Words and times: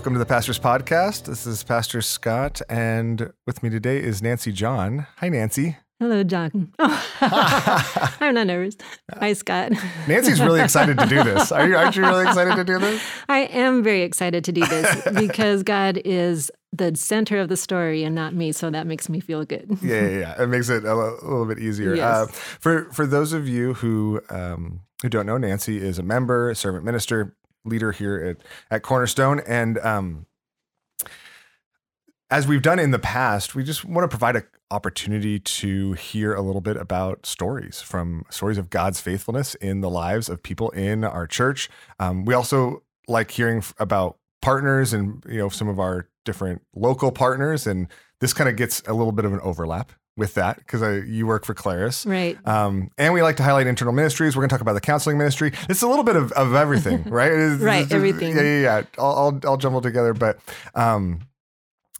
Welcome 0.00 0.14
to 0.14 0.18
the 0.18 0.24
Pastor's 0.24 0.58
Podcast. 0.58 1.24
This 1.24 1.46
is 1.46 1.62
Pastor 1.62 2.00
Scott, 2.00 2.62
and 2.70 3.34
with 3.46 3.62
me 3.62 3.68
today 3.68 3.98
is 3.98 4.22
Nancy 4.22 4.50
John. 4.50 5.06
Hi, 5.18 5.28
Nancy. 5.28 5.76
Hello, 5.98 6.24
John. 6.24 6.72
Oh, 7.22 8.16
I'm 8.20 8.32
not 8.32 8.46
nervous. 8.46 8.76
Hi, 9.12 9.34
Scott. 9.34 9.72
Nancy's 10.08 10.40
really 10.40 10.62
excited 10.62 10.98
to 10.98 11.04
do 11.04 11.22
this. 11.24 11.52
Are 11.52 11.68
you, 11.68 11.76
aren't 11.76 11.96
you 11.96 12.02
really 12.02 12.26
excited 12.26 12.56
to 12.56 12.64
do 12.64 12.78
this? 12.78 13.02
I 13.28 13.40
am 13.40 13.82
very 13.82 14.00
excited 14.00 14.42
to 14.44 14.52
do 14.52 14.64
this 14.64 15.06
because 15.14 15.62
God 15.62 16.00
is 16.02 16.50
the 16.72 16.96
center 16.96 17.38
of 17.38 17.50
the 17.50 17.58
story 17.58 18.02
and 18.02 18.14
not 18.14 18.32
me, 18.32 18.52
so 18.52 18.70
that 18.70 18.86
makes 18.86 19.10
me 19.10 19.20
feel 19.20 19.44
good. 19.44 19.76
Yeah, 19.82 20.00
yeah, 20.00 20.18
yeah. 20.18 20.42
It 20.42 20.46
makes 20.46 20.70
it 20.70 20.84
a, 20.86 20.94
little 20.94 21.44
bit 21.44 21.58
easier. 21.58 21.94
Yes. 21.94 22.02
Uh, 22.02 22.26
for 22.32 22.90
for 22.90 23.06
those 23.06 23.34
of 23.34 23.46
you 23.46 23.74
who 23.74 24.22
um, 24.30 24.80
who 25.02 25.10
don't 25.10 25.26
know, 25.26 25.36
Nancy 25.36 25.76
is 25.76 25.98
a 25.98 26.02
member, 26.02 26.48
a 26.48 26.54
servant 26.56 26.86
minister, 26.86 27.36
leader 27.64 27.92
here 27.92 28.16
at 28.18 28.36
at 28.70 28.82
Cornerstone, 28.82 29.40
and 29.46 29.78
um, 29.78 30.26
as 32.30 32.46
we've 32.46 32.62
done 32.62 32.78
in 32.78 32.90
the 32.90 32.98
past, 32.98 33.54
we 33.54 33.64
just 33.64 33.84
want 33.84 34.08
to 34.08 34.08
provide 34.08 34.36
an 34.36 34.44
opportunity 34.70 35.40
to 35.40 35.94
hear 35.94 36.32
a 36.34 36.40
little 36.40 36.60
bit 36.60 36.76
about 36.76 37.26
stories 37.26 37.80
from 37.80 38.24
stories 38.30 38.56
of 38.56 38.70
God's 38.70 39.00
faithfulness 39.00 39.56
in 39.56 39.80
the 39.80 39.90
lives 39.90 40.28
of 40.28 40.42
people 40.42 40.70
in 40.70 41.02
our 41.02 41.26
church. 41.26 41.68
Um, 41.98 42.24
we 42.24 42.34
also 42.34 42.82
like 43.08 43.32
hearing 43.32 43.64
about 43.78 44.18
partners 44.40 44.92
and 44.92 45.24
you 45.28 45.38
know 45.38 45.48
some 45.48 45.68
of 45.68 45.80
our 45.80 46.08
different 46.24 46.62
local 46.74 47.10
partners, 47.10 47.66
and 47.66 47.88
this 48.20 48.32
kind 48.32 48.48
of 48.48 48.56
gets 48.56 48.82
a 48.86 48.94
little 48.94 49.12
bit 49.12 49.24
of 49.24 49.32
an 49.32 49.40
overlap 49.40 49.92
with 50.20 50.34
that 50.34 50.58
because 50.58 50.82
you 51.08 51.26
work 51.26 51.44
for 51.44 51.54
Claris. 51.54 52.06
Right. 52.06 52.38
Um, 52.46 52.90
and 52.96 53.12
we 53.12 53.22
like 53.22 53.36
to 53.38 53.42
highlight 53.42 53.66
internal 53.66 53.92
ministries. 53.92 54.36
We're 54.36 54.42
going 54.42 54.50
to 54.50 54.54
talk 54.54 54.60
about 54.60 54.74
the 54.74 54.80
counseling 54.80 55.18
ministry. 55.18 55.52
It's 55.68 55.82
a 55.82 55.88
little 55.88 56.04
bit 56.04 56.14
of, 56.14 56.30
of 56.32 56.54
everything, 56.54 57.02
right? 57.10 57.32
It 57.32 57.38
is- 57.38 57.58
Right, 57.60 57.78
it's- 57.86 57.92
everything. 57.92 58.36
Yeah, 58.36 58.42
yeah, 58.42 58.60
yeah. 58.60 58.82
All, 58.98 59.14
all, 59.14 59.40
all 59.44 59.56
jumbled 59.56 59.82
together. 59.82 60.12
But 60.14 60.38
um, 60.76 61.22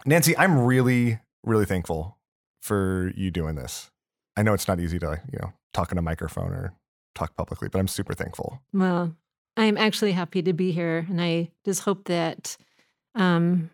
Nancy, 0.07 0.37
I'm 0.39 0.61
really, 0.65 1.19
really 1.43 1.65
thankful 1.65 2.17
for 2.61 3.13
you 3.17 3.31
doing 3.33 3.57
this. 3.57 3.91
I 4.37 4.43
know 4.43 4.53
it's 4.55 4.69
not 4.69 4.79
easy 4.79 4.99
to, 5.01 5.21
you 5.33 5.39
know, 5.41 5.53
talk 5.73 5.91
in 5.91 5.99
a 5.99 6.03
microphone 6.03 6.53
or 6.53 6.75
talk 7.15 7.35
publicly, 7.37 7.69
but 7.69 7.79
I'm 7.81 7.89
super 7.89 8.15
thankful. 8.15 8.61
Well, 8.73 9.17
I'm 9.57 9.77
actually 9.77 10.13
happy 10.13 10.43
to 10.43 10.53
be 10.53 10.71
here, 10.73 11.05
and 11.09 11.21
I 11.21 11.51
just 11.65 11.81
hope 11.83 12.05
that 12.05 12.57
um, 13.15 13.71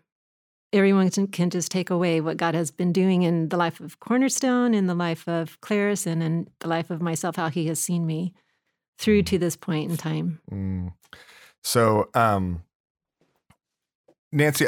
everyone 0.73 1.09
can, 1.09 1.49
just 1.49 1.71
take 1.71 1.89
away 1.89 2.21
what 2.21 2.37
God 2.37 2.55
has 2.55 2.71
been 2.71 2.91
doing 2.91 3.23
in 3.23 3.49
the 3.49 3.57
life 3.57 3.79
of 3.79 3.99
Cornerstone, 3.99 4.73
in 4.73 4.87
the 4.87 4.95
life 4.95 5.27
of 5.27 5.59
Claris, 5.61 6.05
and 6.05 6.21
in 6.21 6.47
the 6.59 6.67
life 6.67 6.89
of 6.89 7.01
myself, 7.01 7.35
how 7.35 7.49
He 7.49 7.67
has 7.67 7.79
seen 7.79 8.05
me 8.05 8.33
through 8.97 9.23
to 9.23 9.37
this 9.37 9.55
point 9.55 9.91
in 9.91 9.97
time. 9.97 10.41
Mm. 10.51 10.93
So, 11.63 12.09
um, 12.13 12.63
Nancy, 14.31 14.65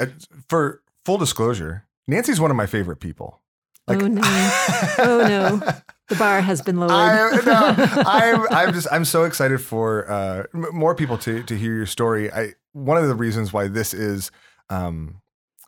for 0.48 0.82
full 1.06 1.18
disclosure, 1.18 1.86
Nancy's 2.08 2.40
one 2.40 2.52
of 2.52 2.58
my 2.58 2.66
favorite 2.66 3.00
people. 3.00 3.42
oh 3.88 3.96
no! 3.96 4.22
Oh 5.00 5.26
no! 5.28 5.74
The 6.10 6.16
bar 6.16 6.42
has 6.42 6.62
been 6.62 6.80
lowered. 6.80 6.92
I, 6.92 7.42
no, 7.46 8.04
I'm, 8.06 8.48
I'm 8.52 8.74
just, 8.74 8.88
I'm 8.92 9.06
so 9.06 9.24
excited 9.24 9.60
for 9.62 10.10
uh, 10.10 10.44
m- 10.54 10.74
more 10.74 10.96
people 10.96 11.18
to 11.20 11.44
to 11.44 11.58
hear 11.58 11.74
your 11.74 11.86
story. 11.86 12.32
I 12.32 12.54
one 12.74 12.98
of 12.98 13.08
the 13.08 13.16
reasons 13.16 13.54
why 13.54 13.68
this 13.68 13.94
is, 13.94 14.32
um, 14.70 15.22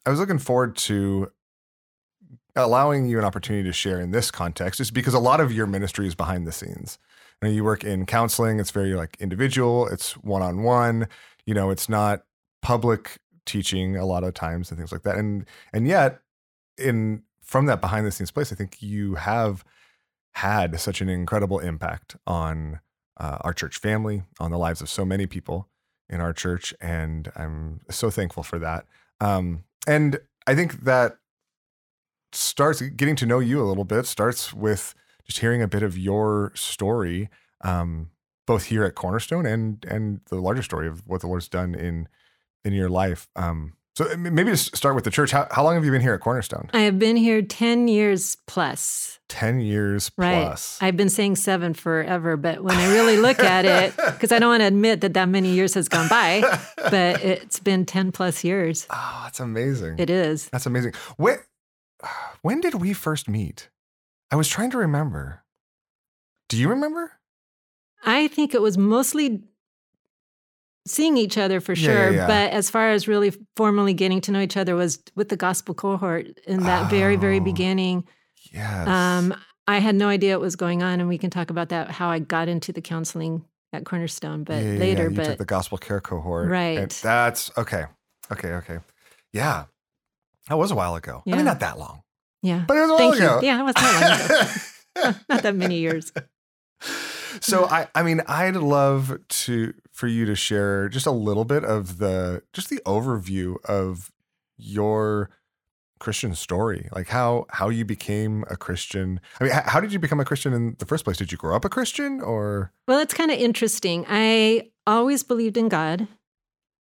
I 0.06 0.10
was 0.10 0.20
looking 0.20 0.40
forward 0.40 0.76
to 0.78 1.32
allowing 2.56 3.06
you 3.06 3.18
an 3.18 3.26
opportunity 3.26 3.68
to 3.68 3.74
share 3.74 4.00
in 4.00 4.12
this 4.12 4.32
context, 4.32 4.80
is 4.80 4.92
because 4.92 5.14
a 5.14 5.20
lot 5.20 5.40
of 5.40 5.52
your 5.52 5.68
ministry 5.68 6.08
is 6.08 6.16
behind 6.16 6.46
the 6.46 6.52
scenes. 6.52 6.98
You, 7.42 7.48
know, 7.48 7.54
you 7.54 7.64
work 7.64 7.84
in 7.84 8.06
counseling; 8.06 8.60
it's 8.60 8.72
very 8.72 8.94
like 8.94 9.18
individual, 9.20 9.88
it's 9.88 10.14
one 10.18 10.42
on 10.42 10.64
one. 10.64 11.08
You 11.46 11.54
know, 11.54 11.70
it's 11.70 11.90
not 11.90 12.24
public 12.62 13.18
teaching 13.46 13.98
a 13.98 14.06
lot 14.06 14.24
of 14.24 14.34
times 14.34 14.70
and 14.70 14.78
things 14.78 14.92
like 14.92 15.04
that. 15.04 15.18
And 15.18 15.46
and 15.74 15.88
yet, 15.88 16.22
in 16.78 17.24
from 17.42 17.66
that 17.68 17.82
behind 17.82 18.06
the 18.06 18.12
scenes 18.12 18.32
place, 18.32 18.52
I 18.52 18.56
think 18.56 18.82
you 18.82 19.16
have 19.16 19.64
had 20.34 20.80
such 20.80 21.02
an 21.02 21.10
incredible 21.10 21.60
impact 21.60 22.16
on 22.26 22.80
uh, 23.18 23.38
our 23.42 23.54
church 23.54 23.78
family, 23.78 24.24
on 24.40 24.52
the 24.52 24.58
lives 24.58 24.82
of 24.82 24.90
so 24.90 25.04
many 25.06 25.28
people 25.28 25.68
in 26.10 26.22
our 26.22 26.34
church, 26.34 26.74
and 26.82 27.32
I'm 27.36 27.82
so 27.90 28.10
thankful 28.10 28.44
for 28.44 28.60
that. 28.60 28.86
Um, 29.22 29.64
and 29.88 30.20
I 30.48 30.56
think 30.56 30.84
that 30.84 31.18
starts 32.34 32.82
getting 32.82 33.16
to 33.18 33.26
know 33.26 33.40
you 33.40 33.62
a 33.62 33.68
little 33.68 33.86
bit 33.86 34.06
starts 34.06 34.54
with 34.54 34.96
just 35.26 35.40
hearing 35.40 35.62
a 35.62 35.68
bit 35.68 35.84
of 35.84 35.98
your 35.98 36.52
story, 36.56 37.30
um, 37.62 38.10
both 38.48 38.66
here 38.66 38.84
at 38.84 38.96
Cornerstone 38.96 39.46
and 39.46 39.86
and 39.88 40.22
the 40.30 40.42
larger 40.42 40.64
story 40.64 40.88
of 40.88 41.08
what 41.08 41.22
the 41.22 41.28
Lord's 41.28 41.48
done 41.48 41.76
in 41.76 42.08
in 42.66 42.74
your 42.74 42.90
life. 42.90 43.30
Um, 43.36 43.74
so 43.96 44.16
maybe 44.18 44.52
just 44.52 44.76
start 44.76 44.96
with 44.96 45.04
the 45.04 45.12
church. 45.12 45.32
How, 45.32 45.48
how 45.52 45.64
long 45.64 45.76
have 45.76 45.84
you 45.84 45.92
been 45.92 46.02
here 46.02 46.14
at 46.14 46.22
Cornerstone? 46.22 46.70
I 46.74 46.80
have 46.82 46.98
been 46.98 47.16
here 47.18 47.42
10 47.42 47.88
years 47.88 48.38
plus. 48.48 49.20
10 49.30 49.60
years 49.60 50.12
Right. 50.18 50.44
plus. 50.46 50.78
I've 50.82 50.96
been 50.98 51.10
saying 51.10 51.36
seven 51.38 51.74
forever, 51.74 52.38
but 52.38 52.64
when 52.64 52.76
I 52.76 52.92
really 52.94 53.18
look 53.18 53.40
at 53.40 53.66
it, 53.66 53.96
because 54.06 54.32
I 54.32 54.40
don't 54.40 54.50
want 54.50 54.62
to 54.62 54.68
admit 54.68 55.02
that 55.02 55.14
that 55.16 55.28
many 55.30 55.50
years 55.52 55.74
has 55.74 55.88
gone 55.90 56.08
by, 56.08 56.42
but 56.78 57.24
it's 57.24 57.60
been 57.60 57.86
10 57.86 58.12
plus 58.12 58.44
years. 58.44 58.88
Oh, 58.90 59.22
that's 59.24 59.40
amazing. 59.40 59.96
It 60.00 60.10
is. 60.10 60.50
That's 60.50 60.66
amazing. 60.66 60.94
When 61.18 61.38
when 62.42 62.62
did 62.62 62.76
we 62.76 62.94
first 62.94 63.30
meet? 63.30 63.70
I 64.32 64.36
was 64.36 64.48
trying 64.48 64.72
to 64.72 64.78
remember. 64.78 65.44
Do 66.50 66.58
you 66.58 66.68
remember? 66.70 67.12
I 68.04 68.28
think 68.30 68.54
it 68.56 68.62
was 68.62 68.78
mostly 68.78 69.44
seeing 70.88 71.18
each 71.18 71.38
other 71.38 71.60
for 71.62 71.76
sure, 71.76 72.12
yeah, 72.12 72.22
yeah. 72.22 72.28
but 72.28 72.52
as 72.52 72.70
far 72.70 72.90
as 72.92 73.08
really 73.08 73.34
formally 73.56 73.94
getting 73.94 74.22
to 74.22 74.32
know 74.32 74.40
each 74.42 74.58
other 74.58 74.76
was 74.76 75.00
with 75.16 75.30
the 75.30 75.38
gospel 75.38 75.74
cohort 75.76 76.28
in 76.48 76.64
that 76.64 76.90
very, 76.90 77.16
very 77.16 77.38
Oh. 77.38 77.44
beginning. 77.44 78.04
Yes. 78.52 78.88
Um, 78.88 79.34
I 79.68 79.78
had 79.80 79.96
no 79.96 80.08
idea 80.08 80.36
what 80.38 80.42
was 80.42 80.56
going 80.56 80.82
on, 80.84 81.00
and 81.00 81.08
we 81.08 81.18
can 81.18 81.30
talk 81.30 81.50
about 81.50 81.70
that 81.70 81.92
how 81.92 82.10
I 82.10 82.20
got 82.20 82.48
into 82.48 82.74
the 82.74 82.82
counseling 82.82 83.46
at 83.74 83.86
Cornerstone, 83.86 84.44
but 84.44 84.62
Yeah, 84.64 84.74
yeah, 84.74 84.80
later. 84.80 85.04
yeah. 85.04 85.10
You 85.10 85.16
but 85.16 85.26
took 85.26 85.38
the 85.38 85.46
gospel 85.46 85.78
care 85.78 86.02
cohort. 86.02 86.44
and 86.44 86.52
Right. 86.52 86.90
that's 86.90 87.52
okay. 87.58 87.86
Okay. 88.32 88.50
Okay. 88.50 88.80
Yeah. 89.32 89.66
That 90.50 90.58
was 90.58 90.72
a 90.72 90.76
while 90.76 90.96
ago. 90.96 91.22
I 91.28 91.36
mean, 91.36 91.46
not 91.46 91.60
that 91.60 91.78
long, 91.78 92.02
yeah, 92.42 92.66
but 92.68 92.76
it 92.76 92.82
was 92.82 92.90
a 92.90 92.94
while 92.94 93.12
thank 93.12 93.16
ago. 93.24 93.40
you. 93.42 93.48
Yeah, 93.48 93.62
it 93.62 93.64
was 93.64 93.76
not 93.76 94.02
long 94.02 95.12
ago. 95.12 95.20
not 95.30 95.44
that 95.44 95.56
many 95.56 95.78
years. 95.78 96.12
so 97.40 97.66
I, 97.66 97.88
I 97.96 98.04
mean, 98.04 98.22
I'd 98.28 98.56
love 98.56 99.20
to 99.30 99.74
for 100.02 100.08
you 100.08 100.26
to 100.26 100.36
share 100.36 100.90
just 100.90 101.06
a 101.06 101.12
little 101.12 101.46
bit 101.46 101.64
of 101.64 102.00
the 102.00 102.42
just 102.52 102.68
the 102.70 102.82
overview 102.86 103.56
of 103.66 104.12
your 104.58 105.30
Christian 106.00 106.34
story, 106.34 106.90
like 106.92 107.08
how 107.10 107.46
how 107.50 107.70
you 107.70 107.86
became 107.86 108.44
a 108.50 108.58
Christian. 108.58 109.20
I 109.40 109.44
mean, 109.44 109.54
how 109.54 109.80
did 109.80 109.94
you 109.94 110.00
become 110.00 110.20
a 110.20 110.26
Christian 110.26 110.52
in 110.54 110.76
the 110.80 110.86
first 110.86 111.04
place? 111.04 111.18
Did 111.18 111.32
you 111.32 111.38
grow 111.38 111.56
up 111.56 111.64
a 111.64 111.70
Christian, 111.70 112.20
or 112.22 112.74
Well, 112.88 113.00
it's 113.00 113.14
kind 113.14 113.30
of 113.32 113.38
interesting. 113.38 114.06
I 114.10 114.72
always 114.88 115.22
believed 115.24 115.58
in 115.58 115.70
God, 115.70 116.08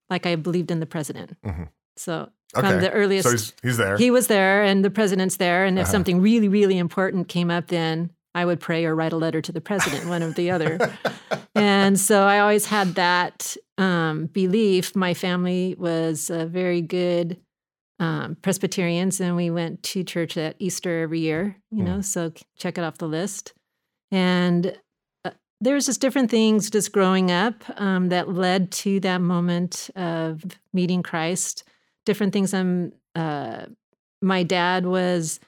like 0.09 0.25
I 0.25 0.37
believed 0.37 0.71
in 0.71 0.81
the 0.81 0.87
president. 0.87 1.37
Mhm. 1.45 1.69
So 1.99 2.31
okay? 2.57 2.67
from 2.71 2.81
the 2.81 2.91
earliest, 2.91 3.25
so 3.29 3.33
he's 3.33 3.53
he's 3.63 3.77
there. 3.77 3.99
he 3.99 4.11
was 4.11 4.27
there, 4.29 4.63
and 4.63 4.83
the 4.83 4.91
president's 4.91 5.37
there. 5.37 5.67
And 5.67 5.79
if 5.79 5.83
Uh-huh. 5.85 5.93
something 5.93 6.23
really, 6.23 6.49
really 6.49 6.79
important 6.79 7.29
came 7.29 7.51
up, 7.51 7.67
then 7.67 8.11
I 8.35 8.45
would 8.45 8.61
pray 8.61 8.85
or 8.85 8.95
write 8.95 9.13
a 9.13 9.17
letter 9.17 9.41
to 9.43 9.53
the 9.53 9.61
president, 9.61 10.09
one 10.09 10.23
or 10.23 10.33
the 10.33 10.51
other. 10.51 10.79
and 11.55 11.99
so 11.99 12.23
I 12.23 12.39
always 12.39 12.67
had 12.67 12.95
that 12.95 13.57
um, 13.77 14.27
belief. 14.27 14.95
My 14.95 15.15
family 15.15 15.75
was 15.79 16.31
uh, 16.31 16.47
very 16.47 16.81
good 16.81 17.39
um, 17.99 18.37
Presbyterians, 18.41 19.21
and 19.21 19.37
we 19.37 19.51
went 19.51 19.83
to 19.85 20.03
church 20.03 20.37
at 20.37 20.57
Easter 20.59 21.03
every 21.03 21.21
year. 21.21 21.57
You 21.71 21.83
know, 21.85 22.01
so 22.01 22.33
check 22.57 22.79
it 22.79 22.85
off 22.85 22.99
the 22.99 23.09
list. 23.09 23.53
And 24.11 24.79
uh, 25.25 25.33
there's 25.61 25.87
just 25.87 26.01
different 26.01 26.31
things 26.31 26.71
just 26.71 26.93
growing 26.93 27.31
up 27.31 27.63
um, 27.79 28.09
that 28.09 28.33
led 28.33 28.73
to 28.73 29.01
that 29.01 29.21
moment 29.21 29.91
of 29.97 30.43
meeting 30.73 31.03
Christ. 31.03 31.65
Different 32.07 32.33
things. 32.33 32.55
I'm. 32.55 32.93
Uh, 33.15 33.67
my 34.23 34.43
dad 34.43 34.87
was 34.87 35.41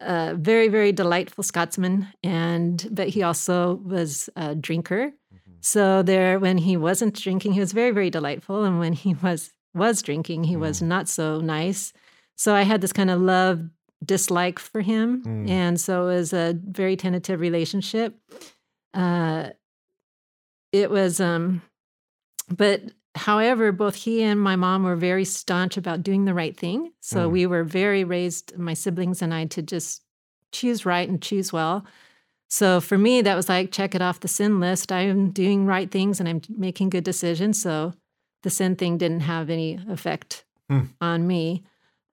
a 0.00 0.34
very, 0.34 0.68
very 0.68 0.92
delightful 0.92 1.42
Scotsman, 1.44 2.08
and 2.22 2.86
but 2.90 3.08
he 3.08 3.22
also 3.22 3.74
was 3.84 4.28
a 4.36 4.54
drinker. 4.54 5.12
So 5.60 6.02
there, 6.02 6.38
when 6.38 6.58
he 6.58 6.76
wasn't 6.76 7.14
drinking, 7.14 7.52
he 7.52 7.60
was 7.60 7.72
very, 7.72 7.90
very 7.90 8.10
delightful, 8.10 8.64
and 8.64 8.78
when 8.78 8.92
he 8.92 9.14
was 9.14 9.52
was 9.74 10.02
drinking, 10.02 10.44
he 10.44 10.56
was 10.56 10.80
not 10.80 11.08
so 11.08 11.40
nice. 11.40 11.92
So 12.36 12.54
I 12.54 12.62
had 12.62 12.80
this 12.80 12.92
kind 12.92 13.10
of 13.10 13.20
love 13.20 13.60
dislike 14.04 14.58
for 14.60 14.80
him, 14.80 15.22
Mm. 15.24 15.50
and 15.50 15.80
so 15.80 16.04
it 16.08 16.14
was 16.14 16.32
a 16.32 16.54
very 16.64 16.96
tentative 16.96 17.40
relationship. 17.40 18.14
Uh, 18.94 19.50
it 20.72 20.90
was, 20.90 21.20
um, 21.20 21.62
but 22.48 22.82
however, 23.18 23.72
both 23.72 23.94
he 23.94 24.22
and 24.22 24.40
my 24.40 24.56
mom 24.56 24.82
were 24.84 24.96
very 24.96 25.24
staunch 25.24 25.76
about 25.76 26.02
doing 26.02 26.24
the 26.24 26.34
right 26.34 26.56
thing. 26.56 26.92
So 27.00 27.28
Mm. 27.28 27.32
we 27.32 27.46
were 27.46 27.64
very 27.64 28.04
raised, 28.04 28.56
my 28.56 28.74
siblings 28.74 29.20
and 29.22 29.34
I, 29.34 29.44
to 29.46 29.62
just 29.62 30.02
choose 30.52 30.86
right 30.86 31.08
and 31.08 31.20
choose 31.20 31.52
well. 31.52 31.84
So 32.48 32.80
for 32.80 32.96
me, 32.96 33.20
that 33.22 33.34
was 33.34 33.48
like, 33.48 33.70
check 33.72 33.94
it 33.94 34.00
off 34.02 34.20
the 34.20 34.28
sin 34.28 34.58
list. 34.60 34.90
I'm 34.90 35.30
doing 35.30 35.66
right 35.66 35.90
things 35.90 36.18
and 36.20 36.28
I'm 36.28 36.40
making 36.56 36.88
good 36.90 37.04
decisions. 37.04 37.60
So 37.60 37.92
the 38.42 38.50
sin 38.50 38.74
thing 38.76 38.96
didn't 38.98 39.20
have 39.20 39.50
any 39.50 39.78
effect 39.88 40.44
Hmm. 40.70 40.84
on 41.00 41.26
me. 41.26 41.64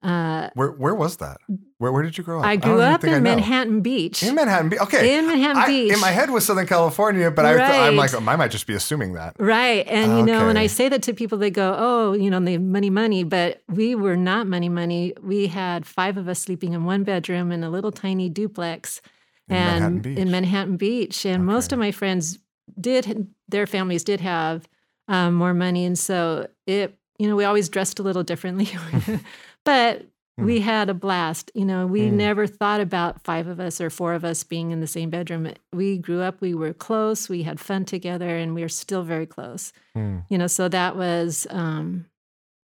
Uh, 0.02 0.50
Where 0.54 0.68
where 0.72 0.94
was 0.94 1.16
that? 1.16 1.38
Where 1.78 1.90
where 1.90 2.02
did 2.02 2.16
you 2.16 2.22
grow 2.22 2.40
up? 2.40 2.46
I 2.46 2.56
grew 2.56 2.74
even 2.74 2.84
up 2.92 3.02
in. 3.02 3.22
Manhattan 3.22 3.80
Beach. 3.80 4.22
In 4.22 4.34
Manhattan 4.34 4.68
Beach. 4.68 4.80
Okay. 4.80 5.18
In 5.18 5.26
Manhattan 5.26 5.62
I- 5.62 5.66
Beach. 5.66 5.92
In 5.92 6.00
my 6.00 6.10
head 6.10 6.30
was 6.30 6.44
Southern 6.44 6.66
California, 6.66 7.30
but 7.30 7.44
I 7.44 7.56
th- 7.56 7.62
I'm 7.62 7.96
like, 7.96 8.12
Right. 8.12 8.22
oh, 8.22 8.30
I 8.30 8.36
might 8.36 8.50
just 8.52 8.66
be 8.66 8.74
assuming 8.74 9.14
that. 9.14 9.34
Right. 9.38 9.86
And, 9.88 10.16
you 10.18 10.24
know, 10.24 10.46
when 10.46 10.56
I 10.56 10.66
say 10.68 10.88
that 10.90 11.02
to 11.04 11.12
people, 11.14 11.38
they 11.38 11.50
go, 11.50 11.74
oh, 11.76 12.12
you 12.12 12.30
know, 12.30 12.38
they 12.40 12.58
money, 12.58 12.90
money. 12.90 13.24
But 13.24 13.62
we 13.68 13.94
were 13.94 14.16
not 14.16 14.46
money, 14.46 14.68
money. 14.68 15.12
We 15.22 15.48
had 15.48 15.86
five 15.86 16.16
of 16.18 16.28
us 16.28 16.38
sleeping 16.38 16.72
in 16.74 16.84
one 16.84 17.02
bedroom 17.02 17.50
in 17.50 17.64
a 17.64 17.70
little 17.70 17.90
tiny 17.90 18.28
duplex 18.28 19.00
In 19.48 19.56
and 19.56 19.64
Manhattan 19.72 19.98
Beach. 20.00 20.18
in 20.18 20.30
Manhattan 20.30 20.76
Beach. 20.76 21.26
And 21.26 21.44
most 21.46 21.72
of 21.72 21.78
my 21.78 21.90
friends 21.90 22.38
did, 22.80 23.26
their 23.48 23.66
families 23.66 24.04
did 24.04 24.20
have 24.20 24.68
um, 25.08 25.34
more 25.34 25.54
money. 25.54 25.84
And 25.84 25.98
so 25.98 26.46
it, 26.66 26.96
you 27.18 27.26
know, 27.28 27.34
we 27.34 27.44
always 27.44 27.68
dressed 27.70 27.98
a 27.98 28.02
little 28.02 28.22
differently. 28.22 28.68
but 29.66 30.06
we 30.38 30.60
had 30.60 30.88
a 30.90 30.94
blast. 30.94 31.50
You 31.54 31.64
know, 31.64 31.86
we 31.86 32.02
Mm. 32.02 32.12
never 32.12 32.46
thought 32.46 32.80
about 32.80 33.24
five 33.24 33.46
of 33.46 33.58
us 33.58 33.80
or 33.80 33.88
four 33.90 34.12
of 34.14 34.22
us 34.24 34.44
being 34.44 34.70
in 34.70 34.80
the 34.80 34.86
same 34.86 35.08
bedroom. 35.10 35.50
We 35.72 35.96
grew 35.98 36.20
up, 36.20 36.40
we 36.42 36.54
were 36.54 36.74
close, 36.74 37.28
we 37.28 37.42
had 37.42 37.58
fun 37.58 37.84
together, 37.86 38.36
and 38.36 38.54
we 38.54 38.62
are 38.62 38.68
still 38.68 39.02
very 39.02 39.24
close. 39.26 39.72
Hmm, 39.94 40.18
You 40.30 40.36
know, 40.38 40.46
so 40.46 40.68
that 40.68 40.94
was, 40.96 41.46
um, 41.50 42.04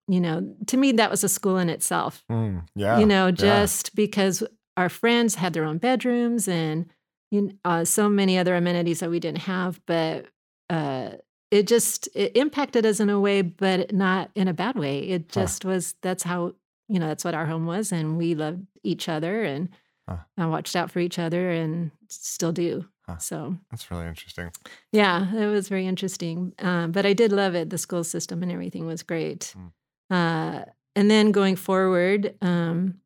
you 0.08 0.20
know, 0.20 0.54
to 0.66 0.76
me, 0.76 0.92
that 0.92 1.10
was 1.10 1.24
a 1.24 1.28
school 1.28 1.56
in 1.58 1.70
itself. 1.70 2.22
hmm. 2.30 2.58
Yeah. 2.74 2.98
you 2.98 3.06
know, 3.06 3.26
yeah. 3.26 3.32
just 3.32 3.94
because 3.96 4.42
our 4.76 4.90
friends 4.90 5.36
had 5.36 5.52
their 5.54 5.64
own 5.64 5.78
bedrooms 5.78 6.46
and 6.48 6.86
you 7.30 7.50
uh, 7.64 7.84
so 7.86 8.08
many 8.10 8.36
other 8.38 8.54
amenities 8.56 9.00
that 9.00 9.08
we 9.10 9.18
didn't 9.20 9.40
have, 9.54 9.80
but 9.86 10.26
uh, 10.68 11.12
it 11.50 11.66
just 11.66 12.08
it 12.14 12.36
impacted 12.36 12.84
us 12.84 13.00
in 13.00 13.08
a 13.08 13.18
way, 13.18 13.40
but 13.42 13.92
not 13.94 14.30
in 14.34 14.48
a 14.48 14.52
bad 14.54 14.76
way. 14.76 14.98
It 14.98 15.22
Huh. 15.32 15.40
just 15.40 15.64
was. 15.64 15.94
That's 16.02 16.22
how 16.24 16.54
you 16.88 16.98
know. 16.98 17.08
That's 17.08 17.24
what 17.24 17.34
our 17.34 17.46
home 17.46 17.66
was, 17.66 17.92
and 17.92 18.16
we 18.18 18.34
loved 18.34 18.66
each 18.82 19.08
other 19.08 19.42
and 19.44 19.68
Huh. 20.06 20.18
I 20.36 20.44
watched 20.44 20.76
out 20.76 20.90
for 20.90 20.98
each 20.98 21.18
other, 21.18 21.50
and 21.50 21.90
still 22.08 22.52
do. 22.52 22.84
Huh. 23.06 23.16
So 23.18 23.56
That's 23.70 23.90
really 23.90 24.06
interesting. 24.06 24.50
yeah, 24.92 25.34
it 25.34 25.46
was 25.46 25.70
very 25.70 25.86
interesting. 25.86 26.52
Um, 26.58 26.92
but 26.92 27.06
I 27.06 27.14
did 27.14 27.32
love 27.32 27.54
it. 27.54 27.70
The 27.70 27.78
school 27.78 28.04
system 28.04 28.42
and 28.42 28.52
everything 28.52 28.86
was 28.86 29.02
great. 29.02 29.54
Mm. 29.56 29.72
Uh, 30.10 30.64
and 30.94 31.10
then 31.10 31.32
going 31.32 31.56
forward, 31.56 32.34
um, 32.42 32.96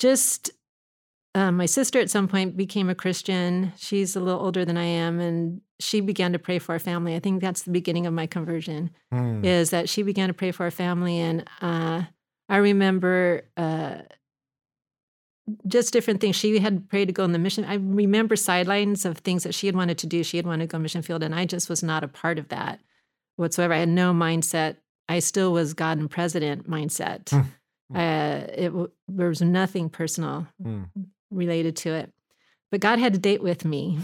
just 0.00 0.50
uh, 1.36 1.52
my 1.52 1.66
sister 1.66 2.00
at 2.00 2.10
some 2.10 2.26
point 2.28 2.56
became 2.56 2.90
a 2.90 2.94
Christian. 2.94 3.72
She's 3.76 4.16
a 4.16 4.20
little 4.20 4.40
older 4.40 4.64
than 4.64 4.76
I 4.76 4.84
am, 4.84 5.20
and 5.20 5.60
she 5.78 6.00
began 6.00 6.32
to 6.32 6.38
pray 6.40 6.58
for 6.58 6.72
our 6.72 6.78
family. 6.80 7.14
I 7.14 7.20
think 7.20 7.40
that's 7.40 7.62
the 7.62 7.70
beginning 7.70 8.06
of 8.06 8.12
my 8.12 8.26
conversion. 8.26 8.90
Hmm, 9.12 9.44
Is 9.44 9.70
that 9.70 9.88
she 9.88 10.02
began 10.02 10.28
to 10.28 10.34
pray 10.34 10.50
for 10.50 10.64
our 10.64 10.70
family, 10.72 11.18
and 11.20 11.48
uh, 11.60 12.02
I 12.52 12.58
remember. 12.58 13.42
Uh, 13.56 14.02
just 15.66 15.92
different 15.92 16.20
things. 16.20 16.36
She 16.36 16.58
had 16.60 16.88
prayed 16.88 17.06
to 17.06 17.12
go 17.12 17.24
on 17.24 17.32
the 17.32 17.38
mission. 17.38 17.64
I 17.64 17.74
remember 17.74 18.36
sidelines 18.36 19.04
of 19.04 19.18
things 19.18 19.42
that 19.42 19.54
she 19.54 19.66
had 19.66 19.74
wanted 19.74 19.98
to 19.98 20.06
do. 20.06 20.22
She 20.22 20.36
had 20.36 20.46
wanted 20.46 20.68
to 20.68 20.72
go 20.72 20.78
mission 20.78 21.02
field, 21.02 21.22
and 21.22 21.34
I 21.34 21.46
just 21.46 21.68
was 21.68 21.82
not 21.82 22.04
a 22.04 22.08
part 22.08 22.38
of 22.38 22.48
that 22.48 22.80
whatsoever. 23.36 23.74
I 23.74 23.78
had 23.78 23.88
no 23.88 24.12
mindset. 24.12 24.76
I 25.08 25.18
still 25.18 25.52
was 25.52 25.74
God 25.74 25.98
and 25.98 26.10
president 26.10 26.68
mindset. 26.70 27.30
Hmm. 27.30 27.96
uh, 27.96 28.46
it 28.54 28.68
w- 28.68 28.90
there 29.08 29.28
was 29.28 29.42
nothing 29.42 29.90
personal 29.90 30.46
hmm. 30.62 30.84
related 31.30 31.76
to 31.78 31.92
it. 31.92 32.12
But 32.70 32.80
God 32.80 32.98
had 32.98 33.14
a 33.14 33.18
date 33.18 33.42
with 33.42 33.64
me. 33.64 33.98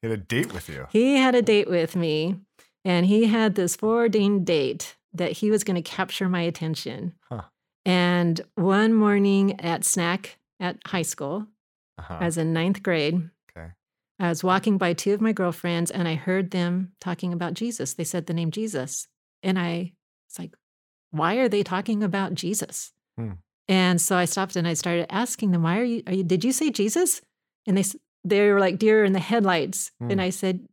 He 0.00 0.08
had 0.08 0.18
a 0.18 0.22
date 0.22 0.52
with 0.52 0.68
you. 0.68 0.86
He 0.90 1.16
had 1.16 1.34
a 1.34 1.42
date 1.42 1.70
with 1.70 1.94
me, 1.94 2.36
and 2.84 3.06
he 3.06 3.26
had 3.26 3.54
this 3.54 3.76
foreordained 3.76 4.44
date 4.44 4.96
that 5.14 5.32
he 5.32 5.50
was 5.50 5.62
going 5.62 5.76
to 5.76 5.82
capture 5.82 6.28
my 6.28 6.40
attention. 6.40 7.14
Huh. 7.30 7.42
And 7.84 8.40
one 8.54 8.94
morning 8.94 9.60
at 9.60 9.84
snack 9.84 10.38
at 10.60 10.76
high 10.86 11.02
school, 11.02 11.46
Uh-huh. 11.98 12.18
I 12.20 12.24
was 12.26 12.38
in 12.38 12.52
ninth 12.52 12.82
grade. 12.82 13.28
Okay. 13.50 13.72
I 14.18 14.28
was 14.28 14.42
walking 14.44 14.78
by 14.78 14.92
two 14.94 15.12
of 15.14 15.20
my 15.20 15.32
girlfriends 15.32 15.90
and 15.90 16.08
I 16.08 16.14
heard 16.14 16.50
them 16.50 16.92
talking 17.00 17.32
about 17.32 17.54
Jesus. 17.54 17.94
They 17.94 18.04
said 18.04 18.26
the 18.26 18.34
name 18.34 18.50
Jesus. 18.50 19.08
And 19.42 19.58
I 19.58 19.92
was 20.28 20.38
like, 20.38 20.54
why 21.10 21.36
are 21.36 21.48
they 21.48 21.62
talking 21.62 22.02
about 22.02 22.34
Jesus? 22.34 22.92
Hmm. 23.18 23.32
And 23.68 24.00
so 24.00 24.16
I 24.16 24.24
stopped 24.24 24.56
and 24.56 24.66
I 24.66 24.74
started 24.74 25.06
asking 25.12 25.50
them, 25.50 25.62
why 25.62 25.78
are 25.78 25.84
you, 25.84 26.02
are 26.06 26.14
you 26.14 26.24
did 26.24 26.44
you 26.44 26.52
say 26.52 26.70
Jesus? 26.70 27.20
And 27.66 27.76
they, 27.76 27.84
they 28.24 28.50
were 28.50 28.60
like 28.60 28.78
deer 28.78 29.04
in 29.04 29.12
the 29.12 29.20
headlights. 29.20 29.90
Hmm. 30.00 30.10
And 30.12 30.20
I 30.20 30.30
said, 30.30 30.66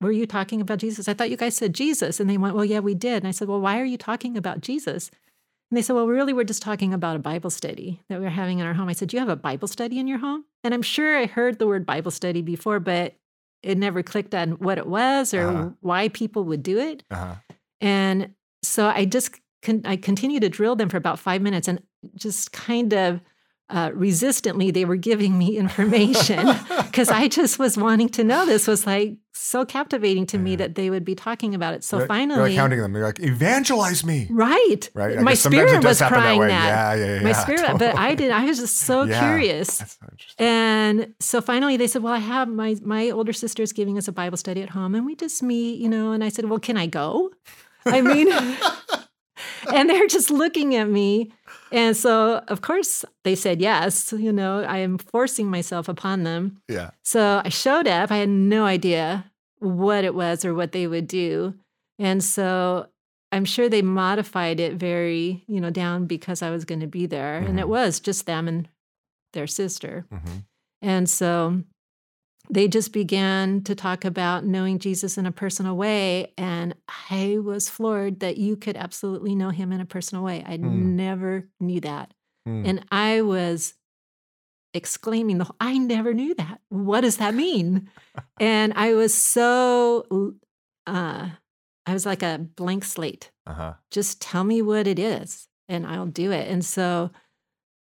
were 0.00 0.12
you 0.12 0.26
talking 0.26 0.60
about 0.60 0.78
Jesus? 0.78 1.08
I 1.08 1.14
thought 1.14 1.30
you 1.30 1.36
guys 1.36 1.56
said 1.56 1.72
Jesus. 1.74 2.20
And 2.20 2.28
they 2.28 2.38
went, 2.38 2.54
well, 2.54 2.64
yeah, 2.64 2.80
we 2.80 2.94
did. 2.94 3.22
And 3.22 3.28
I 3.28 3.32
said, 3.32 3.48
well, 3.48 3.60
why 3.60 3.80
are 3.80 3.84
you 3.84 3.98
talking 3.98 4.36
about 4.36 4.60
Jesus? 4.60 5.10
And 5.70 5.76
they 5.76 5.82
said, 5.82 5.94
well, 5.94 6.06
really, 6.06 6.32
we're 6.32 6.44
just 6.44 6.62
talking 6.62 6.94
about 6.94 7.16
a 7.16 7.18
Bible 7.18 7.50
study 7.50 8.00
that 8.08 8.20
we're 8.20 8.30
having 8.30 8.58
in 8.58 8.66
our 8.66 8.72
home. 8.74 8.88
I 8.88 8.92
said, 8.92 9.12
you 9.12 9.18
have 9.18 9.28
a 9.28 9.36
Bible 9.36 9.68
study 9.68 9.98
in 9.98 10.06
your 10.08 10.18
home? 10.18 10.44
And 10.64 10.72
I'm 10.72 10.82
sure 10.82 11.16
I 11.18 11.26
heard 11.26 11.58
the 11.58 11.66
word 11.66 11.84
Bible 11.84 12.10
study 12.10 12.40
before, 12.40 12.80
but 12.80 13.14
it 13.62 13.76
never 13.76 14.02
clicked 14.02 14.34
on 14.34 14.52
what 14.52 14.78
it 14.78 14.86
was 14.86 15.34
or 15.34 15.48
Uh-huh. 15.48 15.70
why 15.80 16.08
people 16.08 16.44
would 16.44 16.62
do 16.62 16.78
it. 16.78 17.02
Uh-huh. 17.10 17.34
And 17.80 18.34
so 18.62 18.86
I 18.88 19.04
just 19.04 19.38
con- 19.62 19.82
I 19.84 19.96
continued 19.96 20.40
to 20.42 20.48
drill 20.48 20.74
them 20.76 20.88
for 20.88 20.96
about 20.96 21.18
five 21.18 21.42
minutes, 21.42 21.68
and 21.68 21.82
just 22.14 22.52
kind 22.52 22.92
of 22.94 23.20
uh, 23.70 23.90
resistantly 23.94 24.70
they 24.70 24.84
were 24.84 24.96
giving 24.96 25.36
me 25.38 25.56
information 25.64 26.46
because 26.84 27.10
I 27.10 27.28
just 27.28 27.58
was 27.58 27.76
wanting 27.76 28.08
to 28.10 28.24
know. 28.24 28.46
This 28.46 28.66
was 28.66 28.86
like 28.86 29.16
so 29.34 29.64
captivating 29.64 30.26
to 30.26 30.38
me 30.38 30.56
that 30.56 30.74
they 30.74 30.90
would 30.90 31.04
be 31.04 31.14
talking 31.14 31.54
about 31.54 31.74
it. 31.74 31.84
So 31.84 31.98
You're- 31.98 32.08
finally, 32.08 32.38
you're 32.40 32.48
like 32.48 32.56
hounding 32.58 32.80
them. 32.80 32.94
You're 32.94 33.04
like, 33.04 33.20
evangelize 33.20 34.04
me. 34.04 34.26
right, 34.30 34.90
Right. 34.94 35.18
I 35.18 35.22
my 35.22 35.32
guess 35.32 35.40
sometimes 35.40 35.62
it 35.64 35.68
spirit 35.68 35.84
was 35.84 35.98
crying 36.02 36.40
way. 36.40 36.48
that. 36.48 36.96
Yeah, 36.98 37.04
yeah, 37.06 37.14
yeah. 37.16 37.22
My 37.22 37.32
spirit, 37.44 37.78
but 37.78 37.96
I 37.96 38.14
did. 38.14 38.30
I 38.30 38.44
was 38.46 38.58
just 38.58 38.76
so 38.78 39.04
Yeah. 39.04 39.20
curious. 39.20 39.78
That's 39.78 39.92
so 40.00 40.06
interesting. 40.10 40.46
And 40.46 41.14
so 41.20 41.40
finally 41.40 41.76
they 41.76 41.86
said, 41.86 42.02
Well, 42.02 42.14
I 42.14 42.18
have 42.18 42.48
my 42.48 42.76
my 42.82 43.10
older 43.10 43.32
sister 43.32 43.62
is 43.62 43.72
giving 43.72 43.96
us 43.98 44.08
a 44.08 44.12
Bible 44.12 44.36
study 44.38 44.62
at 44.62 44.70
home 44.70 44.94
and 44.94 45.04
we 45.06 45.14
just 45.14 45.42
meet, 45.42 45.78
you 45.78 45.88
know, 45.88 46.12
and 46.12 46.24
I 46.24 46.30
said, 46.30 46.46
Well, 46.46 46.58
can 46.58 46.76
I 46.76 46.86
go? 46.86 47.30
I 47.86 48.00
mean 48.00 48.28
and 49.72 49.88
they're 49.88 50.06
just 50.08 50.30
looking 50.30 50.74
at 50.74 50.88
me. 50.88 51.32
And 51.72 51.96
so 51.96 52.42
of 52.48 52.60
course 52.62 53.04
they 53.24 53.34
said 53.34 53.60
yes. 53.60 54.12
You 54.12 54.32
know, 54.32 54.62
I 54.62 54.78
am 54.78 54.98
forcing 54.98 55.50
myself 55.50 55.88
upon 55.88 56.22
them. 56.24 56.60
yeah. 56.68 56.90
So 57.02 57.42
I 57.44 57.48
showed 57.50 57.86
up. 57.86 58.10
I 58.10 58.16
had 58.18 58.28
no 58.28 58.64
idea 58.64 59.30
what 59.58 60.04
it 60.04 60.14
was 60.14 60.44
or 60.44 60.54
what 60.54 60.72
they 60.72 60.86
would 60.86 61.06
do. 61.08 61.54
And 61.98 62.22
so 62.22 62.86
I'm 63.32 63.44
sure 63.44 63.68
they 63.68 63.82
modified 63.82 64.60
it 64.60 64.74
very, 64.74 65.44
you 65.46 65.60
know, 65.60 65.70
down 65.70 66.06
because 66.06 66.40
I 66.42 66.50
was 66.50 66.64
going 66.64 66.80
to 66.80 66.86
be 66.86 67.06
there. 67.06 67.38
And 67.38 67.58
it 67.60 67.66
Mhm. 67.66 67.68
was 67.70 68.00
just 68.00 68.24
them 68.26 68.48
and 68.48 68.68
their 69.32 69.46
sister. 69.46 70.06
hmm 70.10 70.38
And 70.80 71.10
so 71.10 71.62
they 72.50 72.68
just 72.68 72.92
began 72.92 73.62
to 73.64 73.74
talk 73.74 74.04
about 74.04 74.44
knowing 74.44 74.78
Jesus 74.78 75.18
in 75.18 75.26
a 75.26 75.32
personal 75.32 75.76
way. 75.76 76.32
And 76.38 76.74
I 77.10 77.38
was 77.42 77.68
floored 77.68 78.20
that 78.20 78.36
you 78.38 78.56
could 78.56 78.76
absolutely 78.76 79.34
know 79.34 79.50
him 79.50 79.72
in 79.72 79.80
a 79.80 79.86
personal 79.86 80.24
way. 80.24 80.42
I 80.46 80.56
Hmm. 80.56 80.96
never 80.96 81.48
knew 81.60 81.80
that. 81.80 82.14
Hmm. 82.46 82.62
And 82.64 82.84
I 82.90 83.20
was 83.22 83.74
exclaiming, 84.74 85.38
the 85.38 85.46
I 85.60 85.78
never 85.78 86.12
knew 86.14 86.34
that. 86.34 86.60
What 86.68 87.00
does 87.02 87.16
that 87.18 87.34
mean? 87.34 87.88
and 88.40 88.72
I 88.76 88.94
was 88.94 89.12
so, 89.14 90.34
uh, 90.86 91.28
I 91.86 91.92
was 91.92 92.06
like 92.06 92.22
a 92.22 92.38
blank 92.38 92.84
slate 92.84 93.30
Uh-huh. 93.46 93.74
just 93.90 94.20
tell 94.20 94.44
me 94.44 94.62
what 94.62 94.86
it 94.86 94.98
is 94.98 95.48
and 95.68 95.86
I'll 95.86 96.06
do 96.06 96.30
it. 96.30 96.48
And 96.50 96.64
so 96.64 97.10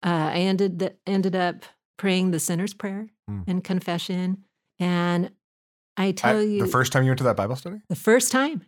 uh, 0.04 0.30
I 0.34 0.38
ended 0.40 0.78
the, 0.78 0.94
ended 1.06 1.34
up 1.34 1.64
praying 1.96 2.30
the 2.30 2.38
sinner's 2.40 2.74
prayer 2.74 3.08
Hmm. 3.28 3.42
and 3.46 3.64
confession. 3.64 4.44
And 4.78 5.30
I 5.96 6.06
I- 6.08 6.12
tell 6.12 6.42
you, 6.42 6.60
the 6.64 6.68
first 6.70 6.92
time 6.92 7.04
you 7.04 7.10
went 7.10 7.18
to 7.18 7.24
that 7.24 7.36
Bible 7.36 7.56
study? 7.56 7.80
the 7.88 7.96
first 7.96 8.32
time, 8.32 8.62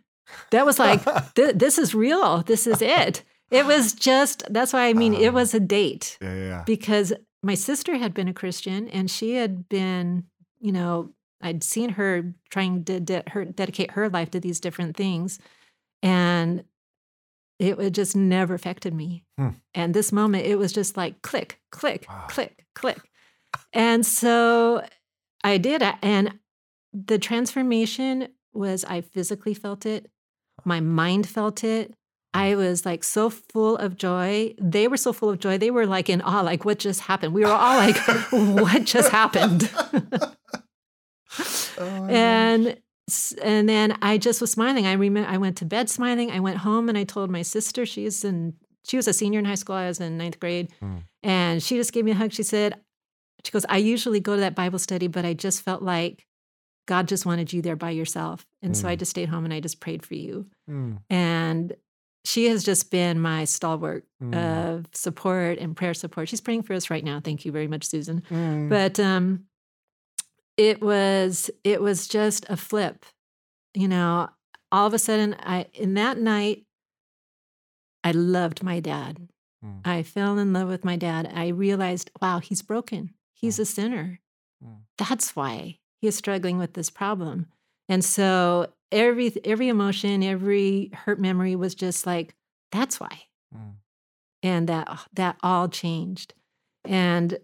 that 0.51 0.65
was 0.65 0.79
like, 0.79 1.03
th- 1.35 1.55
this 1.55 1.77
is 1.77 1.93
real. 1.95 2.43
This 2.43 2.67
is 2.67 2.81
it. 2.81 3.23
It 3.49 3.65
was 3.65 3.93
just, 3.93 4.43
that's 4.49 4.73
why 4.73 4.87
I 4.87 4.93
mean, 4.93 5.13
Ah. 5.15 5.19
it 5.19 5.33
was 5.33 5.53
a 5.53 5.59
date 5.59 6.17
yeah, 6.21 6.33
yeah, 6.33 6.43
yeah. 6.47 6.63
because 6.65 7.13
my 7.43 7.53
sister 7.55 7.95
had 7.97 8.13
been 8.13 8.27
a 8.27 8.33
Christian 8.33 8.89
and 8.89 9.09
she 9.09 9.35
had 9.35 9.69
been, 9.69 10.25
you 10.59 10.71
know, 10.73 11.11
I'd 11.41 11.63
seen 11.63 11.89
her 11.91 12.33
trying 12.49 12.83
to 12.85 12.99
de- 12.99 13.23
her, 13.27 13.45
dedicate 13.45 13.91
her 13.91 14.09
life 14.09 14.31
to 14.31 14.39
these 14.39 14.59
different 14.59 14.97
things. 14.97 15.39
And 16.03 16.63
it 17.59 17.77
would 17.77 17.93
just 17.95 18.15
never 18.15 18.53
affected 18.53 18.93
me. 18.93 19.23
Hmm. 19.37 19.49
And 19.73 19.93
this 19.93 20.11
moment, 20.11 20.45
it 20.45 20.57
was 20.57 20.73
just 20.73 20.97
like 20.97 21.21
click, 21.21 21.59
click, 21.71 22.05
Wow. 22.09 22.25
click, 22.29 22.65
click. 22.75 22.99
And 23.71 24.05
so 24.05 24.83
I 25.47 25.57
did. 25.57 25.83
And 26.01 26.39
the 26.93 27.17
transformation 27.17 28.29
was 28.53 28.83
I 28.85 29.01
physically 29.01 29.53
felt 29.53 29.85
it, 29.85 30.09
my 30.65 30.79
mind 30.79 31.27
felt 31.27 31.63
it. 31.63 31.93
I 32.33 32.55
was 32.55 32.85
like 32.85 33.03
so 33.03 33.29
full 33.29 33.77
of 33.77 33.97
joy. 33.97 34.53
They 34.61 34.87
were 34.87 34.97
so 34.97 35.13
full 35.13 35.29
of 35.29 35.39
joy. 35.39 35.57
They 35.57 35.71
were 35.71 35.87
like 35.87 36.09
in 36.09 36.21
awe, 36.21 36.41
like, 36.41 36.65
what 36.65 36.77
just 36.77 37.01
happened? 37.01 37.33
We 37.33 37.41
were 37.41 37.51
all 37.51 37.77
like, 37.77 37.97
what 38.31 38.83
just 38.83 39.11
happened? 39.11 39.71
Oh 41.79 42.07
and 42.09 42.81
and 43.43 43.69
then 43.69 43.95
I 44.01 44.17
just 44.17 44.41
was 44.41 44.51
smiling. 44.51 44.87
I 44.87 44.93
remember 44.93 45.29
I 45.29 45.37
went 45.37 45.57
to 45.57 45.65
bed 45.65 45.87
smiling. 45.87 46.31
I 46.31 46.39
went 46.39 46.57
home 46.57 46.89
and 46.89 46.97
I 46.97 47.03
told 47.03 47.29
my 47.29 47.43
sister 47.43 47.85
she's 47.85 48.23
in 48.23 48.55
she 48.83 48.97
was 48.97 49.07
a 49.07 49.13
senior 49.13 49.37
in 49.39 49.45
high 49.45 49.55
school. 49.55 49.75
I 49.75 49.87
was 49.87 49.99
in 49.99 50.17
ninth 50.17 50.39
grade. 50.39 50.73
Mm. 50.81 51.03
And 51.21 51.61
she 51.61 51.75
just 51.75 51.93
gave 51.93 52.05
me 52.05 52.11
a 52.11 52.15
hug. 52.15 52.31
She 52.31 52.41
said, 52.41 52.79
she 53.47 53.51
goes, 53.51 53.65
I 53.69 53.77
usually 53.77 54.19
go 54.19 54.35
to 54.35 54.41
that 54.41 54.55
Bible 54.55 54.77
study, 54.77 55.07
but 55.07 55.23
I 55.23 55.33
just 55.33 55.61
felt 55.61 55.81
like 55.81 56.25
God 56.85 57.07
just 57.07 57.25
wanted 57.25 57.53
you 57.53 57.61
there 57.61 57.77
by 57.77 57.91
yourself. 57.91 58.45
And 58.61 58.75
so 58.75 58.89
I 58.89 58.95
Mm. 58.95 58.99
just 58.99 59.11
stayed 59.11 59.29
home 59.29 59.45
and 59.45 59.53
I 59.53 59.61
just 59.61 59.79
prayed 59.79 60.05
for 60.05 60.15
you. 60.15 60.47
Mm, 60.69 60.99
And 61.09 61.73
she 62.25 62.47
has 62.47 62.65
just 62.65 62.91
been 62.91 63.21
my 63.21 63.45
stalwart 63.45 64.05
mm, 64.21 64.35
of 64.35 64.85
support 64.93 65.59
and 65.59 65.77
prayer 65.77 65.93
support. 65.93 66.27
She's 66.27 66.41
praying 66.41 66.63
for 66.63 66.73
us 66.73 66.89
right 66.89 67.03
now. 67.05 67.21
Thank 67.21 67.45
you 67.45 67.53
very 67.53 67.67
much, 67.69 67.85
Susan. 67.85 68.21
mm. 68.29 68.67
But 68.67 68.99
um 68.99 69.45
it 70.57 70.81
was 70.81 71.49
it 71.63 71.81
was 71.81 72.07
just 72.09 72.45
a 72.49 72.57
flip. 72.57 73.05
You 73.73 73.87
know, 73.87 74.29
all 74.71 74.87
of 74.87 74.93
a 74.93 74.99
sudden 74.99 75.35
I 75.39 75.67
in 75.73 75.93
that 75.93 76.17
night 76.17 76.65
I 78.03 78.11
loved 78.11 78.61
my 78.63 78.79
dad. 78.81 79.29
Mm. 79.63 79.81
I 79.85 80.03
fell 80.03 80.37
in 80.37 80.53
love 80.53 80.67
with 80.69 80.85
my 80.85 80.95
dad. 80.97 81.31
I 81.33 81.47
realized, 81.49 82.11
wow, 82.21 82.39
he's 82.39 82.61
broken. 82.61 83.13
He's 83.39 83.59
a 83.59 83.65
sinner. 83.65 84.19
Mm. 84.63 84.81
That's 84.97 85.35
why 85.35 85.77
he 86.01 86.07
is 86.07 86.15
struggling 86.15 86.57
with 86.57 86.73
this 86.73 86.89
problem. 86.89 87.47
And 87.87 88.03
so 88.03 88.73
every 88.91 89.33
every 89.45 89.69
emotion, 89.69 90.23
every 90.23 90.89
hurt 90.93 91.19
memory 91.19 91.55
was 91.55 91.75
just 91.75 92.05
like, 92.05 92.35
that's 92.71 92.99
why 92.99 93.21
Mm. 93.55 93.75
and 94.43 94.67
that 94.67 94.89
that 95.13 95.37
all 95.41 95.69
changed 95.69 96.33
and 96.83 97.37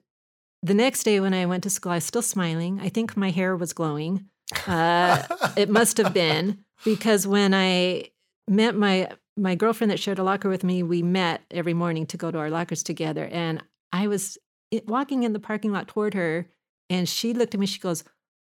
the 0.62 0.73
next 0.73 1.03
day 1.03 1.21
when 1.21 1.33
i 1.33 1.45
went 1.45 1.63
to 1.63 1.69
school 1.69 1.93
i 1.93 1.95
was 1.95 2.03
still 2.03 2.21
smiling 2.21 2.81
i 2.81 2.89
think 2.89 3.15
my 3.15 3.29
hair 3.29 3.55
was 3.55 3.71
glowing 3.71 4.25
uh, 4.67 5.23
it 5.55 5.69
must 5.69 5.95
have 5.97 6.13
been 6.13 6.59
because 6.83 7.25
when 7.25 7.53
i 7.53 8.03
met 8.50 8.75
my 8.75 9.07
my 9.38 9.55
girlfriend 9.55 9.91
that 9.91 10.00
shared 10.00 10.19
a 10.19 10.23
locker 10.23 10.50
with 10.50 10.65
me 10.65 10.83
we 10.83 11.01
met 11.01 11.41
every 11.51 11.73
morning 11.73 12.05
to 12.07 12.17
go 12.17 12.29
to 12.29 12.38
our 12.38 12.50
lockers 12.50 12.83
together 12.83 13.29
and 13.31 13.63
i 13.93 14.05
was 14.07 14.38
i- 14.74 14.82
walking 14.88 15.24
in 15.24 15.34
the 15.34 15.39
parking 15.39 15.72
lot 15.72 15.88
toward 15.88 16.13
her 16.13 16.50
and 16.89 17.08
she 17.08 17.34
looked 17.34 17.53
at 17.53 17.60
me 17.60 17.65
she 17.65 17.80
goes 17.80 18.03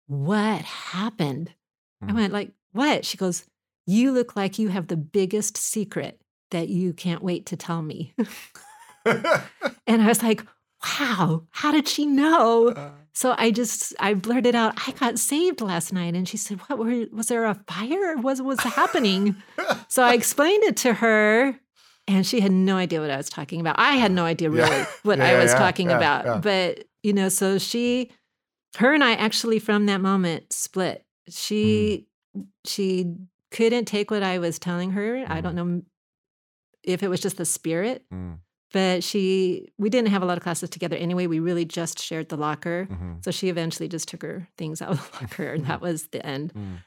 what 0.07 0.61
happened 0.61 1.53
i 2.01 2.07
Hmm. 2.07 2.15
went 2.15 2.33
like 2.33 2.51
what 2.71 3.05
she 3.05 3.17
goes 3.17 3.45
you 3.87 4.11
look 4.11 4.35
like 4.35 4.59
you 4.59 4.69
have 4.69 4.87
the 4.87 4.97
biggest 4.97 5.57
secret 5.57 6.21
that 6.51 6.69
you 6.69 6.93
can't 6.93 7.23
wait 7.23 7.45
to 7.47 7.55
tell 7.57 7.81
me 7.81 8.13
and 9.05 10.01
I 10.01 10.07
was 10.07 10.21
like, 10.21 10.43
wow, 10.99 11.43
how 11.49 11.71
did 11.71 11.87
she 11.87 12.05
know? 12.05 12.69
Uh, 12.69 12.91
So 13.13 13.33
I 13.37 13.51
just 13.51 13.93
I 13.99 14.13
blurted 14.13 14.55
out, 14.55 14.73
I 14.87 14.91
got 14.91 15.17
saved 15.19 15.59
last 15.61 15.91
night. 15.91 16.15
And 16.15 16.27
she 16.29 16.37
said, 16.37 16.59
What 16.67 16.77
were 16.79 17.05
was 17.11 17.27
there 17.27 17.45
a 17.45 17.55
fire? 17.67 18.15
What 18.17 18.39
was 18.41 18.59
happening? 18.61 19.35
so 19.89 20.03
I 20.03 20.13
explained 20.13 20.63
it 20.63 20.77
to 20.77 20.93
her. 20.93 21.59
And 22.17 22.25
she 22.25 22.39
had 22.39 22.51
no 22.51 22.77
idea 22.77 22.99
what 23.01 23.09
I 23.11 23.17
was 23.17 23.29
talking 23.29 23.59
about. 23.61 23.75
I 23.79 23.93
had 23.93 24.11
no 24.11 24.25
idea 24.25 24.49
Yeah. 24.49 24.67
really 24.69 24.85
what 25.03 25.17
Yeah, 25.19 25.25
I 25.27 25.35
was 25.35 25.51
yeah, 25.51 25.57
talking 25.57 25.89
yeah, 25.89 25.97
about. 25.97 26.25
yeah. 26.25 26.37
But, 26.37 26.85
you 27.03 27.13
know, 27.13 27.29
so 27.29 27.57
she, 27.57 28.11
her 28.77 28.93
and 28.93 29.03
I 29.03 29.13
actually 29.13 29.59
from 29.59 29.85
that 29.87 30.01
moment 30.01 30.51
split. 30.53 31.05
She, 31.29 32.07
Mm. 32.37 32.47
she 32.65 33.13
couldn't 33.51 33.85
take 33.85 34.09
what 34.11 34.23
I 34.23 34.39
was 34.39 34.57
telling 34.59 34.91
her. 34.91 35.25
I 35.27 35.41
don't 35.41 35.55
know 35.55 35.81
if 36.83 37.03
it 37.03 37.07
was 37.09 37.19
just 37.19 37.37
the 37.37 37.45
spirit 37.45 38.03
Mm, 38.11 38.39
but 38.73 39.03
she 39.03 39.69
we 39.77 39.89
didn't 39.89 40.09
have 40.09 40.23
a 40.23 40.25
lot 40.25 40.37
of 40.37 40.43
classes 40.43 40.69
together 40.69 40.95
anyway 40.95 41.27
we 41.27 41.39
really 41.39 41.65
just 41.65 41.99
shared 41.99 42.29
the 42.29 42.37
locker 42.37 42.87
mhm, 42.89 43.23
so 43.23 43.29
she 43.31 43.49
eventually 43.49 43.87
just 43.87 44.07
took 44.07 44.21
her 44.23 44.47
things 44.57 44.81
out 44.81 44.91
of 44.91 44.97
the 45.11 45.17
locker 45.21 45.53
and 45.53 45.65
that 45.65 45.79
was 45.87 46.07
the 46.07 46.25
end 46.25 46.53
mm, 46.55 46.77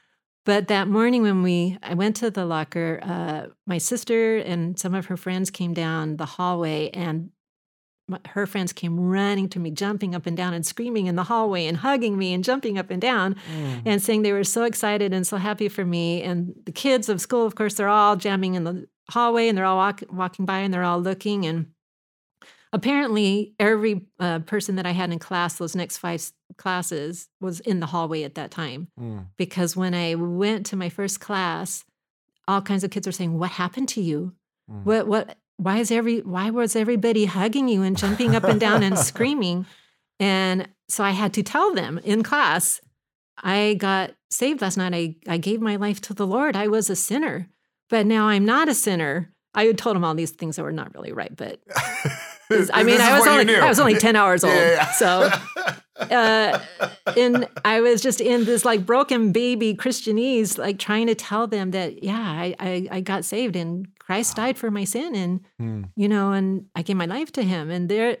but 0.45 0.67
that 0.67 0.87
morning 0.87 1.21
when 1.21 1.43
we 1.43 1.77
i 1.83 1.93
went 1.93 2.15
to 2.15 2.31
the 2.31 2.45
locker 2.45 2.99
uh, 3.03 3.47
my 3.67 3.77
sister 3.77 4.37
and 4.37 4.79
some 4.79 4.93
of 4.93 5.07
her 5.07 5.17
friends 5.17 5.49
came 5.49 5.73
down 5.73 6.17
the 6.17 6.25
hallway 6.25 6.89
and 6.91 7.29
my, 8.07 8.19
her 8.27 8.45
friends 8.45 8.71
came 8.71 8.99
running 8.99 9.49
to 9.49 9.59
me 9.59 9.71
jumping 9.71 10.13
up 10.13 10.25
and 10.25 10.37
down 10.37 10.53
and 10.53 10.65
screaming 10.65 11.07
in 11.07 11.15
the 11.15 11.23
hallway 11.23 11.65
and 11.65 11.77
hugging 11.77 12.17
me 12.17 12.33
and 12.33 12.43
jumping 12.43 12.77
up 12.77 12.91
and 12.91 13.01
down 13.01 13.35
mm. 13.51 13.81
and 13.85 14.01
saying 14.01 14.21
they 14.21 14.31
were 14.31 14.43
so 14.43 14.63
excited 14.63 15.13
and 15.13 15.25
so 15.25 15.37
happy 15.37 15.67
for 15.67 15.85
me. 15.85 16.21
And 16.21 16.53
the 16.65 16.71
kids 16.71 17.09
of 17.09 17.19
school, 17.19 17.45
of 17.45 17.55
course, 17.55 17.75
they're 17.75 17.89
all 17.89 18.15
jamming 18.15 18.55
in 18.55 18.63
the 18.63 18.87
hallway 19.09 19.47
and 19.47 19.57
they're 19.57 19.65
all 19.65 19.77
walk, 19.77 20.03
walking 20.11 20.45
by 20.45 20.59
and 20.59 20.73
they're 20.73 20.83
all 20.83 21.01
looking. 21.01 21.45
And 21.45 21.67
apparently, 22.75 23.53
every 23.57 24.05
uh, 24.19 24.39
person 24.39 24.75
that 24.75 24.85
I 24.85 24.91
had 24.91 25.11
in 25.11 25.17
class, 25.17 25.55
those 25.55 25.75
next 25.75 25.97
five 25.97 26.31
classes, 26.57 27.29
was 27.39 27.61
in 27.61 27.79
the 27.79 27.85
hallway 27.85 28.23
at 28.23 28.35
that 28.35 28.51
time. 28.51 28.89
Mm. 28.99 29.27
Because 29.37 29.77
when 29.77 29.93
I 29.93 30.15
went 30.15 30.65
to 30.67 30.75
my 30.75 30.89
first 30.89 31.21
class, 31.21 31.85
all 32.47 32.61
kinds 32.61 32.83
of 32.83 32.91
kids 32.91 33.07
were 33.07 33.13
saying, 33.13 33.39
"What 33.39 33.51
happened 33.51 33.87
to 33.89 34.01
you? 34.01 34.33
Mm. 34.69 34.83
What? 34.83 35.07
What? 35.07 35.37
Why 35.57 35.77
is 35.77 35.89
every? 35.89 36.19
Why 36.19 36.49
was 36.49 36.75
everybody 36.75 37.25
hugging 37.25 37.69
you 37.69 37.81
and 37.81 37.97
jumping 37.97 38.35
up 38.35 38.43
and 38.43 38.59
down 38.59 38.83
and 38.83 38.99
screaming?" 39.11 39.65
And 40.19 40.67
so 40.89 41.03
I 41.03 41.11
had 41.11 41.33
to 41.33 41.43
tell 41.43 41.73
them 41.73 41.99
in 42.03 42.23
class, 42.23 42.81
I 43.41 43.75
got 43.75 44.11
saved 44.29 44.61
last 44.61 44.77
night. 44.77 44.93
I, 44.93 45.15
I 45.27 45.37
gave 45.37 45.61
my 45.61 45.77
life 45.77 46.01
to 46.01 46.13
the 46.13 46.27
Lord. 46.27 46.55
I 46.55 46.67
was 46.67 46.89
a 46.89 46.95
sinner, 46.95 47.49
but 47.89 48.05
now 48.05 48.27
I'm 48.27 48.45
not 48.45 48.69
a 48.69 48.73
sinner. 48.73 49.31
I 49.53 49.63
had 49.65 49.77
told 49.77 49.95
them 49.95 50.03
all 50.03 50.15
these 50.15 50.31
things 50.31 50.57
that 50.57 50.63
were 50.63 50.71
not 50.71 50.93
really 50.93 51.13
right, 51.13 51.33
but 51.35 51.61
I 52.51 52.83
mean, 52.83 52.95
is 52.95 53.01
I 53.01 53.17
was 53.17 53.27
only. 53.27 53.55
I 53.55 53.67
was 53.67 53.79
only 53.79 53.95
ten 53.95 54.15
hours 54.15 54.43
old, 54.43 54.53
Yeah, 54.53 54.91
so 54.91 55.29
uh, 55.97 56.59
and 57.17 57.47
I 57.63 57.81
was 57.81 58.01
just 58.01 58.21
in 58.21 58.45
this 58.45 58.65
like 58.65 58.85
broken 58.85 59.31
baby 59.31 59.73
Christianese, 59.75 60.57
like 60.57 60.77
trying 60.79 61.07
to 61.07 61.15
tell 61.15 61.47
them 61.47 61.71
that 61.71 62.03
yeah, 62.03 62.19
I 62.19 62.55
I, 62.59 62.87
I 62.91 63.01
got 63.01 63.25
saved 63.25 63.55
and 63.55 63.87
Christ 63.99 64.35
died 64.35 64.57
for 64.57 64.69
my 64.71 64.83
sin, 64.83 65.15
and 65.15 65.39
Mm, 65.61 65.89
you 65.95 66.07
know, 66.07 66.31
and 66.33 66.65
I 66.75 66.81
gave 66.81 66.97
my 66.97 67.05
life 67.05 67.31
to 67.33 67.43
Him, 67.43 67.71
and 67.71 67.89
they 67.89 68.17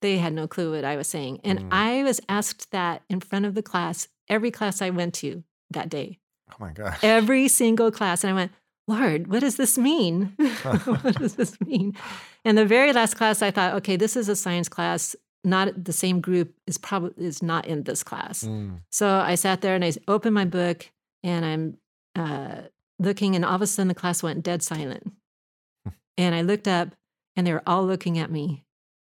they 0.00 0.18
had 0.18 0.32
no 0.32 0.48
clue 0.48 0.72
what 0.72 0.84
I 0.84 0.96
was 0.96 1.06
saying, 1.06 1.40
and 1.44 1.60
Mm. 1.60 1.68
I 1.70 2.02
was 2.02 2.20
asked 2.28 2.70
that 2.72 3.02
in 3.08 3.20
front 3.20 3.46
of 3.46 3.54
the 3.54 3.62
class, 3.62 4.08
every 4.28 4.50
class 4.50 4.82
I 4.82 4.90
went 4.90 5.14
to 5.14 5.44
that 5.70 5.88
day, 5.88 6.18
oh 6.50 6.56
my 6.58 6.72
gosh. 6.72 6.98
every 7.02 7.48
single 7.48 7.90
class, 7.90 8.24
and 8.24 8.30
I 8.32 8.34
went. 8.34 8.52
Lord, 8.88 9.28
what 9.28 9.40
does 9.40 9.56
this 9.56 9.78
mean? 9.78 10.34
what 10.38 11.16
does 11.18 11.36
this 11.36 11.60
mean? 11.60 11.96
And 12.44 12.58
the 12.58 12.66
very 12.66 12.92
last 12.92 13.14
class, 13.14 13.42
I 13.42 13.50
thought, 13.50 13.74
okay, 13.74 13.96
this 13.96 14.16
is 14.16 14.28
a 14.28 14.36
science 14.36 14.68
class. 14.68 15.14
Not 15.44 15.84
the 15.84 15.92
same 15.92 16.20
group 16.20 16.54
is 16.66 16.78
probably 16.78 17.24
is 17.24 17.42
not 17.42 17.66
in 17.66 17.82
this 17.84 18.02
class. 18.04 18.44
Mm, 18.44 18.80
So 18.90 19.08
I 19.08 19.34
sat 19.34 19.60
there 19.60 19.74
and 19.74 19.84
I 19.84 19.92
opened 20.06 20.34
my 20.34 20.44
book 20.44 20.88
and 21.24 21.44
I'm 21.44 21.76
uh, 22.14 22.62
looking, 22.98 23.34
and 23.34 23.44
all 23.44 23.54
of 23.56 23.62
a 23.62 23.66
sudden 23.66 23.88
the 23.88 23.94
class 23.94 24.22
went 24.22 24.42
dead 24.44 24.62
silent. 24.62 25.12
and 26.18 26.34
I 26.34 26.42
looked 26.42 26.68
up 26.68 26.88
and 27.36 27.46
they 27.46 27.52
were 27.52 27.62
all 27.66 27.84
looking 27.86 28.18
at 28.18 28.30
me. 28.30 28.64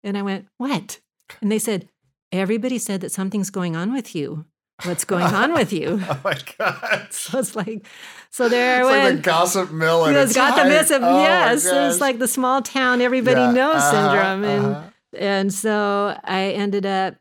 And 0.03 0.17
I 0.17 0.21
went, 0.21 0.47
What? 0.57 0.99
And 1.41 1.51
they 1.51 1.59
said, 1.59 1.87
Everybody 2.31 2.77
said 2.77 3.01
that 3.01 3.11
something's 3.11 3.49
going 3.49 3.75
on 3.75 3.91
with 3.91 4.13
you. 4.15 4.45
What's 4.83 5.03
going 5.05 5.25
on 5.25 5.53
with 5.53 5.73
you? 5.73 5.99
oh 6.09 6.19
my 6.23 6.37
god. 6.57 7.07
So 7.11 7.39
it's 7.39 7.55
like, 7.55 7.85
so 8.29 8.47
there 8.49 8.75
I 8.75 8.79
It's 8.79 8.89
went. 8.89 9.03
like 9.03 9.15
the 9.17 9.21
gossip 9.21 9.71
mill. 9.71 10.05
And 10.05 10.15
it's 10.17 10.33
got 10.33 10.55
the 10.61 10.69
miss 10.69 10.89
of 10.91 11.01
Oh 11.03 11.21
yes. 11.21 11.65
It's 11.65 11.99
like 12.01 12.19
the 12.19 12.27
small 12.27 12.61
town 12.61 13.01
everybody 13.01 13.41
Yeah, 13.41 13.51
knows 13.51 13.75
uh-huh, 13.83 13.91
syndrome, 13.91 14.43
and 14.43 14.75
uh-huh. 14.75 14.89
and 15.17 15.53
so 15.53 16.17
I 16.23 16.51
ended 16.51 16.85
up 16.85 17.15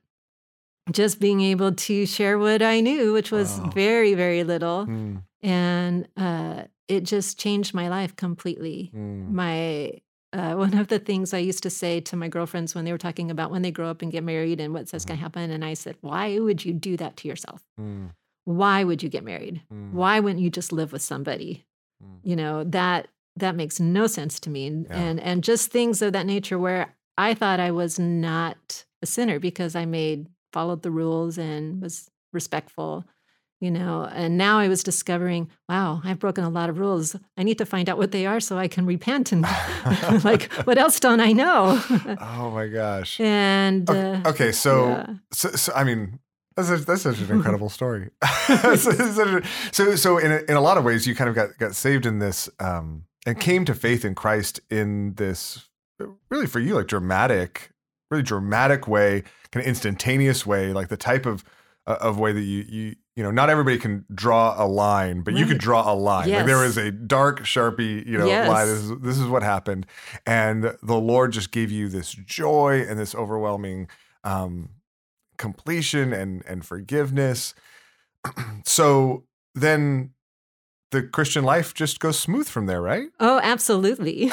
just 0.92 1.20
being 1.20 1.40
able 1.40 1.72
to 1.72 2.06
share 2.06 2.38
what 2.38 2.62
I 2.62 2.80
knew, 2.80 3.12
which 3.12 3.30
was 3.30 3.58
Wow. 3.58 3.70
very 3.74 4.14
very 4.14 4.44
little, 4.44 4.86
Mm, 4.86 5.22
and 5.42 6.08
uh, 6.16 6.64
it 6.86 7.02
just 7.04 7.38
changed 7.38 7.74
my 7.74 7.88
life 7.88 8.14
completely. 8.16 8.90
mm, 8.94 9.30
My 9.32 10.00
uh, 10.32 10.54
one 10.64 10.75
of 10.75 10.88
the 10.88 10.99
things 10.99 11.32
I 11.35 11.38
used 11.38 11.62
to 11.62 11.70
say 11.70 12.00
to 12.00 12.16
my 12.16 12.28
girlfriends 12.28 12.75
when 12.75 12.85
they 12.85 12.92
were 12.92 12.99
talking 12.99 13.30
about 13.30 13.50
when 13.50 13.62
they 13.62 13.70
grow 13.70 13.88
up 13.90 14.02
and 14.02 14.12
get 14.12 14.25
married 14.25 14.61
and 14.61 14.73
what's 14.75 14.92
going 14.92 15.00
Mm-hmm. 15.00 15.08
to 15.14 15.16
happen, 15.16 15.50
and 15.50 15.64
I 15.64 15.75
said, 15.75 15.97
"Why 16.00 16.38
would 16.38 16.64
you 16.64 16.73
do 16.73 16.97
that 16.99 17.16
to 17.18 17.28
yourself? 17.28 17.62
mm, 17.80 18.11
Why 18.44 18.85
would 18.85 19.02
you 19.02 19.08
get 19.08 19.25
married? 19.25 19.62
mm, 19.73 19.92
Why 19.92 20.20
wouldn't 20.20 20.42
you 20.42 20.50
just 20.50 20.73
live 20.73 20.92
with 20.92 21.02
somebody?" 21.02 21.64
mm. 22.02 22.18
you 22.23 22.37
know 22.37 22.64
that 22.64 23.08
that 23.37 23.54
makes 23.56 23.78
no 23.80 24.06
sense 24.06 24.40
to 24.40 24.50
me 24.50 24.66
and 24.66 24.87
Yeah. 24.90 24.97
and, 25.00 25.20
and 25.20 25.44
just 25.44 25.70
things 25.70 26.02
of 26.02 26.12
that 26.12 26.26
nature 26.26 26.58
where 26.58 26.94
i 27.16 27.35
thought 27.35 27.61
i 27.61 27.70
was 27.70 27.99
not 27.99 28.85
a 29.02 29.06
sinner 29.06 29.38
because 29.38 29.75
i 29.76 29.85
made 29.85 30.26
followed 30.52 30.82
the 30.82 30.90
rules 30.90 31.38
and 31.38 31.80
was 31.82 32.08
respectful 32.32 33.04
you 33.60 33.70
know 33.70 34.08
and 34.12 34.38
now 34.38 34.58
i 34.58 34.68
was 34.68 34.82
discovering 34.82 35.48
wow 35.68 36.00
i've 36.04 36.18
broken 36.18 36.44
a 36.44 36.48
lot 36.48 36.70
of 36.70 36.78
rules 36.78 37.16
i 37.36 37.42
need 37.42 37.58
to 37.58 37.66
find 37.66 37.88
out 37.88 37.98
what 37.98 38.12
they 38.12 38.24
are 38.26 38.40
so 38.40 38.56
i 38.56 38.68
can 38.68 38.86
repent 38.86 39.32
and 39.32 39.42
like 40.24 40.52
what 40.64 40.78
else 40.78 41.00
don't 41.00 41.20
i 41.20 41.32
know 41.32 41.80
Oh 42.20 42.50
my 42.50 42.66
gosh. 42.68 43.20
and 43.20 43.88
Okay, 43.88 44.20
uh, 44.24 44.30
okay, 44.30 44.52
so, 44.52 44.88
yeah. 44.88 45.06
so, 45.32 45.50
so 45.50 45.72
I 45.74 45.84
mean, 45.84 46.18
that's, 46.56 46.70
a, 46.70 46.76
that's 46.78 47.02
such 47.02 47.20
an 47.20 47.30
incredible 47.30 47.68
story. 47.68 48.10
so, 48.48 49.40
so, 49.72 49.94
so 49.96 50.18
in 50.18 50.32
a, 50.32 50.38
in 50.48 50.56
a 50.56 50.60
lot 50.60 50.78
of 50.78 50.84
ways, 50.84 51.06
you 51.06 51.14
kind 51.14 51.28
of 51.28 51.36
got 51.36 51.56
got 51.58 51.74
saved 51.76 52.06
in 52.06 52.18
this, 52.18 52.48
um, 52.58 53.04
and 53.26 53.38
came 53.38 53.64
to 53.66 53.74
faith 53.74 54.04
in 54.04 54.14
Christ 54.14 54.60
in 54.70 55.14
this, 55.14 55.68
really 56.30 56.46
for 56.46 56.58
you, 56.58 56.74
like 56.74 56.86
dramatic, 56.86 57.70
really 58.10 58.22
dramatic 58.24 58.88
way, 58.88 59.22
kind 59.52 59.62
of 59.62 59.68
instantaneous 59.68 60.44
way, 60.46 60.72
like 60.72 60.88
the 60.88 60.96
type 60.96 61.26
of 61.26 61.44
uh, 61.86 61.98
of 62.00 62.18
way 62.18 62.32
that 62.32 62.42
you 62.42 62.64
you 62.68 62.96
you 63.18 63.25
know, 63.25 63.32
not 63.32 63.50
everybody 63.50 63.78
can 63.78 64.04
draw 64.14 64.54
a 64.56 64.64
line, 64.64 65.22
but 65.22 65.34
you 65.34 65.44
could 65.44 65.58
draw 65.58 65.92
a 65.92 65.96
line. 65.96 66.30
Like 66.30 66.46
there 66.46 66.58
was 66.58 66.76
a 66.76 66.92
dark 66.92 67.40
sharpie, 67.40 68.06
you 68.06 68.16
know, 68.16 68.28
Yes. 68.28 68.48
line. 68.48 68.66
This 68.68 68.78
is, 68.78 68.92
this 69.00 69.18
is 69.18 69.26
what 69.26 69.42
happened, 69.42 69.87
and 70.25 70.76
the 70.84 70.96
Lord 70.96 71.32
just 71.32 71.50
gave 71.50 71.72
you 71.72 71.88
this 71.88 72.12
joy 72.12 72.87
and 72.88 72.96
this 72.96 73.16
overwhelming 73.16 73.88
um, 74.22 74.68
completion 75.37 76.12
and 76.12 76.44
and 76.46 76.64
forgiveness. 76.64 77.54
so 78.64 79.25
then 79.54 80.10
the 80.92 81.02
Christian 81.02 81.42
life 81.44 81.75
just 81.75 81.98
goes 81.98 82.18
smooth 82.18 82.48
from 82.48 82.66
there, 82.66 82.80
right? 82.80 83.08
Oh, 83.18 83.40
absolutely. 83.42 84.30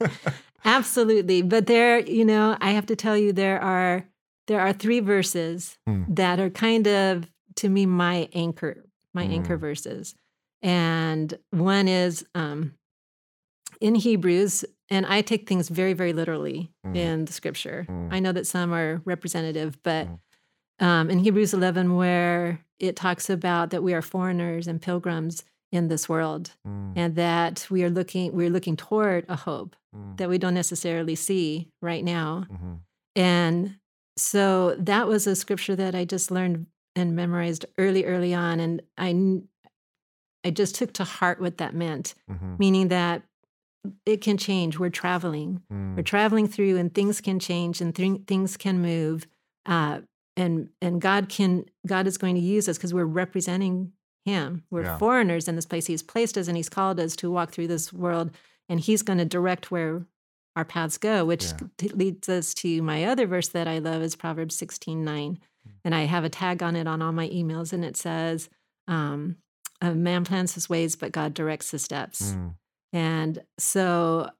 absolutely. 0.64 1.42
But 1.42 1.66
there, 1.66 1.98
you 1.98 2.24
know, 2.24 2.56
I 2.60 2.70
have 2.70 2.86
to 2.86 2.96
tell 2.96 3.16
you 3.16 3.32
there 3.32 3.60
are 3.60 4.04
there 4.46 4.60
are 4.60 4.72
three 4.72 5.00
verses 5.00 5.76
Hmm. 5.86 6.04
that 6.08 6.40
are 6.40 6.50
kind 6.50 6.86
of 6.86 7.26
to 7.56 7.68
me 7.68 7.86
my 7.86 8.28
anchor, 8.32 8.84
my 9.14 9.24
anchor 9.24 9.56
Mm. 9.56 9.60
verses. 9.60 10.14
And 10.62 11.36
one 11.50 11.88
is 11.88 12.24
um 12.34 12.74
in 13.80 13.94
Hebrews, 13.94 14.64
and 14.88 15.04
I 15.04 15.20
take 15.20 15.48
things 15.48 15.68
very, 15.68 15.92
very 15.92 16.12
literally 16.12 16.72
Mm. 16.84 16.96
in 16.96 17.24
the 17.26 17.32
scripture. 17.32 17.86
Mm. 17.88 18.08
I 18.12 18.20
know 18.20 18.32
that 18.32 18.46
some 18.46 18.72
are 18.72 19.02
representative, 19.04 19.78
but 19.82 20.06
Mm. 20.08 20.18
um, 20.78 21.10
in 21.10 21.18
Hebrews 21.20 21.52
11, 21.54 21.96
where 21.96 22.64
it 22.78 22.96
talks 22.96 23.28
about 23.30 23.70
that 23.70 23.82
we 23.82 23.94
are 23.94 24.02
foreigners 24.02 24.66
and 24.66 24.80
pilgrims 24.80 25.42
in 25.72 25.88
this 25.88 26.08
world, 26.08 26.52
Mm, 26.66 26.92
and 26.96 27.16
that 27.16 27.66
we 27.70 27.82
are 27.84 27.90
looking 27.90 28.32
we're 28.32 28.50
looking 28.50 28.76
toward 28.76 29.24
a 29.28 29.36
hope 29.36 29.74
mm, 29.94 30.16
that 30.18 30.28
we 30.28 30.38
don't 30.38 30.54
necessarily 30.54 31.14
see 31.14 31.70
right 31.82 32.04
now. 32.04 32.46
mhm, 32.50 32.80
And 33.14 33.76
so 34.18 34.74
that 34.78 35.08
was 35.08 35.26
a 35.26 35.34
scripture 35.36 35.76
that 35.76 35.94
I 35.94 36.04
just 36.04 36.30
learned 36.30 36.66
and 36.96 37.14
memorized 37.14 37.66
early, 37.78 38.04
early 38.04 38.34
on, 38.34 38.58
and 38.58 38.82
I 38.98 39.42
I 40.44 40.50
just 40.50 40.74
took 40.76 40.92
to 40.94 41.04
heart 41.04 41.40
what 41.40 41.58
that 41.58 41.74
meant, 41.74 42.14
mhm, 42.30 42.58
meaning 42.58 42.88
that 42.88 43.22
it 44.04 44.20
can 44.20 44.36
change. 44.36 44.78
We're 44.78 44.90
traveling. 44.90 45.62
We're 45.70 46.02
mm, 46.02 46.04
traveling 46.04 46.46
through, 46.48 46.76
and 46.76 46.92
things 46.92 47.20
can 47.20 47.38
change, 47.38 47.80
and 47.80 47.94
th- 47.94 48.22
things 48.26 48.56
can 48.56 48.80
move, 48.80 49.26
uh, 49.66 50.00
and 50.36 50.68
and 50.80 51.00
God 51.00 51.28
can 51.28 51.64
God 51.86 52.06
is 52.06 52.18
going 52.18 52.34
to 52.36 52.40
use 52.40 52.68
us 52.68 52.76
because 52.78 52.94
we're 52.94 53.04
representing 53.04 53.92
Him. 54.24 54.64
We're 54.70 54.82
Yeah. 54.84 54.98
foreigners 54.98 55.46
in 55.48 55.56
this 55.56 55.66
place. 55.66 55.86
He's 55.86 56.02
placed 56.02 56.36
us, 56.38 56.48
and 56.48 56.56
He's 56.56 56.68
called 56.68 56.98
us 57.00 57.14
to 57.16 57.30
walk 57.30 57.50
through 57.52 57.68
this 57.68 57.92
world, 57.92 58.30
and 58.68 58.80
He's 58.80 59.02
going 59.02 59.18
to 59.18 59.24
direct 59.24 59.70
where 59.70 60.06
our 60.56 60.64
paths 60.64 60.96
go, 60.98 61.24
which 61.24 61.44
Yeah. 61.44 61.88
leads 61.94 62.28
us 62.28 62.54
to 62.54 62.82
my 62.82 63.04
other 63.04 63.26
verse 63.26 63.48
that 63.48 63.66
I 63.68 63.78
love 63.78 64.02
is 64.02 64.14
Proverbs 64.16 64.54
sixteen 64.56 65.04
nine. 65.04 65.38
And 65.84 65.94
I 65.94 66.02
have 66.04 66.24
a 66.24 66.28
tag 66.28 66.62
on 66.62 66.76
it 66.76 66.86
on 66.86 67.02
all 67.02 67.12
my 67.12 67.28
emails, 67.28 67.72
and 67.72 67.84
it 67.84 67.96
says, 67.96 68.48
um, 68.88 69.36
"A 69.80 69.94
man 69.94 70.24
plans 70.24 70.54
his 70.54 70.68
ways, 70.68 70.96
but 70.96 71.12
God 71.12 71.34
directs 71.34 71.70
his 71.70 71.82
steps." 71.82 72.32
mm, 72.32 72.54
And 72.92 73.42
so, 73.58 74.30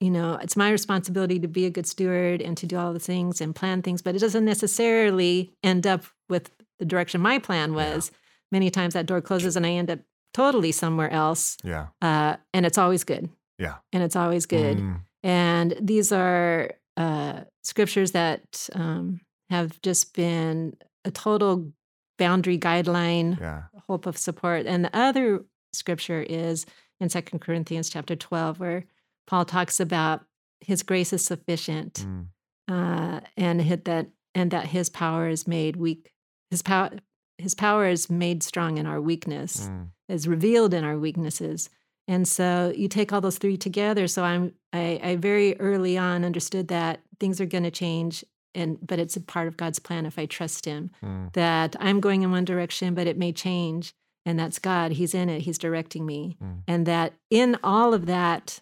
you 0.00 0.10
know, 0.10 0.34
it's 0.42 0.56
my 0.56 0.70
responsibility 0.70 1.38
to 1.40 1.48
be 1.48 1.64
a 1.66 1.70
good 1.70 1.86
steward 1.86 2.40
and 2.42 2.56
to 2.58 2.66
do 2.66 2.76
all 2.76 2.92
the 2.92 2.98
things 3.00 3.40
and 3.40 3.54
plan 3.54 3.82
things, 3.82 4.02
but 4.02 4.14
it 4.14 4.18
doesn't 4.18 4.44
necessarily 4.44 5.54
end 5.62 5.86
up 5.86 6.04
with 6.28 6.50
the 6.78 6.84
direction 6.84 7.20
my 7.20 7.38
plan 7.38 7.70
Yeah. 7.72 7.94
was. 7.94 8.10
Many 8.50 8.70
times 8.70 8.94
that 8.94 9.06
door 9.06 9.20
closes 9.20 9.56
and 9.56 9.64
I 9.66 9.70
end 9.70 9.90
up 9.90 10.00
totally 10.34 10.72
somewhere 10.72 11.10
else. 11.10 11.56
yeah, 11.64 11.88
Uh, 12.00 12.36
and 12.52 12.66
it's 12.66 12.78
always 12.78 13.04
good. 13.04 13.28
Yeah. 13.58 13.76
And 13.92 14.02
it's 14.02 14.16
always 14.16 14.46
good. 14.46 14.78
mm, 14.78 15.00
And 15.22 15.74
these 15.80 16.10
are 16.12 16.72
uh, 16.96 17.44
scriptures 17.62 18.12
that 18.12 18.68
um, 18.74 19.20
have 19.52 19.80
just 19.82 20.14
been 20.14 20.74
a 21.04 21.10
total 21.10 21.70
boundary 22.18 22.58
guideline 22.58 23.38
yeah, 23.38 23.64
hope 23.86 24.06
of 24.06 24.16
support. 24.16 24.66
And 24.66 24.82
the 24.82 24.96
other 24.96 25.44
scripture 25.74 26.24
is 26.26 26.64
in 27.00 27.10
Second 27.10 27.40
Corinthians 27.40 27.90
chapter 27.90 28.16
12, 28.16 28.58
where 28.58 28.84
Paul 29.26 29.44
talks 29.44 29.78
about 29.78 30.24
his 30.60 30.82
grace 30.82 31.12
is 31.12 31.22
sufficient 31.24 32.06
mm, 32.06 32.26
uh, 32.68 33.20
and 33.36 33.60
hit 33.60 33.84
that 33.84 34.08
and 34.34 34.50
that 34.52 34.68
his 34.68 34.88
power 34.88 35.28
is 35.28 35.46
made 35.46 35.76
weak. 35.76 36.12
His 36.50 36.62
power 36.62 36.90
his 37.36 37.54
power 37.54 37.86
is 37.86 38.08
made 38.08 38.42
strong 38.42 38.78
in 38.78 38.86
our 38.86 39.00
weakness, 39.00 39.68
mm, 39.68 39.88
is 40.08 40.26
revealed 40.26 40.72
in 40.72 40.84
our 40.84 40.98
weaknesses. 40.98 41.68
And 42.08 42.26
so 42.26 42.72
you 42.74 42.88
take 42.88 43.12
all 43.12 43.20
those 43.20 43.38
three 43.38 43.58
together. 43.58 44.06
So 44.06 44.24
I'm 44.24 44.54
I, 44.72 44.98
I 45.02 45.16
very 45.16 45.60
early 45.60 45.98
on 45.98 46.24
understood 46.24 46.68
that 46.68 47.00
things 47.20 47.38
are 47.38 47.46
going 47.46 47.64
to 47.64 47.70
change 47.70 48.24
and 48.54 48.78
but 48.86 48.98
it's 48.98 49.16
a 49.16 49.20
part 49.20 49.48
of 49.48 49.56
God's 49.56 49.78
plan 49.78 50.06
if 50.06 50.18
I 50.18 50.26
trust 50.26 50.64
him 50.66 50.90
mm, 51.02 51.32
that 51.32 51.76
I'm 51.80 52.00
going 52.00 52.22
in 52.22 52.30
one 52.30 52.44
direction, 52.44 52.94
but 52.94 53.06
it 53.06 53.16
may 53.16 53.32
change. 53.32 53.94
And 54.24 54.38
that's 54.38 54.60
God. 54.60 54.92
He's 54.92 55.14
in 55.14 55.28
it, 55.28 55.42
He's 55.42 55.58
directing 55.58 56.06
me. 56.06 56.36
Mm. 56.40 56.62
And 56.68 56.86
that 56.86 57.14
in 57.28 57.56
all 57.64 57.92
of 57.92 58.06
that, 58.06 58.60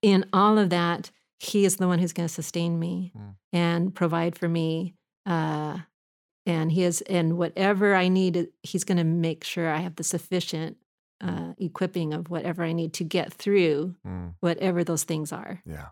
in 0.00 0.24
all 0.32 0.56
of 0.58 0.70
that, 0.70 1.10
He 1.38 1.64
is 1.66 1.76
the 1.76 1.86
one 1.86 1.98
who's 1.98 2.14
going 2.14 2.28
to 2.28 2.34
sustain 2.34 2.78
me 2.78 3.12
Mm. 3.16 3.34
and 3.52 3.94
provide 3.94 4.38
for 4.38 4.48
me. 4.48 4.94
Uh, 5.26 5.78
and 6.46 6.72
He 6.72 6.84
is, 6.84 7.02
and 7.02 7.36
whatever 7.36 7.94
I 7.94 8.08
need, 8.08 8.48
He's 8.62 8.84
going 8.84 8.96
to 8.98 9.04
make 9.04 9.44
sure 9.44 9.68
I 9.68 9.78
have 9.78 9.96
the 9.96 10.04
sufficient 10.04 10.78
uh, 11.20 11.52
equipping 11.58 12.14
of 12.14 12.30
whatever 12.30 12.64
I 12.64 12.72
need 12.72 12.94
to 12.94 13.04
get 13.04 13.30
through 13.34 13.94
mm. 14.06 14.32
whatever 14.40 14.82
those 14.84 15.04
things 15.04 15.32
are. 15.32 15.60
Yeah. 15.66 15.88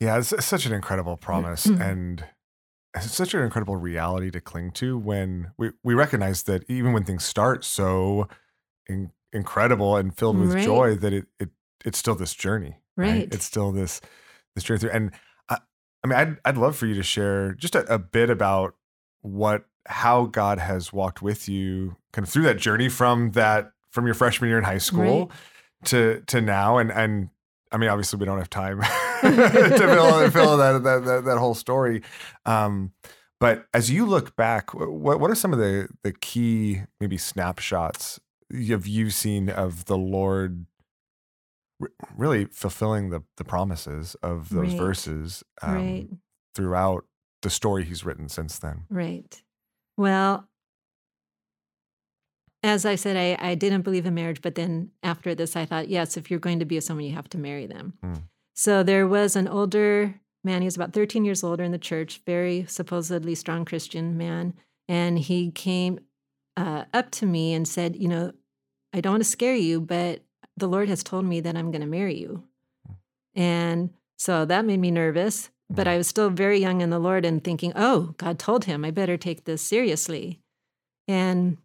Yeah, 0.00 0.18
it's, 0.18 0.32
it's 0.32 0.46
such 0.46 0.64
an 0.66 0.72
incredible 0.72 1.16
promise 1.16 1.66
mm-hmm. 1.66 1.82
and 1.82 2.24
it's 2.96 3.12
such 3.14 3.34
an 3.34 3.42
incredible 3.42 3.76
reality 3.76 4.30
to 4.32 4.40
cling 4.40 4.72
to 4.72 4.98
when 4.98 5.52
we, 5.58 5.70
we 5.84 5.94
recognize 5.94 6.42
that 6.44 6.64
even 6.68 6.92
when 6.92 7.04
things 7.04 7.22
start 7.24 7.64
so 7.64 8.26
in, 8.88 9.12
incredible 9.32 9.96
and 9.96 10.16
filled 10.16 10.38
with 10.38 10.54
Right. 10.54 10.64
joy 10.64 10.94
that 10.96 11.12
it, 11.12 11.26
it 11.38 11.50
it's 11.84 11.98
still 11.98 12.14
this 12.14 12.34
journey. 12.34 12.76
Right. 12.96 13.32
It's 13.32 13.44
still 13.44 13.70
this 13.72 14.00
this 14.54 14.64
journey 14.64 14.80
through. 14.80 14.90
And 14.90 15.10
I, 15.48 15.58
I 16.02 16.06
mean 16.08 16.18
I'd 16.18 16.36
I'd 16.44 16.56
love 16.56 16.76
for 16.76 16.86
you 16.86 16.94
to 16.94 17.02
share 17.02 17.52
just 17.52 17.74
a, 17.74 17.84
a 17.94 17.98
bit 17.98 18.28
about 18.30 18.74
what 19.22 19.66
how 19.86 20.24
God 20.26 20.58
has 20.58 20.92
walked 20.92 21.22
with 21.22 21.48
you 21.48 21.96
kind 22.12 22.26
of 22.26 22.32
through 22.32 22.42
that 22.44 22.58
journey 22.58 22.88
from 22.88 23.32
that 23.32 23.72
from 23.92 24.04
your 24.06 24.14
freshman 24.14 24.48
year 24.48 24.58
in 24.58 24.64
high 24.64 24.78
school 24.78 25.26
Right. 25.26 25.30
to 25.84 26.22
to 26.26 26.40
now 26.40 26.78
and 26.78 26.90
and 26.90 27.28
I 27.70 27.76
mean 27.76 27.88
obviously 27.88 28.18
we 28.18 28.26
don't 28.26 28.38
have 28.38 28.50
time 28.50 28.80
to 29.22 29.78
fill, 29.78 30.30
fill 30.30 30.56
that, 30.56 30.82
that 30.84 31.04
that 31.04 31.24
that 31.24 31.38
whole 31.38 31.54
story 31.54 32.02
um 32.46 32.92
but 33.38 33.66
as 33.74 33.90
you 33.90 34.04
look 34.06 34.34
back 34.36 34.72
what 34.74 35.20
what 35.20 35.30
are 35.30 35.34
some 35.34 35.52
of 35.52 35.58
the 35.58 35.88
the 36.02 36.12
key 36.12 36.82
maybe 37.00 37.16
snapshots 37.16 38.18
have 38.68 38.86
you 38.86 39.10
seen 39.10 39.48
of 39.48 39.84
the 39.84 39.96
Lord 39.96 40.66
re- 41.78 41.88
really 42.16 42.46
fulfilling 42.46 43.10
the 43.10 43.22
the 43.36 43.44
promises 43.44 44.16
of 44.22 44.48
those 44.48 44.70
Right. 44.70 44.78
verses 44.78 45.44
um, 45.62 45.74
right. 45.74 46.08
throughout 46.54 47.04
the 47.42 47.50
story 47.50 47.84
he's 47.84 48.04
written 48.04 48.28
since 48.28 48.58
then 48.58 48.84
Right. 48.90 49.42
Well, 49.96 50.46
as 52.62 52.84
I 52.84 52.94
said, 52.94 53.16
I, 53.16 53.36
I 53.50 53.54
didn't 53.54 53.82
believe 53.82 54.04
in 54.06 54.14
marriage, 54.14 54.42
but 54.42 54.54
then 54.54 54.90
after 55.02 55.34
this, 55.34 55.56
I 55.56 55.64
thought, 55.64 55.88
yes, 55.88 56.16
if 56.16 56.30
you're 56.30 56.40
going 56.40 56.58
to 56.58 56.64
be 56.66 56.74
with 56.76 56.84
someone, 56.84 57.04
you 57.06 57.14
have 57.14 57.28
to 57.30 57.38
marry 57.38 57.66
them. 57.66 57.94
Mm. 58.04 58.22
So 58.60 58.82
there 58.82 59.08
was 59.08 59.36
an 59.36 59.48
older 59.48 60.20
man, 60.44 60.60
he 60.60 60.66
was 60.66 60.76
about 60.76 60.92
13 60.92 61.24
years 61.24 61.42
older 61.42 61.64
in 61.64 61.72
the 61.72 61.78
church, 61.78 62.20
very 62.26 62.66
supposedly 62.68 63.34
strong 63.34 63.64
Christian 63.64 64.18
man. 64.18 64.52
And 64.86 65.18
he 65.18 65.50
came 65.50 66.00
uh, 66.58 66.84
up 66.92 67.10
to 67.12 67.24
me 67.24 67.54
and 67.54 67.66
said, 67.66 67.96
You 67.96 68.08
know, 68.08 68.32
I 68.92 69.00
don't 69.00 69.14
want 69.14 69.24
to 69.24 69.30
scare 69.30 69.56
you, 69.56 69.80
but 69.80 70.24
the 70.58 70.68
Lord 70.68 70.90
has 70.90 71.02
told 71.02 71.24
me 71.24 71.40
that 71.40 71.56
I'm 71.56 71.70
going 71.70 71.80
to 71.80 71.86
marry 71.86 72.18
you. 72.18 72.44
And 73.34 73.94
so 74.18 74.44
that 74.44 74.66
made 74.66 74.80
me 74.80 74.90
nervous, 74.90 75.48
but 75.70 75.86
Mm. 75.86 75.92
I 75.92 75.96
was 75.96 76.08
still 76.08 76.28
very 76.28 76.58
young 76.58 76.82
in 76.82 76.90
the 76.90 76.98
Lord 76.98 77.24
and 77.24 77.42
thinking, 77.42 77.72
oh, 77.74 78.14
God 78.18 78.38
told 78.38 78.66
him, 78.66 78.84
I 78.84 78.90
better 78.90 79.16
take 79.16 79.46
this 79.46 79.62
seriously. 79.62 80.42
And 81.08 81.56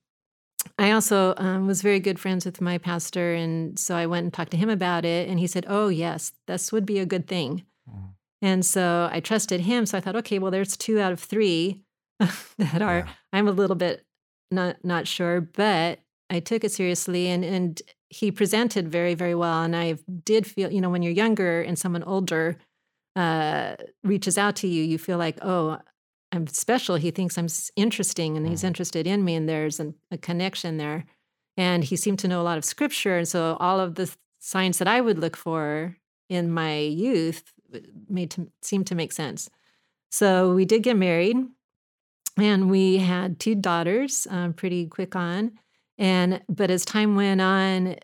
I 0.78 0.92
also 0.92 1.34
um, 1.38 1.68
was 1.68 1.82
very 1.82 2.00
good 2.00 2.20
friends 2.20 2.46
with 2.46 2.60
my 2.60 2.78
pastor. 2.78 3.34
And 3.34 3.80
so 3.80 3.96
I 3.96 4.06
went 4.06 4.24
and 4.26 4.34
talked 4.34 4.52
to 4.52 4.58
him 4.58 4.70
about 4.70 5.06
it. 5.06 5.30
And 5.30 5.40
he 5.40 5.48
said, 5.48 5.66
oh, 5.70 5.88
yes, 5.88 6.34
this 6.48 6.72
would 6.72 6.86
be 6.86 7.00
a 7.00 7.06
good 7.06 7.28
thing. 7.28 7.64
Mhm. 7.90 8.14
And 8.42 8.66
so 8.66 9.10
I 9.12 9.22
trusted 9.22 9.62
him. 9.62 9.86
So 9.86 9.98
I 9.98 10.02
thought, 10.02 10.18
okay, 10.18 10.38
well, 10.40 10.52
there's 10.52 10.76
two 10.76 11.00
out 11.00 11.14
of 11.14 11.20
three 11.20 11.82
that 12.20 12.82
are, 12.82 13.00
Yeah. 13.00 13.10
I'm 13.32 13.48
a 13.48 13.52
little 13.52 13.76
bit 13.76 14.06
not 14.52 14.78
not 14.84 15.08
sure, 15.08 15.42
but 15.42 16.00
I 16.30 16.40
took 16.40 16.64
it 16.64 16.72
seriously 16.72 17.28
and 17.28 17.44
and 17.44 17.82
he 18.10 18.32
presented 18.32 18.88
very, 18.90 19.14
very 19.16 19.36
well. 19.36 19.64
And 19.64 19.76
I 19.76 19.98
did 20.24 20.46
feel, 20.46 20.72
you 20.72 20.80
know, 20.80 20.90
when 20.90 21.02
you're 21.02 21.12
younger 21.12 21.62
and 21.62 21.78
someone 21.78 22.04
older 22.04 22.58
uh, 23.16 23.76
reaches 24.04 24.38
out 24.38 24.56
to 24.58 24.68
you, 24.68 24.84
you 24.84 24.98
feel 24.98 25.18
like, 25.18 25.38
oh, 25.42 25.80
I'm 26.36 26.48
special. 26.48 26.96
He 26.96 27.12
thinks 27.12 27.38
I'm 27.38 27.48
interesting 27.76 28.36
and 28.38 28.48
he's 28.48 28.62
Mhm. 28.62 28.68
interested 28.68 29.08
in 29.08 29.24
me, 29.24 29.36
and 29.36 29.48
there's 29.48 29.80
an, 29.80 29.96
a 30.12 30.18
connection 30.18 30.78
there. 30.78 31.06
And 31.58 31.84
he 31.84 31.96
seemed 31.96 32.20
to 32.20 32.28
know 32.28 32.42
a 32.42 32.44
lot 32.44 32.58
of 32.58 32.66
scripture. 32.66 33.18
And 33.18 33.28
so 33.28 33.56
all 33.60 33.80
of 33.80 33.96
the 33.96 34.14
signs 34.40 34.78
that 34.80 34.88
I 34.88 35.00
would 35.02 35.18
look 35.20 35.38
for 35.38 35.98
in 36.30 36.52
my 36.52 36.80
youth 36.80 37.54
made 38.10 38.32
to 38.32 38.52
seem 38.62 38.84
to 38.86 38.96
make 38.96 39.12
sense. 39.14 39.50
So 40.12 40.54
we 40.54 40.66
did 40.66 40.84
get 40.84 40.98
married. 40.98 41.38
and 42.38 42.70
we 42.70 42.98
had 42.98 43.40
two 43.40 43.56
daughters 43.56 44.28
um, 44.30 44.52
pretty 44.54 44.88
quick 44.88 45.16
on 45.16 45.54
and 45.98 46.42
but 46.50 46.70
as 46.70 46.84
time 46.84 47.16
went 47.16 47.40
on 47.40 47.96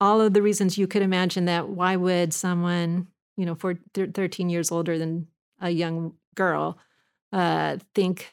all 0.00 0.20
of 0.20 0.34
the 0.34 0.42
reasons 0.42 0.76
you 0.76 0.86
could 0.86 1.00
imagine 1.00 1.46
that 1.46 1.68
why 1.68 1.96
would 1.96 2.34
someone 2.34 3.08
you 3.38 3.46
know 3.46 3.54
for 3.54 3.76
13 3.94 4.50
years 4.50 4.70
older 4.70 4.98
than 4.98 5.26
a 5.60 5.70
young 5.70 6.12
girl 6.34 6.76
uh, 7.34 7.78
think 7.94 8.32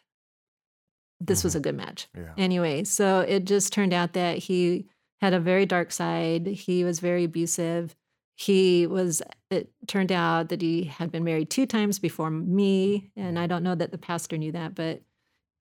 this 1.19 1.39
mm-hmm. 1.39 1.47
was 1.47 1.55
a 1.55 1.59
good 1.59 1.75
match 1.75 2.07
yeah. 2.15 2.33
anyway 2.37 2.83
so 2.83 3.19
it 3.21 3.45
just 3.45 3.73
turned 3.73 3.93
out 3.93 4.13
that 4.13 4.37
he 4.37 4.85
had 5.19 5.33
a 5.33 5.39
very 5.39 5.65
dark 5.65 5.91
side 5.91 6.47
he 6.47 6.83
was 6.83 6.99
very 6.99 7.23
abusive 7.23 7.95
he 8.35 8.87
was 8.87 9.21
it 9.49 9.69
turned 9.87 10.11
out 10.11 10.49
that 10.49 10.61
he 10.61 10.85
had 10.85 11.11
been 11.11 11.23
married 11.23 11.49
two 11.49 11.65
times 11.65 11.99
before 11.99 12.29
me 12.29 13.11
and 13.15 13.37
i 13.37 13.47
don't 13.47 13.63
know 13.63 13.75
that 13.75 13.91
the 13.91 13.97
pastor 13.97 14.37
knew 14.37 14.51
that 14.51 14.75
but 14.75 15.01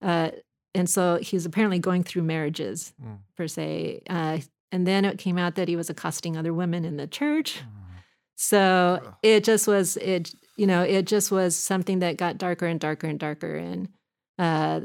uh, 0.03 0.31
and 0.75 0.89
so 0.89 1.19
he 1.21 1.37
was 1.37 1.45
apparently 1.45 1.79
going 1.79 2.03
through 2.03 2.23
marriages 2.23 2.95
mm. 3.03 3.19
per 3.37 3.47
se 3.47 4.03
uh, 4.09 4.39
and 4.73 4.87
then 4.87 5.05
it 5.05 5.19
came 5.19 5.37
out 5.37 5.57
that 5.57 5.69
he 5.69 5.77
was 5.77 5.91
accosting 5.91 6.37
other 6.37 6.55
women 6.55 6.85
in 6.85 6.97
the 6.97 7.07
church 7.07 7.61
mm. 7.61 7.80
So 8.43 9.01
Ugh. 9.05 9.15
it 9.23 9.45
just 9.45 9.67
was 9.67 9.97
it 9.99 10.33
you 10.57 10.67
know 10.67 10.83
it 10.83 11.07
just 11.07 11.31
was 11.31 11.57
something 11.57 11.99
that 11.99 12.17
got 12.17 12.39
darker 12.39 12.67
and 12.67 12.81
darker 12.81 13.07
and 13.07 13.19
darker 13.19 13.57
and 13.57 13.89
uh, 14.39 14.81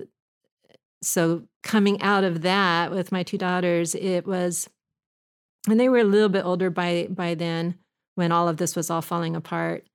so 1.02 1.44
coming 1.64 2.02
out 2.02 2.24
of 2.24 2.42
that 2.42 2.92
with 2.92 3.12
my 3.12 3.24
two 3.24 3.38
daughters 3.38 3.96
it 3.96 4.28
was 4.28 4.68
and 5.70 5.80
they 5.80 5.90
were 5.90 6.00
a 6.00 6.04
little 6.04 6.30
bit 6.30 6.46
older 6.46 6.70
by 6.70 7.08
by 7.10 7.36
then 7.36 7.76
when 8.16 8.32
all 8.32 8.48
of 8.48 8.58
this 8.58 8.76
was 8.76 8.90
all 8.90 9.02
falling 9.02 9.36
apart. 9.36 9.86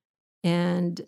And 0.43 0.99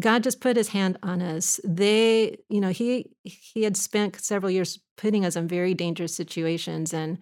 God 0.00 0.22
just 0.22 0.40
put 0.40 0.56
his 0.56 0.68
hand 0.68 0.98
on 1.02 1.22
us. 1.22 1.60
They, 1.64 2.38
you 2.48 2.60
know, 2.60 2.70
he 2.70 3.10
he 3.24 3.62
had 3.64 3.76
spent 3.76 4.20
several 4.20 4.50
years 4.50 4.78
putting 4.96 5.24
us 5.24 5.36
in 5.36 5.48
very 5.48 5.74
dangerous 5.74 6.14
situations 6.14 6.92
and 6.92 7.18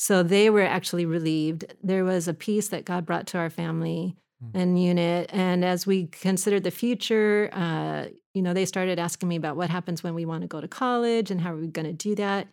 so 0.00 0.22
they 0.22 0.48
were 0.48 0.62
actually 0.62 1.04
relieved. 1.04 1.74
There 1.82 2.06
was 2.06 2.26
a 2.26 2.32
peace 2.32 2.68
that 2.68 2.86
God 2.86 3.04
brought 3.04 3.26
to 3.28 3.38
our 3.38 3.50
family 3.50 4.16
mm. 4.42 4.50
and 4.58 4.82
unit. 4.82 5.28
And 5.30 5.62
as 5.62 5.86
we 5.86 6.06
considered 6.06 6.64
the 6.64 6.70
future, 6.70 7.50
uh, 7.52 8.06
you 8.32 8.40
know, 8.40 8.54
they 8.54 8.64
started 8.64 8.98
asking 8.98 9.28
me 9.28 9.36
about 9.36 9.58
what 9.58 9.68
happens 9.68 10.02
when 10.02 10.14
we 10.14 10.24
want 10.24 10.40
to 10.40 10.48
go 10.48 10.58
to 10.58 10.66
college 10.66 11.30
and 11.30 11.38
how 11.38 11.52
are 11.52 11.58
we 11.58 11.66
going 11.66 11.84
to 11.84 11.92
do 11.92 12.14
that. 12.14 12.48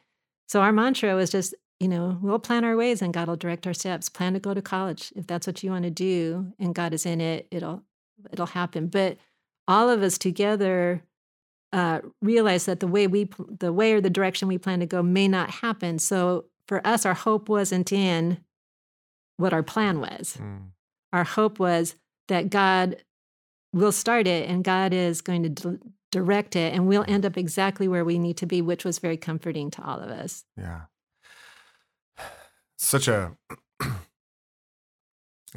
So 0.49 0.59
our 0.59 0.73
mantra 0.73 1.15
was 1.15 1.31
just 1.31 1.55
you 1.79 1.87
know, 1.87 2.17
we'll 2.21 2.39
plan 2.39 2.65
our 2.65 2.75
ways 2.75 3.01
and 3.01 3.13
God 3.13 3.29
will 3.29 3.35
direct 3.37 3.65
our 3.65 3.73
steps. 3.73 4.09
Plan 4.09 4.33
to 4.33 4.39
go 4.39 4.53
to 4.53 4.61
college 4.61 5.13
if 5.15 5.25
that's 5.27 5.47
what 5.47 5.63
you 5.63 5.71
want 5.71 5.83
to 5.83 5.91
do 5.91 6.51
and 6.59 6.75
God 6.75 6.93
is 6.93 7.05
in 7.05 7.21
it, 7.21 7.47
it'll 7.49 7.81
it'll 8.29 8.47
happen. 8.47 8.87
But 8.87 9.19
all 9.69 9.89
of 9.89 10.03
us 10.03 10.17
together 10.17 11.01
uh, 11.71 12.01
realize 12.21 12.65
that 12.65 12.81
the 12.81 12.87
way 12.87 13.07
we 13.07 13.29
the 13.47 13.71
way 13.71 13.93
or 13.93 14.01
the 14.01 14.09
direction 14.09 14.49
we 14.49 14.57
plan 14.57 14.81
to 14.81 14.85
go 14.85 15.01
may 15.01 15.29
not 15.29 15.49
happen. 15.49 15.97
So 15.97 16.45
for 16.67 16.85
us, 16.85 17.05
our 17.05 17.13
hope 17.13 17.49
wasn't 17.49 17.91
in 17.91 18.39
what 19.37 19.53
our 19.53 19.63
plan 19.63 19.99
was. 19.99 20.37
Mm. 20.39 20.71
Our 21.13 21.23
hope 21.23 21.59
was 21.59 21.95
that 22.27 22.49
God 22.49 22.97
will 23.73 23.91
start 23.91 24.27
it 24.27 24.49
and 24.49 24.63
God 24.63 24.93
is 24.93 25.21
going 25.21 25.43
to 25.43 25.49
d- 25.49 25.79
direct 26.11 26.55
it 26.55 26.73
and 26.73 26.87
we'll 26.87 27.05
end 27.07 27.25
up 27.25 27.37
exactly 27.37 27.87
where 27.87 28.03
we 28.03 28.17
need 28.17 28.37
to 28.37 28.45
be, 28.45 28.61
which 28.61 28.83
was 28.83 28.99
very 28.99 29.17
comforting 29.17 29.69
to 29.71 29.83
all 29.83 29.99
of 29.99 30.09
us. 30.09 30.43
Yeah 30.57 30.81
such 32.77 33.07
a 33.07 33.35
I 33.81 33.89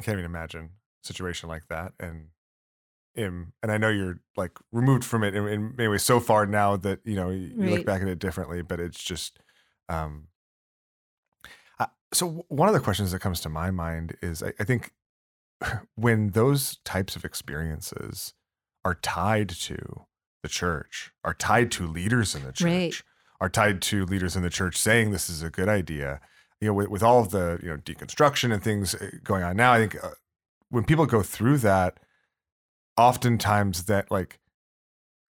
can't 0.01 0.15
even 0.15 0.25
imagine 0.25 0.71
a 1.03 1.07
situation 1.07 1.49
like 1.49 1.67
that. 1.69 1.93
And 1.99 2.27
and 3.15 3.51
I 3.63 3.77
know 3.77 3.89
you're 3.89 4.19
like 4.37 4.57
removed 4.71 5.03
from 5.03 5.23
it 5.23 5.35
in, 5.35 5.47
in 5.47 5.75
many 5.75 5.89
ways 5.89 6.03
so 6.03 6.19
far 6.19 6.45
now 6.45 6.77
that 6.77 6.99
you 7.03 7.15
know 7.15 7.29
you, 7.29 7.51
right. 7.55 7.71
look 7.71 7.85
back 7.85 8.01
at 8.01 8.07
it 8.07 8.19
differently. 8.19 8.61
But 8.61 8.79
it's 8.79 9.01
just 9.01 9.39
um. 9.89 10.27
So 12.13 12.45
one 12.49 12.67
of 12.67 12.73
the 12.73 12.79
questions 12.79 13.11
that 13.11 13.19
comes 13.19 13.39
to 13.41 13.49
my 13.49 13.71
mind 13.71 14.17
is 14.21 14.43
I, 14.43 14.53
I 14.59 14.63
think 14.63 14.91
when 15.95 16.31
those 16.31 16.77
types 16.83 17.15
of 17.15 17.23
experiences 17.23 18.33
are 18.83 18.95
tied 18.95 19.49
to 19.49 20.05
the 20.43 20.49
church, 20.49 21.11
are 21.23 21.33
tied 21.33 21.71
to 21.71 21.87
leaders 21.87 22.35
in 22.35 22.43
the 22.43 22.51
church, 22.51 22.65
right. 22.65 23.03
are 23.39 23.49
tied 23.49 23.81
to 23.83 24.05
leaders 24.05 24.35
in 24.35 24.41
the 24.41 24.49
church 24.49 24.77
saying 24.77 25.11
this 25.11 25.29
is 25.29 25.43
a 25.43 25.49
good 25.49 25.69
idea 25.69 26.19
you 26.61 26.67
know, 26.67 26.73
with, 26.73 26.89
with 26.89 27.03
all 27.03 27.19
of 27.19 27.31
the 27.31 27.59
you 27.61 27.69
know 27.69 27.77
deconstruction 27.77 28.53
and 28.53 28.63
things 28.63 28.95
uh, 28.95 29.09
going 29.23 29.43
on 29.43 29.57
now, 29.57 29.73
I 29.73 29.79
think 29.79 30.01
uh, 30.01 30.11
when 30.69 30.85
people 30.85 31.05
go 31.07 31.23
through 31.23 31.57
that, 31.59 31.99
oftentimes 32.95 33.85
that 33.85 34.11
like 34.11 34.39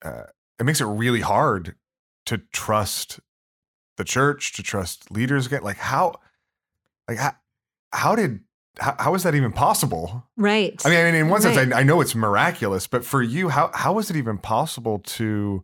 uh, 0.05 0.25
it 0.59 0.65
makes 0.65 0.81
it 0.81 0.87
really 0.87 1.21
hard 1.21 1.75
to 2.27 2.39
trust 2.53 3.21
the 3.97 4.05
church, 4.05 4.53
to 4.53 4.63
trust 4.63 5.11
leaders 5.11 5.47
again. 5.47 5.63
Like 5.63 5.79
how, 5.79 6.15
like 7.09 7.19
how, 7.19 7.33
how 7.93 8.15
did 8.15 8.41
how, 8.79 8.95
how 8.99 9.15
is 9.15 9.23
that 9.23 9.35
even 9.35 9.53
possible? 9.53 10.25
Right. 10.37 10.81
I 10.85 10.91
mean, 10.91 10.99
I 10.99 11.05
mean, 11.05 11.15
in 11.15 11.29
one 11.29 11.41
right. 11.43 11.55
sense, 11.55 11.73
I, 11.73 11.81
I 11.81 11.83
know 11.83 12.01
it's 12.01 12.15
miraculous, 12.15 12.87
but 12.87 13.05
for 13.05 13.23
you, 13.23 13.49
how 13.49 13.71
how 13.75 13.99
is 13.99 14.11
it 14.11 14.17
even 14.17 14.39
possible 14.39 14.99
to 14.99 15.63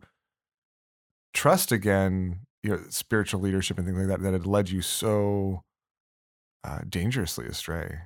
trust 1.33 1.71
again 1.71 2.39
you 2.63 2.71
know 2.71 2.79
spiritual 2.89 3.41
leadership 3.41 3.77
and 3.77 3.85
things 3.85 3.97
like 3.97 4.07
that 4.07 4.21
that 4.21 4.33
had 4.33 4.45
led 4.45 4.69
you 4.69 4.81
so 4.81 5.63
uh, 6.63 6.79
dangerously 6.87 7.45
astray 7.45 7.99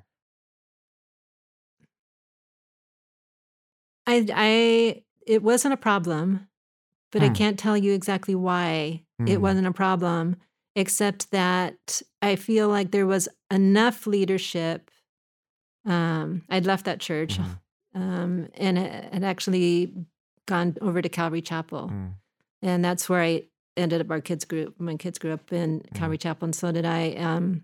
i 4.08 4.26
i 4.34 5.04
it 5.28 5.43
wasn't 5.43 5.73
a 5.73 5.78
problem 5.78 6.47
but 7.12 7.21
hmm. 7.21 7.28
i 7.28 7.30
can't 7.30 7.60
tell 7.60 7.78
you 7.78 7.93
exactly 7.93 8.34
why 8.34 9.04
hmm. 9.19 9.28
it 9.28 9.41
wasn't 9.41 9.67
a 9.67 9.73
problem 9.73 10.36
except 10.76 11.32
that 11.32 12.02
i 12.21 12.36
feel 12.36 12.69
like 12.69 12.91
there 12.91 13.08
was 13.08 13.27
enough 13.51 14.08
leadership 14.08 14.91
um, 15.86 16.43
i'd 16.49 16.65
left 16.65 16.86
that 16.86 16.99
church 16.99 17.38
mm. 17.38 17.60
um, 17.95 18.47
and 18.56 18.77
had 18.77 19.23
actually 19.23 19.93
gone 20.47 20.75
over 20.82 21.01
to 21.01 21.10
calvary 21.10 21.41
chapel 21.41 21.89
mm. 21.91 22.12
and 22.62 22.84
that's 22.84 23.10
where 23.10 23.21
i 23.21 23.43
ended 23.77 24.01
up 24.01 24.12
our 24.12 24.19
kids 24.19 24.43
group. 24.43 24.75
My 24.80 24.95
kids 24.95 25.19
grew 25.19 25.32
up 25.32 25.53
in 25.53 25.82
mm. 25.82 25.93
Calvary 25.93 26.17
Chapel, 26.17 26.45
and 26.45 26.56
so 26.56 26.71
did 26.71 26.86
I. 26.86 27.12
Um, 27.12 27.63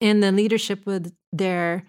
and 0.00 0.22
the 0.22 0.32
leadership 0.32 0.86
with 0.86 1.14
there 1.32 1.84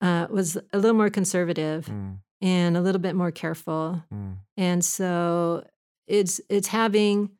uh, 0.00 0.28
was 0.30 0.56
a 0.72 0.78
little 0.78 0.96
more 0.96 1.10
conservative 1.10 1.86
mm. 1.86 2.18
and 2.40 2.76
a 2.76 2.80
little 2.80 3.00
bit 3.00 3.14
more 3.14 3.32
careful, 3.32 4.02
mm. 4.14 4.36
and 4.56 4.84
so 4.84 5.66
it's 6.06 6.40
it's 6.48 6.68
having 6.68 7.30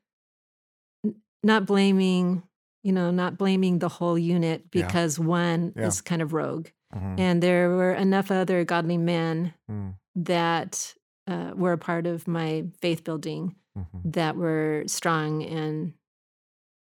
not 1.43 1.67
blaming 1.67 2.43
you 2.89 2.95
know 2.95 3.11
not 3.11 3.37
blaming 3.37 3.81
the 3.81 3.89
whole 3.91 4.19
unit 4.19 4.71
because 4.71 5.19
yeah. 5.19 5.25
one 5.27 5.73
yeah. 5.77 5.87
is 5.87 6.01
kind 6.01 6.23
of 6.23 6.33
rogue 6.33 6.69
mm-hmm. 6.95 7.17
and 7.21 7.43
there 7.43 7.69
were 7.69 7.93
enough 7.93 8.31
other 8.31 8.65
godly 8.65 8.97
men 8.97 9.53
mm. 9.71 9.93
that 10.17 10.95
uh, 11.27 11.53
were 11.55 11.75
a 11.75 11.79
part 11.79 12.07
of 12.07 12.27
my 12.27 12.65
faith 12.81 13.05
building 13.05 13.55
mm-hmm. 13.77 14.11
that 14.11 14.37
were 14.37 14.85
strong 14.87 15.43
and 15.43 15.93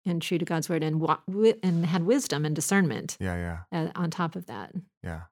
and 0.05 0.21
true 0.21 0.37
to 0.37 0.45
God's 0.45 0.69
word 0.69 0.83
and 0.83 1.05
and 1.61 1.85
had 1.85 2.03
wisdom 2.05 2.45
and 2.45 2.55
discernment. 2.55 3.17
Yeah, 3.19 3.35
yeah. 3.35 3.57
Uh, 3.77 3.91
on 3.95 4.09
top 4.09 4.37
of 4.37 4.45
that. 4.45 4.71
Yeah. 5.03 5.23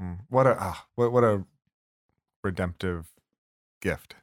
Mm. 0.00 0.20
What 0.30 0.46
a 0.46 0.60
uh, 0.60 0.74
what 0.94 1.12
what 1.12 1.22
a 1.22 1.44
redemptive 2.42 3.12
gift. 3.82 4.16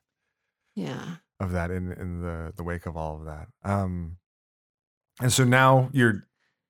Yeah. 0.75 1.17
Of 1.39 1.51
that 1.51 1.69
in 1.69 1.91
in 1.91 2.21
the 2.21 2.53
the 2.57 2.63
wake 2.63 2.87
of 2.87 2.97
all 2.97 3.17
of 3.17 3.25
that. 3.25 3.49
Um 3.63 4.17
and 5.19 5.31
so 5.31 5.43
now 5.43 5.89
you're 5.91 6.25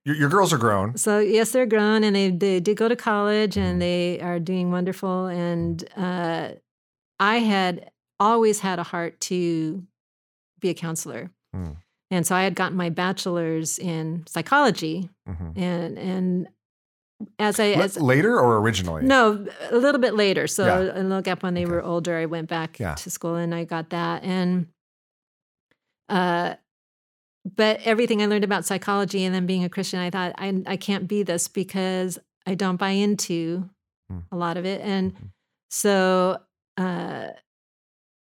your, 0.06 0.16
your 0.16 0.30
girls 0.30 0.52
are 0.52 0.58
grown. 0.58 0.98
So 0.98 1.20
yes, 1.20 1.52
they're 1.52 1.66
grown, 1.66 2.04
and 2.04 2.16
they 2.16 2.30
they 2.30 2.60
did 2.60 2.78
go 2.78 2.88
to 2.88 2.96
college, 2.96 3.58
and 3.58 3.74
mm-hmm. 3.74 3.80
they 3.80 4.20
are 4.22 4.40
doing 4.40 4.72
wonderful. 4.72 5.28
And 5.28 5.84
uh, 5.96 6.50
I 7.20 7.38
had 7.38 7.92
always 8.20 8.60
had 8.60 8.80
a 8.80 8.84
heart 8.84 9.20
to 9.22 9.84
be 10.60 10.70
a 10.70 10.74
counselor. 10.74 11.32
Mm. 11.56 11.78
And 12.10 12.28
so 12.28 12.36
I 12.36 12.44
had 12.44 12.56
gotten 12.56 12.78
my 12.78 12.90
bachelor's 12.90 13.80
in 13.80 14.24
psychology, 14.28 15.10
mm-hmm. 15.28 15.60
and 15.60 15.98
and 15.98 16.48
as 17.40 17.60
I 17.60 17.68
as, 17.68 18.00
later 18.00 18.40
or 18.40 18.58
originally? 18.58 19.04
No, 19.04 19.46
a 19.70 19.78
little 19.78 20.02
bit 20.02 20.16
later. 20.16 20.48
So 20.48 20.66
yeah. 20.66 21.00
a 21.00 21.04
little 21.04 21.22
gap 21.22 21.44
when 21.44 21.54
they 21.54 21.64
okay. 21.64 21.72
were 21.72 21.84
older, 21.84 22.18
I 22.18 22.26
went 22.26 22.50
back 22.50 22.80
yeah. 22.80 22.96
to 22.96 23.10
school 23.10 23.36
and 23.36 23.54
I 23.54 23.64
got 23.64 23.90
that. 23.90 24.24
And 24.24 24.68
uh, 26.10 26.56
but 27.44 27.80
everything 27.84 28.22
I 28.22 28.28
learned 28.28 28.44
about 28.44 28.66
psychology 28.66 29.24
and 29.26 29.34
then 29.34 29.46
being 29.46 29.64
a 29.64 29.70
Christian, 29.70 30.00
I 30.00 30.10
thought 30.10 30.34
I 30.38 30.62
I 30.68 30.78
can't 30.78 31.08
be 31.08 31.24
this 31.24 31.48
because 31.48 32.20
I 32.46 32.56
don't 32.56 32.78
buy 32.78 32.90
into 32.90 33.70
mm. 34.12 34.24
a 34.32 34.36
lot 34.36 34.58
of 34.58 34.66
it. 34.66 34.82
And 34.82 35.14
mm-hmm. 35.14 35.26
so 35.70 36.40
uh, 36.78 37.28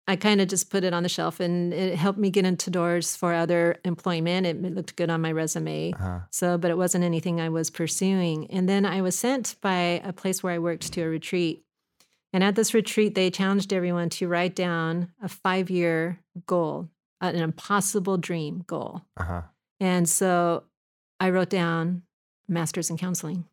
I 0.08 0.16
kind 0.16 0.40
of 0.40 0.48
just 0.48 0.70
put 0.70 0.84
it 0.84 0.92
on 0.92 1.04
the 1.04 1.08
shelf 1.08 1.38
and 1.38 1.72
it 1.72 1.94
helped 1.96 2.18
me 2.18 2.30
get 2.30 2.44
into 2.44 2.70
doors 2.70 3.14
for 3.14 3.32
other 3.34 3.76
employment. 3.84 4.46
It, 4.46 4.56
it 4.56 4.74
looked 4.74 4.96
good 4.96 5.10
on 5.10 5.20
my 5.20 5.30
resume. 5.30 5.92
Uh-huh. 5.92 6.20
So, 6.30 6.58
but 6.58 6.70
it 6.70 6.76
wasn't 6.76 7.04
anything 7.04 7.40
I 7.40 7.48
was 7.48 7.70
pursuing. 7.70 8.50
And 8.50 8.68
then 8.68 8.84
I 8.84 9.00
was 9.00 9.16
sent 9.16 9.56
by 9.60 10.02
a 10.04 10.12
place 10.12 10.42
where 10.42 10.52
I 10.52 10.58
worked 10.58 10.92
to 10.92 11.02
a 11.02 11.08
retreat. 11.08 11.64
And 12.32 12.42
at 12.42 12.56
this 12.56 12.74
retreat, 12.74 13.14
they 13.14 13.30
challenged 13.30 13.72
everyone 13.72 14.08
to 14.10 14.26
write 14.26 14.56
down 14.56 15.12
a 15.22 15.28
five 15.28 15.70
year 15.70 16.18
goal, 16.46 16.88
an 17.22 17.36
impossible 17.36 18.18
dream 18.18 18.64
goal. 18.66 19.02
Uh-huh. 19.16 19.42
And 19.80 20.08
so 20.08 20.64
I 21.20 21.30
wrote 21.30 21.50
down 21.50 22.02
master's 22.48 22.90
in 22.90 22.98
counseling. 22.98 23.44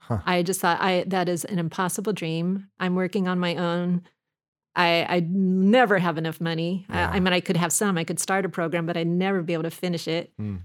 Huh. 0.00 0.18
I 0.26 0.42
just 0.42 0.60
thought 0.60 0.80
I 0.80 1.04
that 1.08 1.28
is 1.28 1.44
an 1.44 1.58
impossible 1.58 2.12
dream. 2.12 2.68
I'm 2.80 2.94
working 2.96 3.28
on 3.28 3.38
my 3.38 3.54
own. 3.54 4.02
I 4.74 5.06
I 5.08 5.20
never 5.28 5.98
have 5.98 6.18
enough 6.18 6.40
money. 6.40 6.86
Yeah. 6.90 7.10
I, 7.10 7.16
I 7.16 7.20
mean, 7.20 7.32
I 7.32 7.40
could 7.40 7.56
have 7.56 7.72
some. 7.72 7.96
I 7.96 8.04
could 8.04 8.18
start 8.18 8.44
a 8.44 8.48
program, 8.48 8.86
but 8.86 8.96
I'd 8.96 9.06
never 9.06 9.42
be 9.42 9.52
able 9.52 9.62
to 9.62 9.70
finish 9.70 10.08
it. 10.08 10.32
Hmm. 10.38 10.56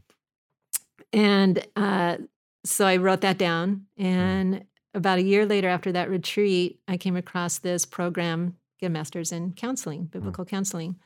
And 1.13 1.65
uh, 1.75 2.17
so 2.65 2.86
I 2.86 2.97
wrote 2.97 3.21
that 3.21 3.38
down. 3.38 3.86
And 3.97 4.65
about 4.93 5.19
a 5.19 5.23
year 5.23 5.45
later, 5.45 5.69
after 5.69 5.91
that 5.91 6.10
retreat, 6.10 6.79
I 6.88 6.97
came 6.97 7.15
across 7.15 7.60
this 7.60 7.86
program, 7.86 8.57
get 8.79 8.88
a 8.88 8.89
master's 8.89 9.31
in 9.31 9.53
counseling, 9.53 10.05
biblical 10.05 10.45
counseling, 10.45 10.97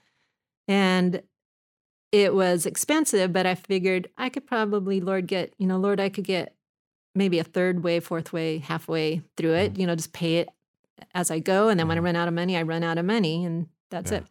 and 0.67 1.21
it 2.11 2.33
was 2.33 2.65
expensive. 2.65 3.31
But 3.33 3.45
I 3.45 3.55
figured 3.55 4.09
I 4.17 4.29
could 4.29 4.45
probably, 4.47 5.01
Lord, 5.01 5.27
get 5.27 5.53
you 5.57 5.67
know, 5.67 5.77
Lord, 5.77 5.99
I 5.99 6.09
could 6.09 6.25
get 6.25 6.55
maybe 7.15 7.39
a 7.39 7.43
third 7.43 7.83
way, 7.83 7.99
fourth 7.99 8.31
way, 8.33 8.59
halfway 8.59 9.21
through 9.37 9.53
it. 9.55 9.77
You 9.77 9.85
know, 9.87 9.95
just 9.95 10.13
pay 10.13 10.37
it 10.37 10.49
as 11.13 11.31
I 11.31 11.39
go, 11.39 11.67
and 11.69 11.79
then 11.79 11.87
when 11.87 11.97
I 11.97 12.01
Mhm. 12.01 12.05
run 12.05 12.15
out 12.15 12.27
of 12.27 12.33
money, 12.33 12.55
I 12.57 12.61
run 12.61 12.83
out 12.83 12.97
of 12.97 13.05
money, 13.05 13.43
and 13.43 13.67
that's 13.89 14.11
Yeah. 14.11 14.19
it. 14.19 14.25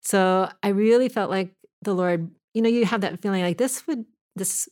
So 0.00 0.48
I 0.62 0.68
really 0.68 1.08
felt 1.08 1.30
like 1.30 1.54
the 1.82 1.94
Lord, 1.94 2.30
you 2.52 2.62
know, 2.62 2.68
you 2.68 2.84
have 2.84 3.00
that 3.00 3.20
feeling 3.20 3.42
like 3.42 3.58
this 3.58 3.86
would 3.86 4.04
this 4.36 4.68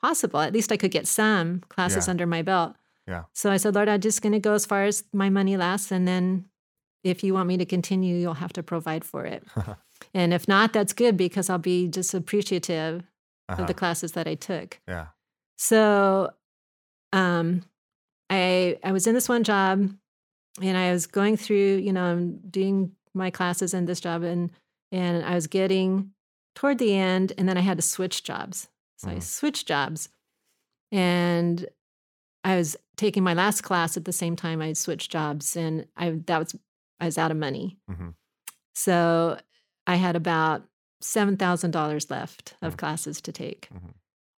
possible. 0.00 0.40
At 0.40 0.52
least 0.52 0.72
I 0.72 0.76
could 0.76 0.90
get 0.90 1.06
some 1.06 1.60
classes 1.68 2.06
Yeah. 2.06 2.10
under 2.10 2.26
my 2.26 2.42
belt. 2.42 2.74
Yeah. 3.06 3.24
So 3.32 3.50
I 3.50 3.56
said, 3.58 3.74
Lord, 3.74 3.88
I'm 3.88 4.00
just 4.00 4.22
going 4.22 4.32
to 4.32 4.38
go 4.38 4.54
as 4.54 4.64
far 4.66 4.84
as 4.84 5.04
my 5.12 5.28
money 5.30 5.56
lasts, 5.56 5.90
and 5.92 6.06
then 6.06 6.46
if 7.04 7.22
you 7.24 7.32
want 7.34 7.46
me 7.48 7.56
to 7.58 7.64
continue, 7.64 8.16
you'll 8.16 8.34
have 8.34 8.52
to 8.54 8.62
provide 8.62 9.04
for 9.04 9.24
it. 9.24 9.44
and 10.14 10.32
if 10.34 10.46
not, 10.48 10.72
that's 10.72 10.92
good 10.92 11.16
because 11.16 11.48
I'll 11.50 11.58
be 11.58 11.88
just 11.88 12.14
appreciative 12.14 13.04
Uh-huh. 13.48 13.62
of 13.62 13.66
the 13.68 13.74
classes 13.74 14.12
that 14.12 14.26
I 14.28 14.34
took. 14.36 14.80
Yeah. 14.88 15.08
So 15.56 16.30
um 17.12 17.62
I 18.30 18.78
I 18.84 18.92
was 18.92 19.06
in 19.06 19.14
this 19.14 19.28
one 19.28 19.44
job 19.44 19.90
and 20.60 20.76
I 20.76 20.92
was 20.92 21.06
going 21.06 21.36
through, 21.36 21.76
you 21.78 21.92
know, 21.92 22.04
I'm 22.04 22.38
doing 22.50 22.92
my 23.14 23.30
classes 23.30 23.74
in 23.74 23.84
this 23.86 24.00
job 24.00 24.22
and 24.22 24.50
and 24.90 25.24
I 25.24 25.34
was 25.34 25.46
getting 25.46 26.12
toward 26.54 26.78
the 26.78 26.94
end 26.94 27.32
and 27.38 27.48
then 27.48 27.56
I 27.58 27.62
had 27.62 27.78
to 27.78 27.82
switch 27.82 28.22
jobs. 28.24 28.68
So 28.96 29.10
I 29.10 29.14
Mhm. 29.16 29.22
switched 29.22 29.66
jobs 29.66 30.08
and 30.90 31.66
I 32.44 32.56
was 32.56 32.76
taking 32.96 33.22
my 33.22 33.34
last 33.34 33.62
class 33.62 33.96
at 33.96 34.04
the 34.04 34.12
same 34.12 34.36
time 34.36 34.60
I 34.60 34.72
switched 34.74 35.10
jobs 35.10 35.56
and 35.56 35.86
I 35.96 36.10
that 36.26 36.38
was 36.38 36.56
I 37.00 37.06
was 37.06 37.18
out 37.18 37.30
of 37.30 37.36
money. 37.36 37.78
Mhm. 37.90 38.14
So 38.74 39.38
I 39.86 39.96
had 39.96 40.16
about 40.16 40.64
$7,000 41.02 42.10
left 42.10 42.54
of 42.62 42.74
Mm. 42.74 42.78
classes 42.78 43.20
to 43.22 43.32
take. 43.32 43.68
Mhm. 43.72 43.94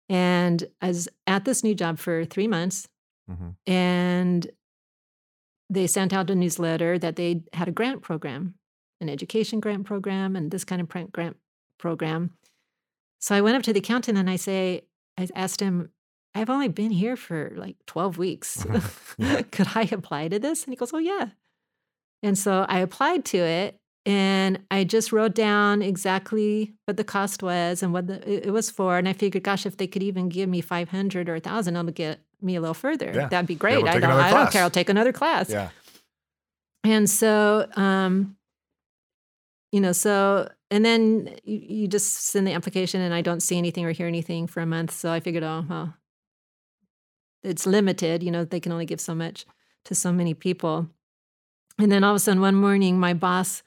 And 0.09 0.65
I 0.81 0.89
was 0.89 1.09
at 1.27 1.45
this 1.45 1.65
new 1.65 1.75
job 1.75 1.99
for 1.99 2.25
three 2.25 2.47
months, 2.49 2.89
Mhm. 3.31 3.57
and 3.67 4.51
they 5.71 5.87
sent 5.87 6.13
out 6.13 6.31
a 6.31 6.35
newsletter 6.35 6.99
that 6.99 7.17
they 7.17 7.43
had 7.53 7.69
a 7.69 7.73
grant 7.73 8.03
program, 8.03 8.55
an 9.01 9.09
education 9.09 9.59
grant 9.61 9.85
program, 9.87 10.37
and 10.37 10.51
this 10.51 10.65
kind 10.65 10.81
of 10.83 10.89
print 10.89 11.13
grant 11.13 11.37
program. 11.79 12.37
So 13.21 13.35
I 13.35 13.41
went 13.41 13.57
up 13.57 13.63
to 13.65 13.73
the 13.73 13.79
accountant 13.81 14.19
and 14.19 14.29
I 14.29 14.37
say, 14.37 14.83
I 15.19 15.29
asked 15.35 15.61
him, 15.61 15.91
I've 16.35 16.51
only 16.51 16.69
been 16.69 16.91
here 16.91 17.17
for 17.17 17.53
like 17.57 17.77
12 17.87 18.19
weeks. 18.19 18.65
Could 19.51 19.69
I 19.75 19.89
apply 19.91 20.29
to 20.29 20.39
this? 20.39 20.65
And 20.65 20.73
he 20.73 20.77
goes, 20.77 20.93
Oh, 20.93 20.99
yeah. 20.99 21.31
And 22.23 22.39
so 22.39 22.65
I 22.69 22.79
applied 22.81 23.25
to 23.27 23.39
it 23.39 23.79
and 24.05 24.59
I 24.71 24.83
just 24.85 25.13
wrote 25.13 25.35
down 25.35 25.81
exactly 25.81 26.75
what 26.87 26.97
the 26.97 27.05
cost 27.05 27.43
was 27.43 27.83
and 27.83 27.93
what 27.93 28.09
the, 28.09 28.47
it 28.47 28.51
was 28.51 28.69
for. 28.69 28.99
And 28.99 29.09
I 29.09 29.13
figured, 29.13 29.45
gosh, 29.45 29.65
if 29.65 29.77
they 29.77 29.87
could 29.87 30.03
even 30.03 30.29
give 30.29 30.49
me 30.49 30.61
500 30.61 31.29
or 31.29 31.35
1,000, 31.35 31.77
it'll 31.77 31.93
get 31.93 32.21
me 32.41 32.57
a 32.57 32.61
little 32.61 32.75
further. 32.75 33.13
Yeah. 33.15 33.29
That'd 33.29 33.47
be 33.47 33.55
we'll 33.55 33.59
great. 33.61 33.87
I 33.87 34.01
don't, 34.01 34.11
I 34.11 34.31
don't 34.31 34.51
care. 34.51 34.63
I'll 34.63 34.71
take 34.71 34.89
another 34.89 35.13
class. 35.13 35.51
Yeah. 35.51 35.69
And 36.83 37.09
so, 37.09 37.69
um, 37.77 38.37
you 39.71 39.81
know, 39.81 39.93
so, 39.93 40.51
and 40.73 40.85
then 40.85 41.37
you, 41.45 41.59
you 41.59 41.89
just 41.89 42.27
send 42.27 42.45
the 42.45 42.55
application 42.55 43.01
and 43.01 43.15
I 43.15 43.21
don't 43.21 43.41
see 43.41 43.57
anything 43.57 43.85
or 43.85 43.93
hear 43.93 44.09
anything 44.09 44.49
for 44.49 44.61
a 44.61 44.67
month. 44.67 44.91
So 44.91 45.13
I 45.13 45.21
figured, 45.21 45.45
oh, 45.45 45.65
well, 45.69 45.95
it's 47.45 47.67
limited. 47.67 48.25
You 48.25 48.33
know, 48.33 48.45
they 48.45 48.59
can 48.59 48.73
only 48.73 48.87
give 48.87 49.01
so 49.01 49.15
much 49.15 49.47
to 49.85 49.95
so 49.95 50.13
many 50.13 50.35
people. 50.35 50.89
And 51.79 51.91
then 51.91 52.03
all 52.03 52.11
of 52.11 52.17
a 52.17 52.19
sudden, 52.19 52.41
one 52.41 52.57
morning, 52.57 52.99
my 52.99 53.15
boss 53.15 53.63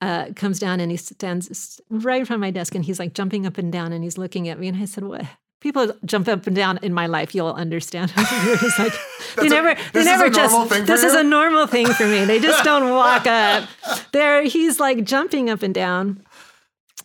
uh, 0.00 0.26
comes 0.36 0.58
down 0.58 0.80
and 0.80 0.90
he 0.90 0.96
stands 0.96 1.80
right 1.90 2.20
in 2.20 2.26
front 2.26 2.38
of 2.38 2.40
my 2.40 2.50
desk 2.50 2.74
and 2.74 2.84
he's 2.84 2.98
like 2.98 3.12
jumping 3.14 3.46
up 3.46 3.58
and 3.58 3.72
down 3.72 3.92
and 3.92 4.02
he's 4.04 4.16
looking 4.18 4.48
at 4.48 4.58
me. 4.58 4.68
And 4.68 4.76
I 4.80 4.84
said, 4.86 5.04
What? 5.04 5.24
People 5.60 5.92
jump 6.06 6.26
up 6.26 6.46
and 6.46 6.56
down 6.56 6.78
in 6.80 6.94
my 6.94 7.06
life, 7.06 7.34
you'll 7.34 7.52
understand. 7.52 8.10
You're 8.16 8.56
just 8.56 8.78
like, 8.78 8.94
they 9.36 9.46
a- 9.46 9.50
never, 9.50 9.74
this 9.74 9.92
they 9.92 10.04
never 10.04 10.24
a 10.24 10.30
just, 10.30 10.52
normal 10.52 10.68
thing 10.70 10.80
for 10.80 10.86
this 10.86 11.02
is 11.02 11.14
a 11.14 11.22
normal 11.22 11.66
thing 11.66 11.86
for 11.88 12.06
me. 12.06 12.24
They 12.24 12.38
just 12.40 12.64
don't 12.64 12.88
walk 12.94 13.26
up. 13.26 13.68
There, 14.12 14.42
he's 14.44 14.80
like 14.80 15.04
jumping 15.04 15.50
up 15.50 15.62
and 15.62 15.74
down. 15.74 16.24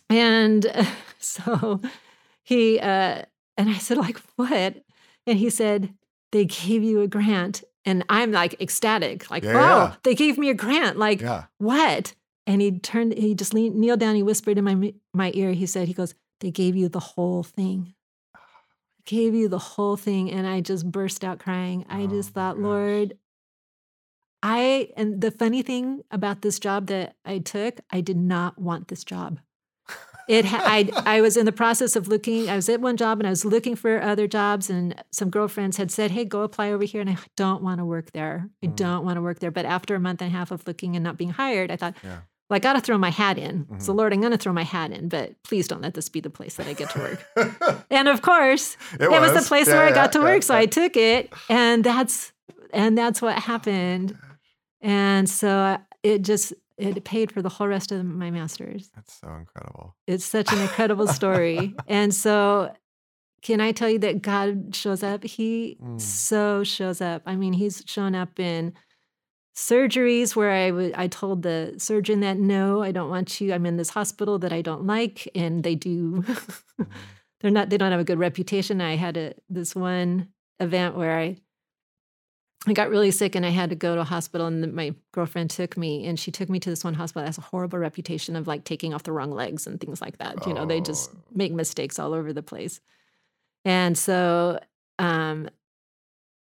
And 0.08 0.64
uh, 0.66 0.86
so 1.18 1.80
he, 2.44 2.78
uh, 2.80 3.22
and 3.58 3.68
I 3.70 3.74
said, 3.78 3.98
like, 3.98 4.20
what? 4.36 4.76
And 5.26 5.38
he 5.38 5.50
said, 5.50 5.92
they 6.32 6.44
gave 6.46 6.82
you 6.82 7.02
a 7.02 7.08
grant. 7.08 7.62
And 7.84 8.04
I'm 8.08 8.32
like 8.32 8.60
ecstatic, 8.60 9.30
like, 9.30 9.44
Yeah, 9.44 9.54
wow, 9.54 9.76
yeah. 9.84 9.94
they 10.02 10.14
gave 10.14 10.38
me 10.38 10.48
a 10.50 10.54
grant. 10.54 10.98
Like, 10.98 11.20
Yeah. 11.20 11.44
what? 11.58 12.14
And 12.46 12.60
he 12.62 12.78
turned, 12.78 13.14
he 13.14 13.34
just 13.34 13.52
leaned, 13.54 13.74
kneeled 13.76 13.98
down, 14.00 14.14
he 14.14 14.22
whispered 14.22 14.56
in 14.58 14.64
my, 14.64 14.94
my 15.12 15.32
ear, 15.34 15.52
he 15.52 15.66
said, 15.66 15.88
he 15.88 15.94
goes, 15.94 16.14
they 16.40 16.50
gave 16.50 16.76
you 16.76 16.88
the 16.88 17.00
whole 17.00 17.42
thing. 17.42 17.94
Gave 19.04 19.34
you 19.34 19.48
the 19.48 19.58
whole 19.58 19.96
thing. 19.96 20.30
And 20.30 20.46
I 20.46 20.60
just 20.60 20.90
burst 20.90 21.24
out 21.24 21.38
crying. 21.38 21.84
I 21.88 22.02
Oh 22.02 22.06
just 22.08 22.30
thought. 22.30 22.58
Lord, 22.58 23.16
I, 24.42 24.90
and 24.96 25.20
the 25.20 25.30
funny 25.30 25.62
thing 25.62 26.02
about 26.10 26.42
this 26.42 26.58
job 26.58 26.86
that 26.88 27.16
I 27.24 27.38
took, 27.38 27.80
I 27.90 28.00
did 28.00 28.16
not 28.16 28.58
want 28.60 28.88
this 28.88 29.02
job. 29.04 29.40
It, 30.28 30.44
ha- 30.44 30.62
I, 30.64 30.90
I 31.16 31.20
was 31.20 31.36
in 31.36 31.46
the 31.46 31.52
process 31.52 31.94
of 31.96 32.08
looking. 32.08 32.48
I 32.50 32.56
was 32.56 32.68
at 32.68 32.80
one 32.80 32.96
job 32.96 33.18
and 33.20 33.26
I 33.26 33.30
was 33.30 33.44
looking 33.44 33.76
for 33.76 34.00
other 34.02 34.26
jobs, 34.26 34.68
and 34.68 34.94
some 35.12 35.30
girlfriends 35.30 35.76
had 35.76 35.90
said, 35.92 36.10
"Hey, 36.10 36.24
go 36.24 36.42
apply 36.42 36.72
over 36.72 36.82
here." 36.82 37.00
And 37.00 37.10
I 37.10 37.16
don't 37.36 37.62
want 37.62 37.78
to 37.78 37.84
work 37.84 38.10
there. 38.10 38.48
I 38.62 38.66
Mm. 38.66 38.74
don't 38.76 39.04
want 39.04 39.16
to 39.18 39.22
work 39.22 39.38
there. 39.38 39.52
But 39.52 39.66
after 39.66 39.94
a 39.94 40.00
month 40.00 40.20
and 40.20 40.32
a 40.34 40.36
half 40.36 40.50
of 40.50 40.66
looking 40.66 40.96
and 40.96 41.04
not 41.04 41.16
being 41.16 41.30
hired, 41.30 41.70
I 41.70 41.76
thought, 41.76 41.94
Yeah. 42.02 42.18
Well, 42.48 42.56
I 42.56 42.60
got 42.60 42.74
to 42.74 42.80
throw 42.80 42.96
my 42.98 43.10
hat 43.10 43.38
in. 43.38 43.66
So, 43.78 43.92
Mhm. 43.92 43.96
Lord, 43.96 44.12
I'm 44.12 44.20
going 44.20 44.32
to 44.32 44.38
throw 44.38 44.52
my 44.52 44.62
hat 44.64 44.92
in, 44.92 45.08
but 45.08 45.34
please 45.42 45.66
don't 45.68 45.82
let 45.82 45.94
this 45.94 46.08
be 46.08 46.20
the 46.20 46.30
place 46.30 46.54
that 46.56 46.66
I 46.66 46.74
get 46.74 46.90
to 46.90 46.98
work. 46.98 47.86
and 47.90 48.08
of 48.08 48.22
course, 48.22 48.76
it, 49.00 49.02
it 49.02 49.20
was, 49.20 49.32
the 49.32 49.42
place 49.42 49.66
Yeah, 49.68 49.74
where 49.74 49.84
I 49.86 49.88
yeah, 49.88 49.94
got 49.94 50.12
to 50.12 50.18
yeah, 50.18 50.24
work. 50.24 50.42
So. 50.42 50.54
I 50.54 50.66
took 50.66 50.96
it, 50.96 51.32
and 51.48 51.82
that's 51.84 52.32
and 52.72 52.96
that's 52.96 53.20
what 53.22 53.38
happened. 53.38 54.16
And 54.80 55.28
so 55.28 55.48
uh, 55.48 55.78
it 56.02 56.22
just 56.22 56.52
it 56.78 57.04
paid 57.04 57.32
for 57.32 57.40
the 57.42 57.48
whole 57.48 57.68
rest 57.68 57.90
of 57.90 58.04
my 58.04 58.30
masters. 58.30 58.90
That's 58.94 59.14
so 59.20 59.28
incredible. 59.34 59.96
It's 60.06 60.24
such 60.24 60.52
an 60.52 60.60
incredible 60.60 61.08
story. 61.08 61.74
And 61.88 62.14
so, 62.14 62.72
can 63.42 63.60
I 63.60 63.72
tell 63.72 63.88
you 63.88 63.98
that 64.00 64.20
God 64.22 64.74
shows 64.76 65.02
up? 65.02 65.24
He 65.24 65.78
Mm. 65.82 66.00
so 66.00 66.62
shows 66.64 67.00
up. 67.00 67.22
I 67.26 67.34
mean, 67.36 67.54
He's 67.54 67.82
shown 67.86 68.14
up 68.14 68.38
in 68.38 68.74
surgeries 69.56 70.36
where 70.36 70.50
I 70.50 70.70
would 70.70 70.92
I 70.94 71.06
told 71.08 71.42
the 71.42 71.74
surgeon 71.78 72.20
that 72.20 72.36
no, 72.38 72.82
I 72.82 72.92
don't 72.92 73.10
want 73.10 73.40
you. 73.40 73.52
I'm 73.52 73.66
in 73.66 73.76
this 73.76 73.90
hospital 73.90 74.38
that 74.40 74.52
I 74.52 74.60
don't 74.62 74.86
like, 74.86 75.28
and 75.34 75.64
they 75.64 75.74
do. 75.74 76.24
They're 77.40 77.50
not. 77.50 77.70
They 77.70 77.78
don't 77.78 77.90
have 77.92 78.00
a 78.00 78.04
good 78.04 78.18
reputation. 78.18 78.80
I 78.80 78.96
had 78.96 79.16
a 79.16 79.34
this 79.48 79.74
one 79.74 80.28
event 80.60 80.96
where 80.96 81.18
I 81.18 81.36
I 82.68 82.72
got 82.72 82.90
really 82.90 83.10
sick 83.12 83.34
and 83.36 83.46
I 83.46 83.50
had 83.50 83.70
to 83.70 83.76
go 83.76 83.94
to 83.94 84.00
a 84.00 84.04
hospital 84.04 84.46
and 84.48 84.72
my 84.74 84.92
girlfriend 85.12 85.50
took 85.50 85.76
me 85.76 86.04
and 86.06 86.18
she 86.18 86.32
took 86.32 86.48
me 86.48 86.58
to 86.60 86.70
this 86.70 86.82
one 86.82 86.94
hospital 86.94 87.22
that 87.22 87.28
has 87.28 87.38
a 87.38 87.42
horrible 87.42 87.78
reputation 87.78 88.34
of 88.34 88.48
like 88.48 88.64
taking 88.64 88.92
off 88.92 89.04
the 89.04 89.12
wrong 89.12 89.30
legs 89.30 89.66
and 89.68 89.80
things 89.80 90.00
like 90.00 90.18
that. 90.18 90.46
You 90.46 90.54
know, 90.54 90.66
they 90.66 90.80
just 90.80 91.10
Oh. 91.12 91.18
make 91.32 91.52
mistakes 91.52 91.98
all 91.98 92.12
over 92.12 92.32
the 92.32 92.42
place. 92.42 92.80
And 93.64 93.96
so 93.96 94.58
um 94.98 95.48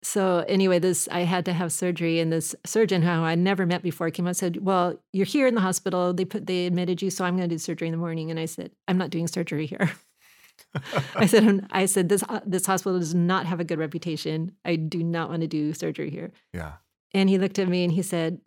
so 0.09 0.45
anyway, 0.49 0.79
this 0.79 1.09
I 1.13 1.21
had 1.21 1.45
to 1.45 1.53
have 1.53 1.71
surgery 1.73 2.19
and 2.21 2.33
this 2.33 2.55
surgeon 2.65 3.03
who 3.03 3.11
I 3.11 3.35
never 3.35 3.67
met 3.67 3.83
before 3.83 4.11
came 4.11 4.27
out 4.27 4.31
and 4.31 4.37
said, 4.37 4.65
Well, 4.65 4.99
you're 5.13 5.27
here 5.27 5.47
in 5.47 5.55
the 5.55 5.61
hospital. 5.61 6.13
They 6.15 6.25
put 6.25 6.47
they 6.47 6.67
admitted 6.67 7.03
you, 7.03 7.11
so 7.11 7.25
I'm 7.25 7.37
gonna 7.37 7.49
do 7.49 7.59
surgery 7.59 7.89
in 7.89 7.93
the 7.93 7.99
morning. 7.99 8.31
And 8.31 8.41
I 8.41 8.47
said, 8.47 8.71
I'm 8.89 8.97
not 8.99 9.11
doing 9.11 9.29
surgery 9.29 9.67
here. 9.67 9.91
I 11.15 11.27
said, 11.27 11.45
"I'm- 11.45 11.87
said, 11.87 12.09
this 12.09 12.23
this 12.47 12.67
hospital 12.67 12.99
does 12.99 13.15
not 13.15 13.47
have 13.47 13.61
a 13.61 13.65
good 13.65 13.79
reputation. 13.79 14.53
I 14.65 14.77
do 14.77 15.03
not 15.03 15.29
want 15.31 15.43
to 15.43 15.49
do 15.49 15.73
surgery 15.75 16.11
here. 16.11 16.31
Yeah. 16.53 16.73
And 17.15 17.29
he 17.31 17.39
looked 17.39 17.59
at 17.59 17.69
me 17.69 17.85
and 17.85 17.93
he 17.93 18.03
said, 18.03 18.41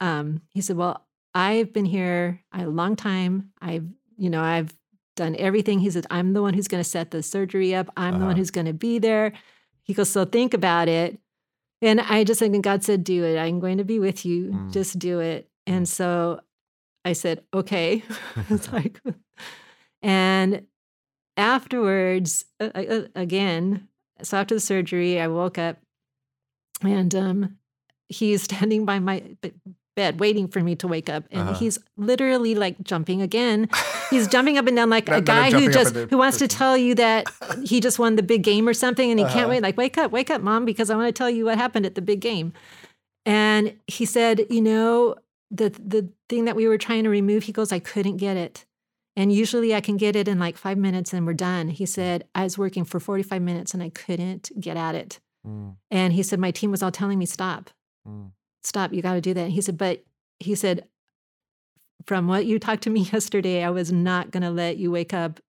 um, 0.00 0.42
he 0.50 0.60
said, 0.60 0.76
Well, 0.76 1.06
I've 1.34 1.72
been 1.72 1.84
here 1.84 2.42
a 2.52 2.66
long 2.66 2.96
time. 2.96 3.50
I've, 3.60 3.86
you 4.16 4.30
know, 4.30 4.42
I've 4.42 4.74
done 5.16 5.36
everything. 5.38 5.78
He 5.78 5.90
said, 5.90 6.06
I'm 6.10 6.32
the 6.32 6.42
one 6.42 6.54
who's 6.54 6.68
going 6.68 6.82
to 6.82 6.88
set 6.88 7.10
the 7.10 7.22
surgery 7.22 7.74
up. 7.74 7.88
I'm 7.96 8.14
the 8.14 8.18
one 8.20 8.28
Uh-huh. 8.30 8.36
who's 8.38 8.50
going 8.50 8.66
to 8.66 8.72
be 8.74 8.98
there. 8.98 9.32
He 9.86 9.94
goes, 9.94 10.10
So 10.10 10.24
think 10.24 10.52
about 10.52 10.88
it. 10.88 11.18
and 11.80 12.00
I 12.00 12.24
just 12.24 12.40
think 12.40 12.64
God 12.64 12.82
said, 12.82 13.04
"Do 13.04 13.22
it. 13.24 13.38
I'm 13.38 13.60
going 13.60 13.78
to 13.78 13.84
be 13.84 13.98
with 13.98 14.24
you. 14.26 14.50
Mm. 14.50 14.72
Just 14.72 14.98
do 14.98 15.20
it." 15.20 15.48
And 15.66 15.88
so 15.88 16.40
I 17.04 17.12
said, 17.12 17.44
"Okay." 17.54 18.02
it's 18.50 18.72
like, 18.72 19.00
and 20.02 20.66
afterwards, 21.36 22.44
uh, 22.60 22.70
uh, 22.74 23.02
again, 23.14 23.88
so 24.22 24.38
after 24.38 24.54
the 24.54 24.60
surgery, 24.60 25.20
I 25.20 25.28
woke 25.28 25.58
up, 25.58 25.76
and 26.82 27.14
um, 27.14 27.58
he's 28.08 28.42
standing 28.42 28.84
by 28.84 28.98
my 28.98 29.22
bed 29.96 30.20
waiting 30.20 30.46
for 30.46 30.60
me 30.60 30.76
to 30.76 30.86
wake 30.86 31.08
up, 31.08 31.24
and 31.32 31.40
Uh-huh. 31.48 31.58
he's 31.58 31.78
literally 31.96 32.54
like 32.54 32.76
jumping 32.84 33.20
again. 33.22 33.68
He's 34.10 34.28
jumping 34.28 34.56
up 34.58 34.66
and 34.68 34.76
down 34.76 34.90
like 34.90 35.08
Not- 35.12 35.18
a 35.18 35.22
guy 35.22 35.50
who 35.50 35.68
just 35.68 35.96
into 35.96 36.06
who 36.10 36.18
wants 36.18 36.38
to 36.38 36.46
tell 36.60 36.76
you 36.76 36.94
that 36.94 37.26
he 37.64 37.80
just 37.80 37.98
won 37.98 38.14
the 38.16 38.22
big 38.22 38.42
game 38.44 38.68
or 38.68 38.74
something, 38.74 39.10
and 39.10 39.18
he 39.18 39.24
Uh-huh. 39.24 39.34
can't 39.34 39.48
wait. 39.50 39.62
Like, 39.62 39.76
wake 39.76 39.98
up, 39.98 40.12
wake 40.12 40.30
up, 40.30 40.40
mom, 40.42 40.64
because 40.64 40.88
I 40.90 40.96
want 40.96 41.08
to 41.08 41.12
tell 41.18 41.30
you 41.30 41.46
what 41.46 41.58
happened 41.58 41.86
at 41.86 41.94
the 41.96 42.02
big 42.02 42.20
game. 42.20 42.52
And 43.24 43.74
he 43.86 44.04
said, 44.04 44.46
you 44.50 44.60
know, 44.62 45.16
the 45.50 45.70
the 45.70 46.08
thing 46.28 46.44
that 46.44 46.56
we 46.56 46.68
were 46.68 46.78
trying 46.78 47.04
to 47.04 47.10
remove, 47.10 47.44
he 47.44 47.52
goes, 47.52 47.72
I 47.72 47.78
couldn't 47.80 48.18
get 48.18 48.36
it. 48.36 48.64
And 49.18 49.32
usually 49.32 49.74
I 49.74 49.80
can 49.80 49.96
get 49.96 50.14
it 50.14 50.28
in 50.28 50.38
like 50.38 50.58
five 50.58 50.76
minutes 50.76 51.14
and 51.14 51.26
we're 51.26 51.32
done. 51.32 51.68
He 51.68 51.86
said, 51.86 52.24
I 52.34 52.42
was 52.44 52.58
working 52.58 52.84
for 52.84 53.00
45 53.00 53.40
minutes 53.40 53.72
and 53.72 53.82
I 53.82 53.88
couldn't 53.88 54.50
get 54.60 54.76
at 54.76 54.94
it. 54.94 55.20
Mm, 55.46 55.76
And 55.90 56.12
he 56.12 56.22
said, 56.22 56.38
my 56.38 56.50
team 56.50 56.70
was 56.70 56.82
all 56.82 56.90
telling 56.90 57.18
me, 57.18 57.24
stop, 57.24 57.70
mm, 58.06 58.32
stop, 58.66 58.92
you 58.92 59.02
got 59.02 59.14
to 59.14 59.20
do 59.20 59.32
that. 59.34 59.40
And 59.44 59.52
he 59.52 59.60
said, 59.60 59.78
but 59.78 60.04
he 60.38 60.54
said, 60.54 60.86
from 62.06 62.28
what 62.28 62.46
you 62.46 62.58
talked 62.58 62.82
to 62.84 62.90
me 62.90 63.00
yesterday, 63.12 63.62
I 63.64 63.70
was 63.70 63.92
not 63.92 64.30
going 64.30 64.42
to 64.42 64.50
let 64.50 64.76
you 64.76 64.90
wake 64.90 65.14
up 65.14 65.40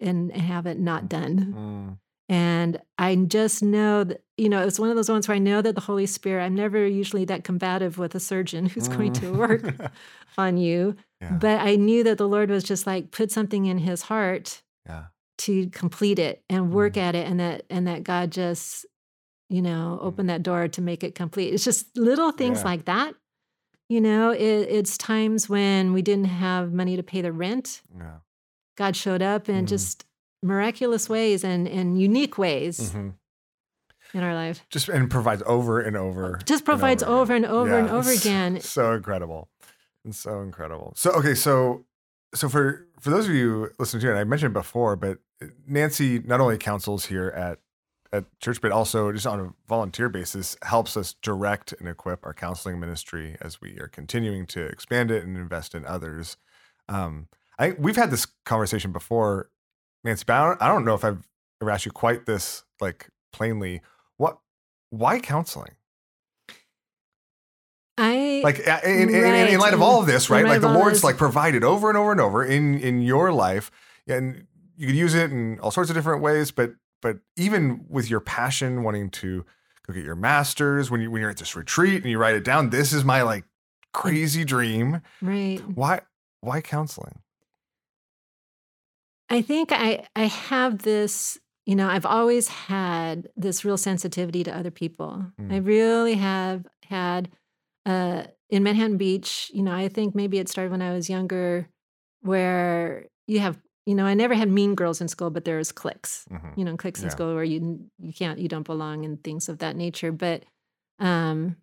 and 0.00 0.32
have 0.34 0.66
it 0.66 0.78
not 0.78 1.08
done. 1.08 1.54
mm, 1.56 1.98
And 2.28 2.80
I 2.98 3.14
just 3.16 3.62
know 3.62 4.04
that, 4.04 4.22
you 4.38 4.48
know, 4.48 4.66
it's 4.66 4.78
one 4.78 4.88
of 4.88 4.96
those 4.96 5.10
ones 5.10 5.28
where 5.28 5.34
I 5.36 5.38
know 5.38 5.60
that 5.60 5.74
the 5.74 5.80
Holy 5.82 6.06
Spirit, 6.06 6.44
I'm 6.44 6.54
never 6.54 6.86
usually 6.86 7.26
that 7.26 7.44
combative 7.44 7.98
with 7.98 8.14
a 8.14 8.20
surgeon 8.20 8.66
who's 8.70 8.88
going 8.88 9.12
to 9.14 9.26
mm. 9.26 9.36
work 9.36 9.92
on 10.38 10.56
you. 10.56 10.96
yeah, 11.20 11.32
But 11.32 11.60
I 11.60 11.76
knew 11.76 12.02
that 12.04 12.16
the 12.18 12.28
Lord 12.28 12.50
was 12.50 12.64
just 12.64 12.86
like, 12.86 13.10
put 13.10 13.30
something 13.30 13.66
in 13.66 13.76
his 13.78 14.02
heart 14.02 14.62
yeah. 14.86 15.04
to 15.38 15.68
complete 15.68 16.18
it 16.18 16.42
and 16.48 16.72
work 16.72 16.94
Mm. 16.94 17.02
at 17.02 17.14
it. 17.14 17.26
And 17.28 17.38
that, 17.40 17.64
and 17.68 17.86
that 17.86 18.02
God 18.04 18.30
just, 18.32 18.86
you 19.50 19.60
know, 19.60 19.98
open 20.00 20.26
that 20.28 20.42
door 20.42 20.68
to 20.68 20.80
make 20.80 21.04
it 21.04 21.14
complete. 21.14 21.52
It's 21.52 21.64
just 21.64 21.94
little 21.96 22.30
things 22.32 22.60
Yeah. 22.60 22.64
like 22.64 22.84
that. 22.86 23.14
You 23.88 24.00
know, 24.00 24.30
it, 24.30 24.38
it's 24.40 24.96
times 24.96 25.48
when 25.48 25.92
we 25.92 26.00
didn't 26.02 26.26
have 26.26 26.72
money 26.72 26.96
to 26.96 27.02
pay 27.02 27.20
the 27.20 27.32
rent. 27.32 27.82
yeah. 27.94 28.18
God 28.76 28.96
showed 28.96 29.20
up 29.20 29.48
in 29.48 29.64
Mm. 29.66 29.68
just 29.68 30.06
miraculous 30.42 31.08
ways 31.10 31.44
and, 31.44 31.68
and 31.68 32.00
unique 32.00 32.38
ways 32.38 32.92
Mhm. 32.94 33.14
in 34.14 34.22
our 34.22 34.34
life. 34.34 34.64
Just 34.70 34.88
and 34.88 35.10
provides 35.10 35.42
over 35.44 35.80
and 35.80 35.96
over. 35.96 36.38
Just 36.46 36.60
and 36.60 36.66
provides 36.66 37.02
again. 37.02 37.14
over 37.14 37.34
and 37.34 37.44
over 37.46 37.76
and 37.78 37.90
over 37.90 38.10
again. 38.10 38.60
So 38.62 38.92
incredible. 38.94 39.50
It's 40.04 40.18
so 40.18 40.40
incredible. 40.40 40.92
So 40.96 41.10
okay, 41.12 41.34
so 41.34 41.84
so 42.34 42.48
for 42.48 42.86
for 43.00 43.10
those 43.10 43.26
of 43.28 43.34
you 43.34 43.70
listening 43.78 44.00
to 44.02 44.12
it, 44.12 44.18
I 44.18 44.24
mentioned 44.24 44.54
before, 44.54 44.96
but 44.96 45.18
Nancy 45.66 46.20
not 46.20 46.40
only 46.40 46.56
counsels 46.56 47.06
here 47.06 47.28
at 47.28 47.58
at 48.12 48.24
church, 48.40 48.60
but 48.60 48.72
also 48.72 49.12
just 49.12 49.26
on 49.26 49.40
a 49.40 49.54
volunteer 49.68 50.08
basis 50.08 50.56
helps 50.62 50.96
us 50.96 51.14
direct 51.22 51.72
and 51.78 51.88
equip 51.88 52.24
our 52.26 52.34
counseling 52.34 52.80
ministry 52.80 53.36
as 53.40 53.60
we 53.60 53.78
are 53.78 53.88
continuing 53.88 54.46
to 54.46 54.64
expand 54.64 55.10
it 55.10 55.24
and 55.24 55.36
invest 55.36 55.74
in 55.74 55.84
others. 55.86 56.36
Um, 56.88 57.28
I 57.58 57.72
we've 57.78 57.96
had 57.96 58.10
this 58.10 58.26
conversation 58.44 58.92
before, 58.92 59.50
Nancy, 60.02 60.24
but 60.26 60.34
I 60.34 60.46
don't, 60.46 60.62
I 60.62 60.68
don't 60.68 60.84
know 60.84 60.94
if 60.94 61.04
I've 61.04 61.28
ever 61.62 61.70
asked 61.70 61.86
you 61.86 61.92
quite 61.92 62.26
this 62.26 62.64
like 62.80 63.08
plainly. 63.32 63.82
What 64.16 64.38
why 64.90 65.20
counseling? 65.20 65.72
I 67.96 68.40
like 68.42 68.60
in, 68.60 69.10
in, 69.10 69.14
in, 69.14 69.48
in 69.48 69.60
light 69.60 69.74
of 69.74 69.82
all 69.82 70.00
of 70.00 70.06
this 70.06 70.30
right 70.30 70.46
like 70.46 70.62
the 70.62 70.72
lord's 70.72 71.04
like 71.04 71.18
provided 71.18 71.62
over 71.62 71.90
and 71.90 71.98
over 71.98 72.12
and 72.12 72.20
over 72.20 72.42
in 72.42 72.80
in 72.80 73.02
your 73.02 73.30
life 73.30 73.70
and 74.06 74.46
you 74.78 74.86
could 74.86 74.96
use 74.96 75.14
it 75.14 75.30
in 75.30 75.60
all 75.60 75.70
sorts 75.70 75.90
of 75.90 75.96
different 75.96 76.22
ways 76.22 76.50
but 76.50 76.72
but 77.02 77.18
even 77.36 77.84
with 77.88 78.10
your 78.10 78.20
passion 78.20 78.82
wanting 78.82 79.10
to 79.10 79.44
go 79.86 79.94
get 79.94 80.04
your 80.04 80.16
masters 80.16 80.90
when 80.90 81.00
you 81.00 81.10
when 81.10 81.20
you're 81.20 81.30
at 81.30 81.38
this 81.38 81.56
retreat 81.56 82.02
and 82.02 82.10
you 82.10 82.18
write 82.18 82.34
it 82.34 82.44
down 82.44 82.70
this 82.70 82.92
is 82.92 83.04
my 83.04 83.22
like 83.22 83.44
crazy 83.92 84.44
dream 84.44 85.00
right. 85.20 85.58
why 85.74 86.00
why 86.40 86.60
counseling 86.60 87.20
I 89.28 89.42
think 89.42 89.70
I 89.72 90.06
I 90.16 90.24
have 90.24 90.78
this, 90.82 91.38
you 91.66 91.76
know, 91.76 91.88
I've 91.88 92.06
always 92.06 92.48
had 92.48 93.28
this 93.36 93.64
real 93.64 93.76
sensitivity 93.76 94.42
to 94.44 94.56
other 94.56 94.70
people. 94.70 95.24
I 95.38 95.60
Mm. 95.60 95.66
really 95.66 96.14
have 96.14 96.66
had 96.84 97.30
uh 97.86 98.24
in 98.48 98.64
Manhattan 98.64 98.96
Beach, 98.96 99.50
you 99.54 99.62
know, 99.62 99.72
I 99.72 99.88
think 99.88 100.14
maybe 100.14 100.38
it 100.38 100.48
started 100.48 100.72
when 100.72 100.82
I 100.82 100.92
was 100.92 101.08
younger 101.08 101.68
where 102.22 103.06
you 103.28 103.38
have, 103.38 103.58
you 103.86 103.94
know, 103.94 104.04
I 104.06 104.14
never 104.14 104.34
had 104.34 104.48
mean 104.50 104.74
girls 104.74 105.00
in 105.00 105.08
school, 105.08 105.30
but 105.30 105.44
there's 105.44 105.72
cliques. 105.72 106.26
Mhm. 106.30 106.56
You 106.58 106.64
know, 106.64 106.76
cliques 106.76 107.02
in 107.02 107.10
school 107.10 107.34
where 107.34 107.44
you 107.44 107.90
you 107.98 108.12
can't 108.12 108.38
you 108.38 108.48
don't 108.48 108.66
belong 108.66 109.04
and 109.04 109.22
things 109.24 109.48
of 109.48 109.58
that 109.58 109.76
nature, 109.76 110.12
but 110.12 110.44
um 110.98 111.56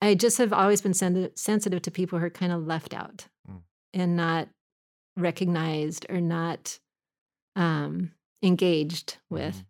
I 0.00 0.14
just 0.14 0.38
have 0.38 0.52
always 0.52 0.80
been 0.82 0.94
sen- 0.94 1.30
sensitive 1.34 1.80
to 1.82 1.90
people 1.90 2.18
who 2.18 2.26
are 2.26 2.30
kind 2.30 2.52
of 2.52 2.66
left 2.66 2.92
out 2.94 3.26
Mm. 3.48 3.62
and 3.94 4.16
not 4.16 4.48
recognized 5.16 6.06
or 6.08 6.20
not 6.20 6.78
um, 7.56 8.10
engaged 8.42 9.18
with, 9.30 9.56
Mhm. 9.58 9.66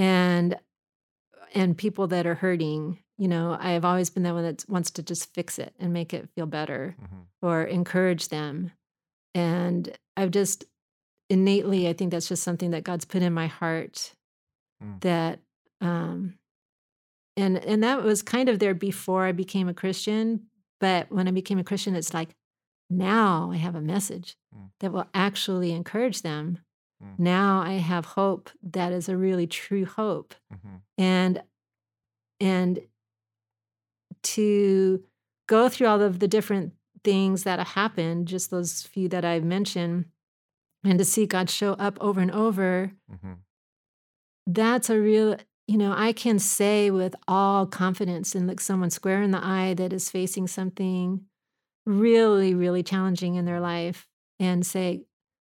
and 0.00 0.58
and 1.54 1.76
people 1.76 2.06
that 2.08 2.26
are 2.26 2.34
hurting. 2.36 2.98
You 3.18 3.28
know, 3.28 3.56
I 3.58 3.70
have 3.72 3.84
always 3.84 4.08
been 4.10 4.22
that 4.22 4.34
one 4.34 4.44
that 4.44 4.64
wants 4.68 4.90
to 4.92 5.02
just 5.02 5.32
fix 5.34 5.58
it 5.58 5.74
and 5.78 5.92
make 5.92 6.14
it 6.14 6.28
feel 6.34 6.46
better 6.46 6.96
Mhm. 7.00 7.26
or 7.42 7.64
encourage 7.64 8.28
them. 8.28 8.70
And 9.34 9.96
I've 10.18 10.30
just 10.32 10.64
innately, 11.30 11.88
I 11.88 11.92
think 11.92 12.10
that's 12.10 12.28
just 12.28 12.42
something 12.42 12.70
that 12.72 12.84
God's 12.84 13.04
put 13.04 13.22
in 13.22 13.32
my 13.32 13.46
heart 13.46 14.14
Mm. 14.82 15.00
that 15.00 15.40
um 15.80 16.34
and 17.36 17.56
and 17.58 17.82
that 17.82 18.02
was 18.04 18.22
kind 18.22 18.48
of 18.48 18.58
there 18.60 18.74
before 18.74 19.24
I 19.26 19.32
became 19.32 19.68
a 19.68 19.74
Christian, 19.74 20.46
but 20.80 21.10
when 21.10 21.26
I 21.26 21.32
became 21.32 21.58
a 21.58 21.64
Christian 21.64 21.96
it's 21.96 22.14
like 22.14 22.30
now 22.90 23.50
I 23.52 23.56
have 23.56 23.74
a 23.74 23.80
message 23.80 24.36
Mm. 24.54 24.70
that 24.80 24.92
will 24.92 25.06
actually 25.14 25.72
encourage 25.72 26.22
them. 26.22 26.58
Mm. 27.02 27.18
Now 27.18 27.60
I 27.60 27.74
have 27.74 28.04
hope 28.06 28.50
that 28.62 28.92
is 28.92 29.08
a 29.08 29.16
really 29.16 29.46
true 29.46 29.84
hope 29.84 30.34
Mhm. 30.52 30.80
and 30.96 31.42
and 32.40 32.80
to 34.22 35.04
go 35.46 35.68
through 35.68 35.86
all 35.86 36.00
of 36.00 36.18
the 36.18 36.28
different 36.28 36.72
things 37.04 37.44
that 37.44 37.58
have 37.58 37.68
happened 37.68 38.26
just 38.28 38.50
those 38.50 38.82
few 38.82 39.08
that 39.08 39.24
i've 39.24 39.44
mentioned 39.44 40.04
and 40.84 40.98
to 40.98 41.04
see 41.04 41.26
god 41.26 41.48
show 41.50 41.72
up 41.74 41.96
over 42.00 42.20
and 42.20 42.30
over 42.30 42.92
Mhm. 43.12 43.38
that's 44.46 44.90
a 44.90 44.98
real 44.98 45.36
you 45.66 45.76
know 45.76 45.92
i 45.96 46.12
can 46.12 46.38
say 46.38 46.90
with 46.90 47.14
all 47.26 47.66
confidence 47.66 48.34
and 48.34 48.46
look 48.46 48.60
someone 48.60 48.90
square 48.90 49.22
in 49.22 49.30
the 49.30 49.44
eye 49.44 49.74
that 49.74 49.92
is 49.92 50.10
facing 50.10 50.46
something 50.46 51.22
really 51.86 52.54
really 52.54 52.82
challenging 52.82 53.34
in 53.34 53.44
their 53.44 53.60
life 53.60 54.06
and 54.40 54.64
say 54.64 55.04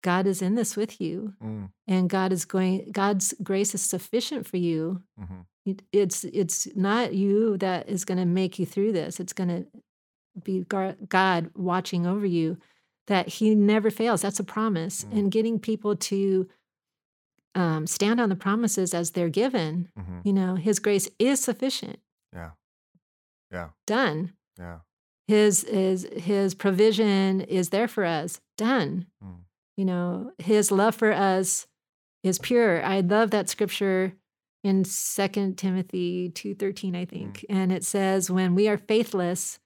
god 0.04 0.28
is 0.28 0.42
in 0.42 0.56
this 0.56 0.76
with 0.76 1.02
you 1.02 1.34
Mm. 1.44 1.70
and 1.88 2.10
god 2.10 2.32
is 2.32 2.46
going 2.46 2.92
god's 2.92 3.34
grace 3.44 3.74
is 3.76 3.82
sufficient 3.82 4.46
for 4.46 4.58
you 4.58 5.02
Mhm. 5.20 5.46
it- 5.66 5.84
it's 5.92 6.24
it's 6.26 6.68
not 6.76 7.14
you 7.14 7.58
that 7.58 7.90
is 7.90 8.06
going 8.06 8.18
to 8.20 8.26
make 8.26 8.60
you 8.60 8.66
through 8.66 8.92
this 8.92 9.20
it's 9.20 9.34
going 9.34 9.50
to 9.50 9.66
be 10.44 10.66
god 11.10 11.50
watching 11.56 12.06
over 12.06 12.26
you 12.26 12.58
that 13.08 13.28
he 13.28 13.54
never 13.56 13.90
fails. 13.92 14.22
That's 14.22 14.40
a 14.40 14.44
promise. 14.44 15.04
Mm. 15.06 15.18
and 15.18 15.32
getting 15.32 15.60
people 15.60 15.96
to 15.96 16.50
um, 17.54 17.88
stand 17.88 18.20
on 18.20 18.30
the 18.30 18.36
promises 18.36 18.94
as 18.94 19.12
they're 19.12 19.30
given 19.30 19.90
Mhm. 19.98 20.26
you 20.26 20.34
know 20.34 20.56
his 20.56 20.80
grace 20.80 21.10
is 21.20 21.40
sufficient. 21.40 22.00
Yeah. 22.34 22.52
Yeah. 23.52 23.70
Done. 23.88 24.34
Yeah. 24.60 24.80
His 25.28 25.64
is 25.64 26.06
his 26.18 26.54
provision 26.54 27.42
is 27.42 27.70
there 27.70 27.88
for 27.88 28.04
us. 28.06 28.42
Done. 28.58 29.06
Mm. 29.24 29.44
you 29.78 29.86
know 29.86 30.32
his 30.38 30.72
love 30.72 30.96
for 30.96 31.12
us 31.12 31.68
is 32.24 32.40
pure. 32.40 32.84
I 32.84 33.02
love 33.02 33.32
that 33.32 33.50
scripture 33.50 34.14
in 34.64 34.84
Second 34.84 35.58
timothy 35.60 36.30
2.13 36.32 36.96
i 36.96 37.06
think. 37.06 37.46
And 37.50 37.72
it 37.72 37.84
says 37.86 38.32
when 38.32 38.56
we 38.56 38.68
are 38.68 38.78
faithless 38.80 39.60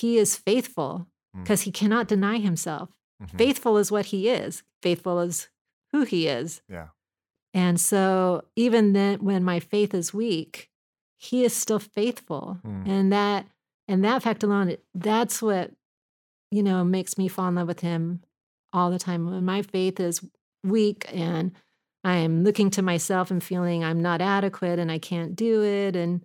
he 0.00 0.10
is 0.18 0.36
faithful 0.36 0.92
Mm. 1.36 1.42
because 1.42 1.62
he 1.66 1.72
cannot 1.80 2.08
deny 2.08 2.38
himself 2.38 2.88
Mhm. 3.22 3.38
faithful 3.38 3.76
is 3.82 3.90
what 3.94 4.06
he 4.06 4.20
is 4.28 4.62
faithful 4.82 5.16
is 5.20 5.48
who 5.92 6.00
he 6.12 6.20
is 6.40 6.62
yeah 6.68 6.88
and 7.52 7.80
so 7.80 8.44
even 8.56 8.92
then 8.92 9.14
when 9.28 9.42
my 9.44 9.58
faith 9.60 9.92
is 9.94 10.12
weak 10.22 10.70
he 11.16 11.44
is 11.44 11.52
still 11.54 11.78
faithful 11.98 12.58
Mm. 12.64 12.86
and 12.88 13.12
that 13.12 13.46
and 13.86 14.02
that 14.04 14.22
fact 14.22 14.42
alone, 14.42 14.76
that's 14.94 15.42
what 15.42 15.72
you 16.50 16.62
know 16.62 16.84
makes 16.84 17.18
me 17.18 17.26
fall 17.28 17.48
in 17.48 17.54
love 17.56 17.68
with 17.68 17.80
him 17.80 18.22
all 18.72 18.90
the 18.90 18.98
time 18.98 19.26
when 19.26 19.44
my 19.44 19.60
faith 19.62 19.98
is 20.00 20.16
weak 20.64 21.04
and 21.12 21.52
i'm 22.04 22.42
looking 22.44 22.70
to 22.70 22.82
myself 22.82 23.30
and 23.30 23.42
feeling 23.42 23.82
i'm 23.84 24.00
not 24.02 24.20
adequate 24.20 24.78
and 24.78 24.90
i 24.90 24.98
can't 24.98 25.34
do 25.36 25.62
it 25.62 25.94
and 25.96 26.24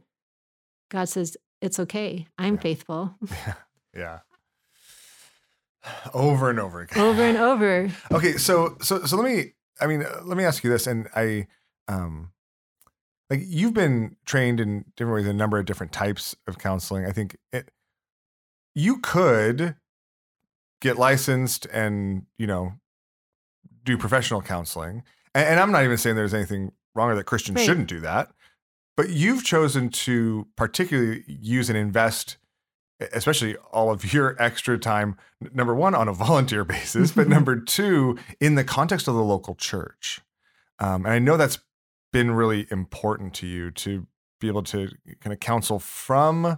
God 0.92 1.08
says, 1.08 1.38
It's 1.62 1.80
okay. 1.80 2.28
I'm 2.38 2.56
Yeah. 2.56 2.62
faithful. 2.62 3.16
Yeah. 3.32 3.54
Yeah. 3.96 4.20
Over 6.14 6.50
and 6.50 6.60
over 6.60 6.82
again. 6.82 7.02
over 7.04 7.24
and 7.24 7.38
over. 7.38 7.90
Okay, 8.12 8.34
so 8.38 8.78
so 8.82 9.06
so 9.06 9.16
let 9.18 9.26
me 9.32 9.54
I 9.82 9.88
mean 9.88 10.04
uh, 10.04 10.22
let 10.24 10.38
me 10.38 10.44
ask 10.44 10.64
you 10.64 10.70
this 10.70 10.88
and 10.88 11.08
I 11.16 11.48
um 11.88 12.32
like 13.30 13.42
you've 13.46 13.74
been 13.74 14.16
trained 14.26 14.60
in 14.60 14.86
different 14.96 15.16
ways 15.16 15.28
a 15.28 15.34
number 15.34 15.58
of 15.60 15.66
different 15.66 15.92
types 15.92 16.36
of 16.48 16.58
counseling. 16.58 17.06
I 17.06 17.12
think 17.12 17.38
it 17.54 17.70
you 18.76 19.00
could 19.00 19.76
get 20.82 20.98
licensed 20.98 21.66
and, 21.74 22.26
you 22.38 22.48
know, 22.48 22.74
do 23.84 23.98
professional 23.98 24.42
counseling. 24.42 25.04
And, 25.36 25.46
and 25.50 25.60
I'm 25.60 25.72
not 25.72 25.84
even 25.84 25.98
saying 25.98 26.16
there's 26.16 26.34
anything 26.34 26.72
wrong 26.96 27.10
or 27.10 27.16
that 27.16 27.26
Christians 27.26 27.58
Right. 27.58 27.66
shouldn't 27.66 27.88
do 27.88 28.00
that. 28.02 28.30
But 29.00 29.12
you've 29.12 29.46
chosen 29.46 29.88
to 29.92 30.46
particularly 30.58 31.24
use 31.26 31.70
and 31.70 31.78
invest 31.78 32.36
especially 33.14 33.56
all 33.72 33.92
of 33.92 34.12
your 34.12 34.36
extra 34.42 34.78
time 34.78 35.16
number 35.54 35.74
one 35.74 35.96
on 35.96 36.10
a 36.10 36.14
volunteer 36.28 36.66
basis 36.66 37.14
but 37.14 37.30
number 37.30 37.58
two 37.78 38.18
in 38.42 38.56
the 38.56 38.64
context 38.66 39.08
of 39.08 39.16
the 39.16 39.24
local 39.24 39.56
church 39.56 40.20
um, 40.80 41.06
and 41.06 41.14
i 41.14 41.18
know 41.18 41.38
that's 41.38 41.60
been 42.12 42.32
really 42.32 42.68
important 42.72 43.34
to 43.36 43.48
you 43.48 43.72
to 43.72 44.06
be 44.42 44.50
able 44.50 44.64
to 44.64 44.90
kind 45.22 45.32
of 45.32 45.40
counsel 45.40 45.80
from 45.80 46.58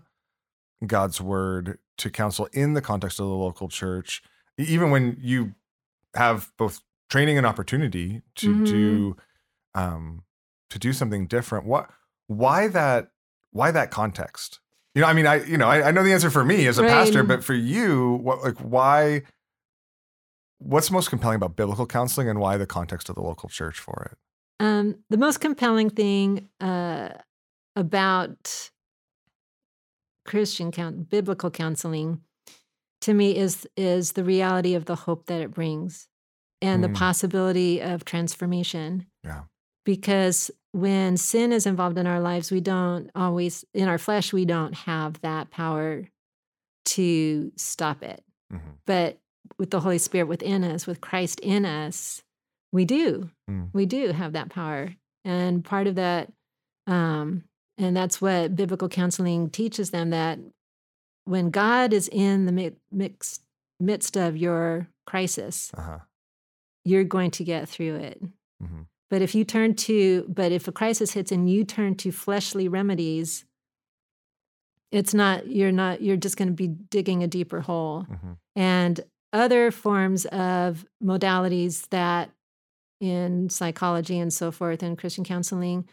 god's 0.87 1.21
word 1.21 1.77
to 1.99 2.09
counsel 2.09 2.49
in 2.53 2.73
the 2.73 2.81
context 2.81 3.19
of 3.19 3.27
the 3.27 3.35
local 3.35 3.69
church 3.69 4.23
even 4.57 4.89
when 4.89 5.15
you 5.19 5.53
have 6.15 6.51
both 6.57 6.79
training 7.07 7.37
and 7.37 7.45
opportunity 7.45 8.23
to 8.33 8.55
Mhm. 8.55 8.65
do 8.65 9.17
um, 9.75 10.23
to 10.71 10.79
do 10.79 10.91
something 10.91 11.27
different 11.27 11.65
what 11.67 11.87
why 12.37 12.67
that 12.67 13.11
why 13.51 13.71
that 13.71 13.91
context 13.91 14.59
you 14.95 15.01
know 15.01 15.07
i 15.07 15.13
mean 15.13 15.27
i 15.27 15.43
you 15.45 15.57
know 15.57 15.67
i, 15.67 15.87
I 15.87 15.91
know 15.91 16.03
the 16.03 16.13
answer 16.13 16.29
for 16.29 16.43
me 16.45 16.67
as 16.67 16.77
a 16.77 16.83
Right. 16.83 16.89
pastor 16.89 17.23
but 17.23 17.43
for 17.43 17.53
you 17.53 18.13
what 18.23 18.41
like 18.43 18.57
why 18.59 19.23
what's 20.59 20.91
most 20.91 21.09
compelling 21.09 21.35
about 21.37 21.55
biblical 21.55 21.85
counseling 21.85 22.29
and 22.29 22.39
why 22.39 22.57
the 22.57 22.67
context 22.67 23.09
of 23.09 23.15
the 23.15 23.21
local 23.21 23.49
church 23.49 23.79
for 23.79 24.09
it 24.11 24.17
Um, 24.63 25.03
the 25.09 25.17
most 25.17 25.39
compelling 25.39 25.89
thing 25.89 26.49
uh, 26.59 27.09
about 27.75 28.69
Christian 30.25 30.71
count, 30.71 31.09
biblical 31.09 31.49
counseling 31.49 32.21
to 33.01 33.13
me 33.13 33.35
is 33.35 33.67
is 33.75 34.11
the 34.11 34.23
reality 34.23 34.75
of 34.75 34.85
the 34.85 34.95
hope 34.95 35.25
that 35.25 35.41
it 35.41 35.51
brings 35.51 36.07
and 36.61 36.83
Mm. 36.83 36.87
the 36.93 36.99
possibility 36.99 37.79
of 37.81 38.05
transformation. 38.05 39.07
Yeah. 39.23 39.43
Because 39.83 40.51
when 40.73 41.17
sin 41.17 41.51
is 41.51 41.65
involved 41.65 41.97
in 41.97 42.07
our 42.07 42.19
lives, 42.21 42.51
we 42.51 42.61
don't 42.61 43.09
always 43.15 43.65
in 43.73 43.87
our 43.87 43.97
flesh 43.97 44.31
we 44.31 44.45
don't 44.45 44.73
have 44.73 45.19
that 45.21 45.51
power 45.51 46.07
to 46.85 47.51
stop 47.57 48.01
it. 48.03 48.23
Mhm. 48.51 48.77
But 48.85 49.19
with 49.57 49.69
the 49.71 49.79
Holy 49.81 49.97
Spirit 49.97 50.27
within 50.27 50.63
us, 50.63 50.87
with 50.87 51.01
Christ 51.01 51.39
in 51.41 51.65
us, 51.65 52.23
we 52.71 52.85
do. 52.85 53.29
Mm. 53.49 53.69
We 53.73 53.85
do 53.85 54.11
have 54.11 54.33
that 54.33 54.49
power. 54.49 54.95
And 55.25 55.63
part 55.63 55.87
of 55.87 55.95
that, 55.95 56.31
um, 56.87 57.43
and 57.77 57.95
that's 57.95 58.21
what 58.21 58.55
biblical 58.55 58.89
counseling 58.89 59.49
teaches 59.49 59.91
them 59.91 60.09
that 60.11 60.39
when 61.25 61.49
God 61.51 61.93
is 61.93 62.07
in 62.07 62.45
the 62.45 62.51
mi- 62.51 62.75
mixed, 62.91 63.43
midst 63.79 64.15
of 64.17 64.37
your 64.37 64.87
crisis, 65.05 65.71
uh-huh 65.75 65.99
you're 66.83 67.03
going 67.03 67.29
to 67.29 67.43
get 67.43 67.69
through 67.69 67.95
it. 67.97 68.19
Mhm. 68.59 68.87
But 69.11 69.21
if 69.21 69.35
you 69.35 69.43
turn 69.43 69.75
to, 69.75 70.25
but 70.27 70.51
if 70.51 70.67
a 70.67 70.71
crisis 70.71 71.11
hits 71.11 71.31
and 71.31 71.47
you 71.47 71.65
turn 71.65 71.95
to 71.97 72.11
fleshly 72.11 72.67
remedies, 72.69 73.45
it's 74.91 75.13
not, 75.13 75.47
you're 75.47 75.71
not, 75.71 76.01
you're 76.01 76.17
just 76.17 76.37
going 76.37 76.47
to 76.47 76.53
be 76.53 76.67
digging 76.67 77.21
a 77.21 77.27
deeper 77.27 77.59
hole. 77.61 78.05
Mhm. 78.09 78.37
And 78.55 79.01
other 79.33 79.69
forms 79.69 80.25
of 80.25 80.85
modalities 81.03 81.87
that 81.89 82.31
in 82.99 83.49
psychology 83.49 84.17
and 84.17 84.33
so 84.33 84.49
forth 84.49 84.81
and 84.81 84.97
Christian 84.97 85.23
counseling, 85.25 85.87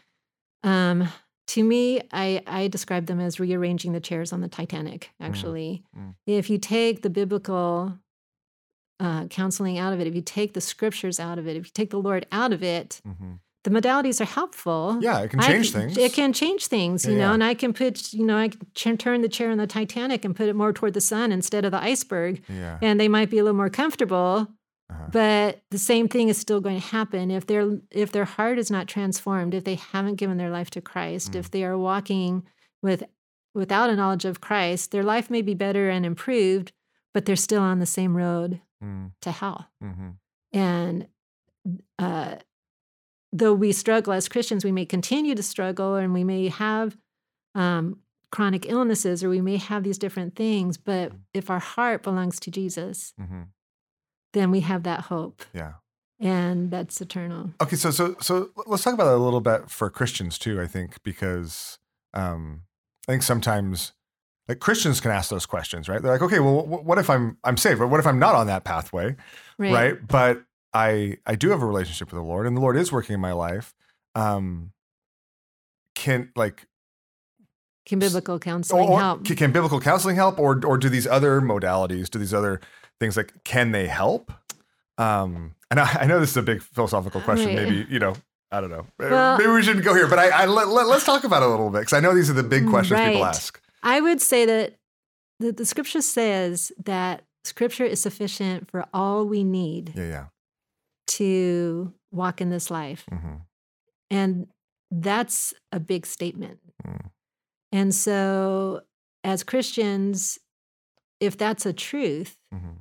um, 0.63 1.07
to 1.47 1.63
me, 1.63 2.01
I, 2.11 2.41
I 2.47 2.67
describe 2.67 3.07
them 3.07 3.19
as 3.19 3.39
rearranging 3.39 3.91
the 3.91 3.99
chairs 3.99 4.31
on 4.31 4.41
the 4.41 4.47
Titanic, 4.47 5.09
actually. 5.19 5.83
mm. 5.97 6.15
If 6.25 6.49
you 6.49 6.57
take 6.57 7.01
the 7.01 7.09
biblical 7.09 7.97
uh, 8.99 9.25
counseling 9.27 9.77
out 9.77 9.93
of 9.93 9.99
it, 9.99 10.07
if 10.07 10.15
you 10.15 10.21
take 10.21 10.53
the 10.53 10.61
scriptures 10.61 11.19
out 11.19 11.37
of 11.39 11.47
it, 11.47 11.55
if 11.55 11.65
you 11.65 11.71
take 11.73 11.89
the 11.91 11.99
Lord 11.99 12.25
out 12.31 12.51
of 12.53 12.61
it, 12.63 13.01
Mhm. 13.07 13.39
the 13.63 13.69
modalities 13.69 14.19
are 14.21 14.25
helpful. 14.25 14.97
yeah 15.01 15.19
it 15.21 15.29
can 15.31 15.39
change 15.41 15.71
can- 15.71 15.81
things 15.81 15.97
It 15.97 16.13
can 16.13 16.33
change 16.33 16.67
things, 16.67 17.05
you 17.05 17.13
Yeah, 17.13 17.17
know, 17.19 17.27
yeah. 17.27 17.33
and 17.35 17.43
I 17.43 17.53
can 17.53 17.73
put, 17.73 18.13
you 18.13 18.25
know, 18.25 18.37
I 18.37 18.49
can 18.75 18.97
turn 18.97 19.21
the 19.21 19.29
chair 19.29 19.51
on 19.51 19.57
the 19.57 19.67
Titanic 19.67 20.23
and 20.25 20.35
put 20.35 20.47
it 20.49 20.55
more 20.55 20.73
toward 20.73 20.93
the 20.93 21.01
sun 21.01 21.31
instead 21.31 21.65
of 21.65 21.71
the 21.71 21.81
iceberg, 21.83 22.41
yeah 22.49 22.77
and 22.81 22.99
they 22.99 23.07
might 23.07 23.29
be 23.29 23.37
a 23.37 23.43
little 23.43 23.57
more 23.57 23.69
comfortable. 23.69 24.47
uh-huh. 24.89 25.07
But 25.11 25.61
the 25.71 25.77
same 25.77 26.07
thing 26.07 26.29
is 26.29 26.37
still 26.37 26.59
going 26.61 26.79
to 26.81 26.87
happen 26.87 27.29
if 27.31 27.45
their 27.45 27.79
if 27.91 28.11
their 28.11 28.25
heart 28.25 28.57
is 28.57 28.71
not 28.71 28.87
transformed, 28.87 29.53
if 29.53 29.63
they 29.63 29.75
haven't 29.75 30.15
given 30.15 30.37
their 30.37 30.49
life 30.49 30.69
to 30.71 30.81
Christ, 30.81 31.33
Mm. 31.33 31.35
if 31.39 31.51
they 31.51 31.63
are 31.63 31.77
walking 31.77 32.43
with 32.81 33.03
without 33.53 33.89
a 33.89 33.95
knowledge 33.95 34.25
of 34.25 34.41
Christ, 34.41 34.91
their 34.91 35.03
life 35.03 35.29
may 35.29 35.41
be 35.41 35.53
better 35.53 35.89
and 35.89 36.05
improved, 36.05 36.71
but 37.13 37.25
they're 37.25 37.35
still 37.35 37.61
on 37.61 37.79
the 37.79 37.85
same 37.85 38.15
road 38.17 38.61
Mm, 38.83 39.11
to 39.21 39.31
hell. 39.31 39.67
mhm. 39.83 40.15
And 40.53 41.07
uh, 41.99 42.35
though 43.31 43.53
we 43.53 43.71
struggle 43.71 44.13
as 44.13 44.27
Christians, 44.29 44.63
we 44.63 44.71
may 44.71 44.85
continue 44.85 45.35
to 45.35 45.43
struggle 45.43 45.95
and 45.95 46.13
we 46.13 46.23
may 46.23 46.47
have 46.47 46.97
um, 47.55 47.99
chronic 48.31 48.65
illnesses 48.69 49.23
or 49.23 49.29
we 49.29 49.41
may 49.41 49.57
have 49.57 49.83
these 49.83 49.97
different 49.97 50.35
things. 50.35 50.77
But 50.77 51.11
if 51.33 51.49
our 51.49 51.59
heart 51.59 52.03
belongs 52.03 52.39
to 52.41 52.51
Jesus, 52.51 53.13
Mhm. 53.19 53.47
then 54.33 54.51
we 54.51 54.61
have 54.61 54.83
that 54.83 55.01
hope 55.05 55.43
yeah 55.53 55.73
and 56.19 56.69
that's 56.71 57.01
eternal. 57.01 57.51
Okay, 57.61 57.75
so 57.75 57.91
so 57.91 58.15
so 58.21 58.51
let's 58.67 58.83
talk 58.83 58.93
about 58.93 59.05
that 59.05 59.15
a 59.15 59.23
little 59.23 59.41
bit 59.41 59.69
for 59.69 59.89
Christians 59.89 60.37
too. 60.37 60.61
I 60.61 60.67
think 60.67 61.01
because 61.03 61.79
um, 62.13 62.63
I 63.07 63.11
think 63.13 63.23
sometimes 63.23 63.93
like 64.49 64.59
Christians 64.59 64.99
can 64.99 65.11
ask 65.11 65.29
those 65.29 65.45
questions, 65.45 65.87
right? 65.87 66.01
They're 66.01 66.11
like, 66.11 66.23
okay, 66.23 66.39
well, 66.39 66.65
what 66.65 66.97
if 66.97 67.07
I'm 67.09 67.37
I'm 67.43 67.55
saved, 67.55 67.79
but 67.79 67.87
what 67.87 67.99
if 67.99 68.07
I'm 68.07 68.17
not 68.17 68.33
on 68.33 68.47
that 68.47 68.63
pathway, 68.63 69.15
right? 69.59 69.95
But 70.05 70.43
I 70.73 71.17
I 71.25 71.35
do 71.35 71.51
have 71.51 71.61
a 71.61 71.65
relationship 71.67 72.11
with 72.11 72.19
the 72.19 72.27
Lord, 72.27 72.47
and 72.47 72.57
the 72.57 72.61
Lord 72.61 72.75
is 72.75 72.91
working 72.91 73.13
in 73.13 73.19
my 73.19 73.31
life. 73.31 73.75
Um, 74.15 74.71
can 75.93 76.31
like 76.35 76.65
Can 77.85 77.99
biblical 77.99 78.39
counseling 78.39 78.89
or, 78.89 78.99
help? 78.99 79.25
can, 79.25 79.35
can 79.35 79.51
biblical 79.51 79.79
counseling 79.79 80.15
help, 80.15 80.39
or 80.39 80.59
or 80.65 80.79
do 80.79 80.89
these 80.89 81.05
other 81.05 81.41
modalities, 81.41 82.09
do 82.09 82.17
these 82.17 82.33
other 82.33 82.59
things 82.99 83.15
like 83.15 83.33
can 83.43 83.71
they 83.71 83.85
help? 83.85 84.31
Um, 84.97 85.53
and 85.69 85.79
I, 85.79 85.99
I 86.01 86.05
know 86.07 86.19
this 86.19 86.31
is 86.31 86.37
a 86.37 86.41
big 86.41 86.63
philosophical 86.63 87.21
question. 87.21 87.55
Right. 87.55 87.69
Maybe 87.69 87.85
you 87.87 87.99
know, 87.99 88.15
I 88.51 88.61
don't 88.61 88.71
know. 88.71 88.87
Well- 88.97 89.37
Maybe 89.37 89.51
we 89.51 89.61
shouldn't 89.61 89.85
go 89.85 89.93
here, 89.93 90.07
but 90.07 90.17
I, 90.17 90.29
I 90.29 90.45
let, 90.47 90.69
let, 90.69 90.87
us 90.87 91.05
talk 91.05 91.23
about 91.23 91.43
it 91.43 91.45
a 91.45 91.49
little 91.49 91.69
bit 91.69 91.81
because 91.81 91.93
I 91.93 91.99
know 91.99 92.15
these 92.15 92.31
are 92.31 92.33
the 92.33 92.43
big 92.43 92.67
questions 92.67 92.99
people 92.99 93.23
ask. 93.23 93.61
I 93.83 94.01
would 94.01 94.21
say 94.21 94.45
that 94.45 94.75
the, 95.39 95.51
the 95.51 95.65
scripture 95.65 96.01
says 96.01 96.71
that 96.85 97.23
scripture 97.43 97.85
is 97.85 98.01
sufficient 98.01 98.69
for 98.69 98.85
all 98.93 99.25
we 99.25 99.43
need 99.43 99.93
Yeah, 99.95 100.07
yeah. 100.07 100.25
to 101.07 101.93
walk 102.11 102.41
in 102.41 102.49
this 102.49 102.69
life. 102.69 103.05
hmm 103.09 103.35
And 104.09 104.47
that's 104.91 105.53
a 105.71 105.79
big 105.79 106.05
statement. 106.05 106.59
Mm. 106.85 107.09
And 107.71 107.93
so, 107.95 108.81
as 109.23 109.43
Christians, 109.43 110.39
if 111.19 111.37
that's 111.37 111.65
a 111.65 111.73
truth, 111.73 112.37
hmm 112.51 112.77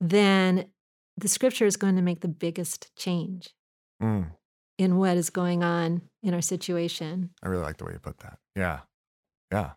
then 0.00 0.66
the 1.16 1.28
scripture 1.28 1.64
is 1.66 1.76
going 1.76 1.94
to 1.94 2.02
make 2.02 2.20
the 2.22 2.28
biggest 2.28 2.90
change 2.96 3.54
Mm. 4.02 4.32
in 4.78 4.96
what 4.98 5.16
is 5.16 5.30
going 5.30 5.62
on 5.62 6.02
in 6.24 6.34
our 6.34 6.40
situation. 6.42 7.30
I 7.40 7.46
really 7.48 7.62
like 7.62 7.76
the 7.76 7.84
way 7.84 7.92
you 7.92 8.00
put 8.00 8.18
that. 8.18 8.38
Yeah, 8.56 8.80
yeah. 9.52 9.72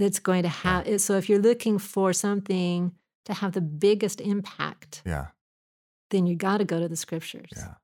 That's 0.00 0.18
going 0.18 0.42
to 0.44 0.48
have, 0.48 1.00
so 1.00 1.16
if 1.18 1.28
you're 1.28 1.42
looking 1.50 1.78
for 1.78 2.12
something 2.12 2.92
to 3.26 3.32
have 3.34 3.52
the 3.52 3.60
biggest 3.60 4.20
impact, 4.20 5.02
Yeah, 5.04 5.26
then 6.10 6.26
you 6.26 6.34
got 6.36 6.58
to 6.58 6.64
go 6.64 6.80
to 6.80 6.88
the 6.88 6.96
scriptures. 6.96 7.50
yeah. 7.54 7.74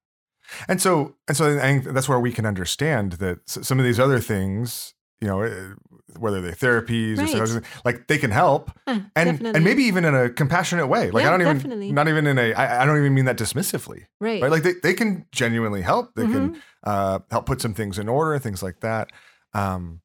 And 0.69 0.81
so, 0.81 1.17
and 1.29 1.37
so, 1.37 1.59
I 1.59 1.61
think 1.61 1.85
that's 1.85 2.09
where 2.09 2.21
we 2.21 2.33
can 2.33 2.47
understand 2.47 3.13
that 3.25 3.39
some 3.47 3.79
of 3.81 3.85
these 3.85 4.01
other 4.01 4.21
things, 4.21 4.95
you 5.21 5.29
know, 5.29 5.43
eh, 5.43 5.75
whether 6.19 6.41
they're 6.41 6.53
therapies 6.53 7.19
or 7.23 7.27
something, 7.47 7.69
like 7.85 8.07
they 8.07 8.17
can 8.17 8.31
help, 8.31 8.71
Huh, 8.89 9.01
and 9.15 9.33
definitely. 9.33 9.57
and 9.57 9.65
maybe 9.65 9.83
even 9.85 10.05
in 10.05 10.15
a 10.15 10.31
compassionate 10.31 10.89
way. 10.89 11.11
Like 11.11 11.23
Yeah, 11.25 11.29
I 11.29 11.33
don't 11.33 11.43
even, 11.43 11.57
definitely. 11.57 11.93
not 11.93 12.09
even 12.09 12.27
in 12.27 12.39
a, 12.39 12.53
I, 12.55 12.83
I 12.83 12.87
don't 12.87 12.97
even 12.99 13.13
mean 13.13 13.25
that 13.27 13.37
dismissively, 13.37 14.07
right. 14.21 14.41
right? 14.43 14.51
Like 14.51 14.63
they, 14.63 14.75
they 14.83 14.95
can 14.95 15.27
genuinely 15.33 15.83
help. 15.83 16.15
They 16.15 16.27
can 16.27 16.51
Mhm. 16.51 16.61
uh, 16.85 17.19
help 17.31 17.45
put 17.47 17.61
some 17.61 17.75
things 17.75 17.99
in 17.99 18.09
order, 18.09 18.39
things 18.39 18.63
like 18.63 18.81
that. 18.81 19.11
Um, 19.53 20.01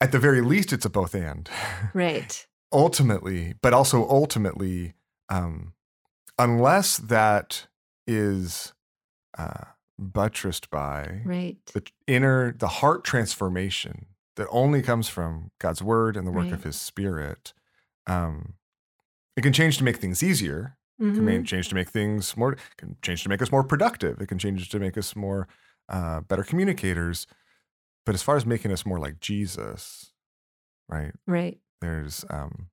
at 0.00 0.12
the 0.12 0.18
very 0.18 0.40
least, 0.40 0.72
it's 0.72 0.84
a 0.84 0.90
both 0.90 1.14
and. 1.14 1.48
right. 1.94 2.46
ultimately, 2.72 3.54
but 3.62 3.72
also 3.72 4.08
ultimately, 4.08 4.94
um, 5.30 5.72
unless 6.38 6.98
that 6.98 7.66
is 8.06 8.74
uh, 9.38 9.64
buttressed 9.98 10.70
by 10.70 11.22
Right. 11.24 11.58
the 11.74 11.82
inner, 12.06 12.52
the 12.52 12.68
heart 12.68 13.04
transformation 13.04 14.06
that 14.36 14.48
only 14.50 14.82
comes 14.82 15.08
from 15.08 15.50
God's 15.58 15.82
word 15.82 16.16
and 16.16 16.26
the 16.26 16.30
work 16.32 16.44
Right. 16.44 16.52
of 16.52 16.64
His 16.64 16.76
Spirit, 16.80 17.52
um, 18.06 18.54
it 19.36 19.42
can 19.42 19.52
change 19.52 19.78
to 19.78 19.84
make 19.84 19.96
things 19.98 20.22
easier. 20.22 20.76
It 21.00 21.14
can 21.14 21.26
Mhm. 21.26 21.46
change 21.46 21.68
to 21.70 21.74
make 21.74 21.88
things 21.90 22.36
more. 22.36 22.52
it 22.52 22.60
Can 22.76 22.96
change 23.02 23.22
to 23.24 23.28
make 23.28 23.42
us 23.42 23.50
more 23.52 23.64
productive. 23.64 24.20
It 24.20 24.26
can 24.28 24.38
change 24.38 24.68
to 24.68 24.78
make 24.78 24.98
us 24.98 25.16
more 25.16 25.48
uh, 25.88 26.20
better 26.22 26.44
communicators. 26.44 27.26
But 28.08 28.14
as 28.14 28.22
far 28.22 28.36
as 28.36 28.46
making 28.46 28.72
us 28.72 28.86
more 28.86 28.98
like 28.98 29.20
Jesus, 29.20 30.12
right? 30.88 31.12
Right. 31.26 31.58
There's 31.82 32.24
um, 32.30 32.68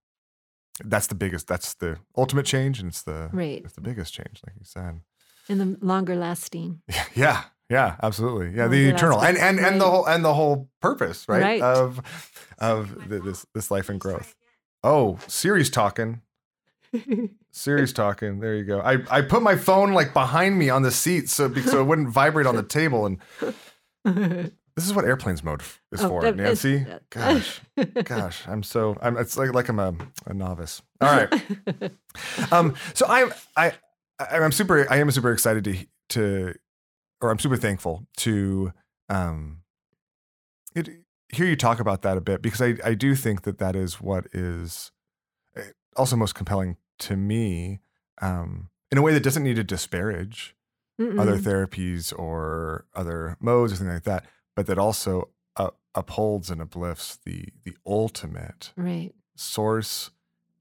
that's 0.82 1.08
the 1.08 1.16
biggest. 1.16 1.46
That's 1.46 1.74
the 1.74 1.98
ultimate 2.16 2.46
change, 2.46 2.80
and 2.80 2.88
it's 2.88 3.02
the 3.02 3.30
Right. 3.34 3.62
it's 3.66 3.74
the 3.74 3.82
biggest 3.82 4.14
change, 4.14 4.40
like 4.48 4.56
you 4.58 4.64
said. 4.64 5.02
And 5.50 5.60
the 5.60 5.78
longer 5.86 6.16
lasting. 6.16 6.84
Yeah, 7.16 7.44
yeah, 7.70 7.98
absolutely. 8.02 8.56
Yeah, 8.56 8.70
the 8.70 8.88
eternal 8.88 9.22
and 9.22 9.38
and 9.38 9.60
and 9.60 9.82
the 9.82 9.92
whole 9.92 10.06
and 10.06 10.24
the 10.24 10.34
whole 10.34 10.70
purpose, 10.82 11.26
right? 11.28 11.42
Right. 11.42 11.62
Of 11.62 12.00
of 12.58 13.10
th- 13.10 13.24
this 13.24 13.46
this 13.54 13.70
life 13.70 13.90
and 13.90 14.00
growth. 14.00 14.38
Oh, 14.86 15.20
Siri's 15.28 15.70
talking. 15.70 16.22
Siri's 17.52 17.92
talking. 17.92 18.40
There 18.40 18.56
you 18.56 18.64
go. 18.64 18.80
I, 18.80 19.00
I 19.12 19.22
put 19.22 19.42
my 19.44 19.58
phone 19.58 19.92
like 19.92 20.14
behind 20.14 20.58
me 20.58 20.70
on 20.70 20.82
the 20.84 20.92
seat 20.92 21.28
so 21.30 21.54
so 21.56 21.82
it 21.82 21.84
wouldn't 21.84 22.08
vibrate 22.08 22.46
on 22.48 22.56
the 22.56 22.64
table. 22.64 23.06
And 23.06 24.52
this 24.76 24.86
is 24.86 24.94
what 24.94 25.06
airplanes 25.06 25.44
mode 25.44 25.62
is 25.92 26.04
Oh, 26.04 26.10
for, 26.10 26.32
Nancy. 26.32 26.86
Gosh, 27.10 27.62
gosh, 28.04 28.48
I'm 28.48 28.62
so 28.64 28.98
I'm. 29.02 29.18
It's 29.18 29.38
like 29.38 29.54
like 29.54 29.70
I'm 29.70 29.80
a, 29.80 29.96
a 30.26 30.34
novice. 30.34 30.82
All 31.02 31.10
right. 31.10 31.42
Um. 32.52 32.76
So 32.94 33.06
I'm 33.08 33.34
I 33.58 33.74
I'm 34.20 34.52
super 34.52 34.86
I 34.92 34.98
am 34.98 35.12
super 35.12 35.32
excited 35.32 35.64
to 35.66 35.86
to 36.10 36.54
or 37.22 37.30
I'm 37.32 37.40
super 37.40 37.58
thankful 37.58 38.08
to 38.18 38.72
um 39.10 39.60
it, 40.76 40.90
hear 41.30 41.46
you 41.46 41.56
talk 41.56 41.80
about 41.80 42.02
that 42.04 42.18
a 42.18 42.22
bit 42.22 42.42
because 42.42 42.62
I 42.62 42.76
I 42.84 42.94
do 42.94 43.16
think 43.16 43.44
that 43.44 43.58
that 43.58 43.76
is 43.76 44.00
what 44.00 44.28
is 44.34 44.92
eh, 45.58 45.64
also 45.98 46.16
most 46.16 46.36
compelling 46.36 46.78
to 47.00 47.18
me 47.18 47.80
um 48.22 48.70
in 48.92 48.98
a 48.98 49.02
way 49.02 49.14
that 49.14 49.24
doesn't 49.24 49.44
need 49.44 49.56
to 49.58 49.64
disparage 49.64 50.56
other 50.98 51.38
Mm-mm. 51.38 51.42
therapies 51.42 52.18
or 52.18 52.86
other 52.96 53.36
modes 53.42 53.74
or 53.74 53.76
something 53.76 53.94
like 53.94 54.04
that, 54.04 54.26
but 54.56 54.68
that 54.68 54.78
also 54.78 55.30
uh, 55.56 55.70
upholds 55.94 56.50
and 56.50 56.62
uplifts 56.62 57.18
the 57.26 57.50
the 57.64 57.76
ultimate 57.86 58.72
right. 58.76 59.14
source 59.36 60.12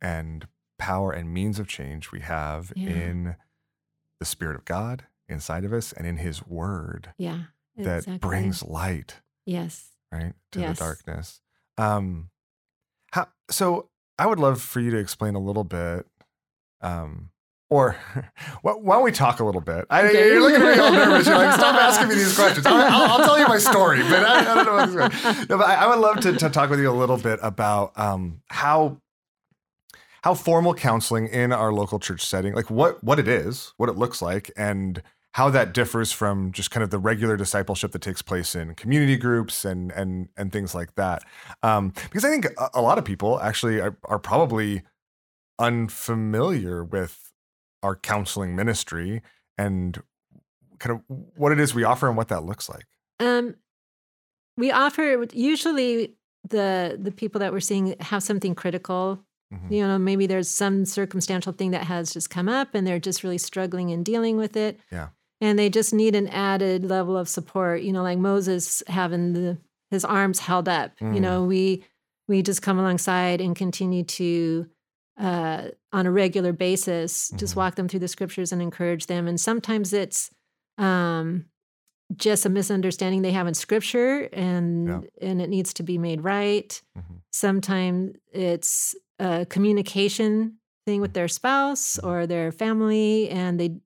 and 0.01 0.47
power 0.79 1.13
and 1.13 1.33
means 1.33 1.59
of 1.59 1.67
change 1.69 2.11
we 2.13 2.21
have 2.21 2.73
Yeah. 2.77 2.89
in 2.91 3.37
the 4.19 4.25
Spirit 4.27 4.57
of 4.57 4.65
God 4.65 5.05
inside 5.29 5.65
of 5.65 5.73
us 5.73 5.93
and 5.93 6.07
in 6.07 6.19
His 6.19 6.47
Word 6.47 7.13
Yeah. 7.17 7.45
that 7.77 7.99
exactly. 7.99 8.19
brings 8.19 8.63
light 8.63 9.21
Yes. 9.47 9.91
right 10.13 10.35
to 10.53 10.61
Yes. 10.61 10.79
the 10.79 10.85
darkness. 10.85 11.41
Um, 11.79 12.31
how, 13.13 13.29
so 13.51 13.89
I 14.19 14.27
would 14.27 14.39
love 14.39 14.61
for 14.63 14.81
you 14.81 14.91
to 14.91 14.99
explain 14.99 15.35
a 15.35 15.41
little 15.41 15.65
bit, 15.65 16.07
um, 16.81 17.31
or 17.75 17.97
why 18.63 18.73
why 18.73 18.95
don't 18.95 19.05
we 19.05 19.11
talk 19.11 19.41
a 19.41 19.45
little 19.45 19.61
bit? 19.61 19.85
I, 19.91 20.05
Okay. 20.05 20.29
You're 20.29 20.41
looking 20.41 20.63
at 20.63 20.77
me 20.77 20.81
all 20.81 20.93
nervous. 20.93 21.27
You're 21.27 21.37
like, 21.37 21.55
stop 21.59 21.75
asking 21.75 22.09
me 22.09 22.15
these 22.15 22.37
questions. 22.37 22.65
I'll, 22.67 22.77
I'll, 22.77 23.11
I'll 23.13 23.25
tell 23.25 23.39
you 23.39 23.49
my 23.49 23.59
story, 23.59 24.01
but 24.03 24.25
I, 24.25 24.53
I 24.53 24.55
don't 24.55 24.67
know. 24.67 24.75
What 24.97 25.11
this 25.11 25.39
is. 25.39 25.49
No, 25.49 25.59
but 25.59 25.67
I, 25.67 25.75
I 25.75 25.87
would 25.89 25.99
love 25.99 26.21
to, 26.21 26.33
to 26.35 26.51
talk 26.51 26.71
with 26.71 26.79
you 26.79 26.89
a 26.89 26.93
little 26.93 27.17
bit 27.17 27.41
about 27.43 27.99
um, 27.99 28.43
how 28.47 29.01
how 30.23 30.35
formal 30.35 30.73
counseling 30.73 31.27
in 31.27 31.53
our 31.53 31.73
local 31.73 31.99
church 31.99 32.25
setting, 32.25 32.55
like 32.55 32.71
what 32.71 33.03
what 33.03 33.19
it 33.19 33.27
is, 33.27 33.73
what 33.77 33.89
it 33.89 33.97
looks 33.97 34.23
like, 34.23 34.53
and 34.57 35.03
how 35.33 35.51
that 35.51 35.75
differs 35.75 36.13
from 36.13 36.53
just 36.53 36.71
kind 36.71 36.85
of 36.85 36.91
the 36.91 36.99
regular 36.99 37.37
discipleship 37.37 37.91
that 37.91 38.03
takes 38.03 38.23
place 38.23 38.55
in 38.55 38.75
community 38.77 39.17
groups 39.17 39.65
and 39.65 39.91
and 39.93 40.29
and 40.37 40.53
things 40.53 40.77
like 40.77 40.95
that. 40.95 41.25
Um, 41.65 41.93
because 42.05 42.25
I 42.25 42.31
think 42.31 42.47
a, 42.47 42.71
a 42.75 42.81
lot 42.83 42.99
of 42.99 43.05
people 43.05 43.41
actually 43.41 43.81
are, 43.81 43.97
are 44.05 44.21
probably 44.21 44.83
unfamiliar 45.59 46.85
with 46.85 47.34
our 47.85 47.95
counseling 47.97 48.57
ministry 48.57 49.23
and 49.59 50.03
kind 50.79 50.97
of 50.97 51.03
what 51.37 51.53
it 51.53 51.61
is 51.61 51.75
we 51.75 51.85
offer 51.85 52.09
and 52.09 52.17
what 52.17 52.29
that 52.29 52.45
looks 52.45 52.69
like. 52.69 52.87
Um, 53.21 53.55
we 54.57 54.73
offer 54.73 55.25
usually 55.33 56.15
the 56.49 56.99
the 57.01 57.13
people 57.13 57.39
that 57.41 57.53
we're 57.53 57.61
seeing 57.61 57.95
have 58.01 58.23
something 58.23 58.55
critical. 58.55 59.25
Mhm. 59.53 59.71
You 59.71 59.87
know, 59.87 59.99
maybe 59.99 60.27
there's 60.27 60.49
some 60.51 60.85
circumstantial 60.85 61.53
thing 61.53 61.71
that 61.73 61.85
has 61.85 62.13
just 62.13 62.31
come 62.31 62.49
up, 62.49 62.75
and 62.75 62.87
they're 62.87 62.99
just 62.99 63.23
really 63.23 63.39
struggling 63.39 63.91
and 63.93 64.05
dealing 64.05 64.37
with 64.37 64.57
it. 64.57 64.81
Yeah. 64.91 65.09
and 65.41 65.59
they 65.59 65.69
just 65.69 65.93
need 65.93 66.15
an 66.15 66.29
added 66.29 66.85
level 66.85 67.17
of 67.19 67.29
support. 67.29 67.83
You 67.83 67.93
know, 67.93 68.03
like 68.03 68.19
Moses 68.19 68.83
having 68.87 69.33
the 69.35 69.59
his 69.91 70.05
arms 70.05 70.39
held 70.41 70.69
up. 70.69 70.97
Mm. 71.01 71.15
You 71.15 71.21
know, 71.21 71.45
we 71.45 71.85
we 72.29 72.41
just 72.43 72.63
come 72.63 72.79
alongside 72.79 73.41
and 73.41 73.55
continue 73.55 74.05
to 74.05 74.67
uh, 75.17 75.69
on 75.93 76.07
a 76.07 76.11
regular 76.11 76.53
basis 76.53 77.31
just 77.37 77.55
Mhm. 77.55 77.57
walk 77.57 77.75
them 77.77 77.89
through 77.89 78.01
the 78.01 78.09
scriptures 78.09 78.53
and 78.53 78.61
encourage 78.61 79.07
them. 79.07 79.29
And 79.29 79.41
sometimes 79.41 79.93
it's 79.93 80.31
um, 80.77 81.45
just 82.17 82.45
a 82.45 82.49
misunderstanding 82.49 83.23
they 83.23 83.31
have 83.33 83.47
in 83.47 83.55
scripture, 83.55 84.29
and 84.33 84.89
Yeah. 84.89 85.01
and 85.23 85.41
it 85.41 85.49
needs 85.49 85.73
to 85.75 85.83
be 85.85 85.99
made 85.99 86.23
right. 86.25 86.83
Mhm. 86.99 87.21
Sometimes 87.33 88.17
it's 88.33 88.95
a 89.21 89.47
communication 89.47 90.59
thing 90.85 91.01
with 91.01 91.13
their 91.15 91.29
spouse 91.29 91.97
Mhm. 91.97 92.07
or 92.09 92.27
their 92.27 92.51
family, 92.53 93.29
and 93.31 93.59
they 93.61 93.77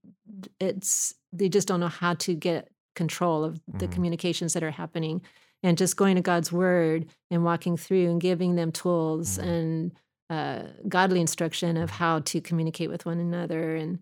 it's 0.60 1.14
they 1.32 1.48
just 1.48 1.68
don't 1.68 1.80
know 1.80 1.88
how 1.88 2.14
to 2.14 2.34
get 2.34 2.70
control 2.94 3.44
of 3.44 3.60
the 3.78 3.86
Mhm. 3.86 3.92
communications 3.92 4.52
that 4.54 4.62
are 4.62 4.70
happening 4.70 5.20
and 5.62 5.76
just 5.78 5.96
going 5.96 6.16
to 6.16 6.22
god's 6.22 6.50
word 6.50 7.06
and 7.30 7.44
walking 7.44 7.76
through 7.76 8.08
and 8.10 8.20
giving 8.20 8.54
them 8.56 8.72
tools 8.72 9.38
Mhm. 9.38 9.42
and 9.46 9.92
uh, 10.30 10.62
godly 10.88 11.20
instruction 11.20 11.76
of 11.76 11.90
how 11.90 12.20
to 12.20 12.40
communicate 12.40 12.90
with 12.90 13.06
one 13.06 13.18
another 13.18 13.74
and 13.76 13.98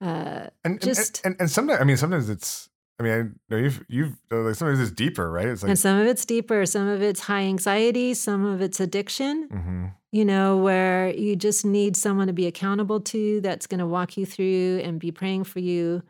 uh, 0.00 0.48
And, 0.64 0.74
and- 0.74 0.80
Just- 0.82 1.20
and, 1.24 1.36
and 1.38 1.50
sometimes 1.50 1.80
I 1.80 1.84
mean 1.84 1.96
sometimes 1.96 2.28
it's 2.28 2.68
I 2.98 3.02
mean 3.02 3.12
I 3.12 3.52
know 3.54 3.56
you've 3.60 3.84
you've 3.88 4.16
uh, 4.32 4.36
like 4.40 4.54
sometimes 4.56 4.80
it's 4.80 4.90
deeper 4.90 5.30
right 5.30 5.46
it's 5.46 5.62
like 5.62 5.70
and 5.70 5.78
some 5.78 5.98
of 5.98 6.06
it's 6.06 6.24
deeper 6.24 6.66
some 6.66 6.88
of 6.88 7.02
it's 7.02 7.20
high 7.20 7.42
anxiety 7.42 8.14
some 8.14 8.44
of 8.44 8.60
it's 8.60 8.80
addiction 8.80 9.48
Mhm. 9.52 9.94
you 10.12 10.24
know, 10.24 10.56
where 10.56 11.10
you 11.14 11.36
just 11.36 11.64
need 11.64 11.96
someone 11.96 12.26
to 12.26 12.32
be 12.32 12.46
accountable 12.46 12.98
to 13.00 13.40
that's 13.42 13.66
going 13.68 13.78
to 13.78 13.86
walk 13.86 14.16
you 14.16 14.26
through 14.26 14.80
and 14.84 14.98
be 14.98 15.12
praying 15.12 15.44
for 15.44 15.60
you. 15.60 16.02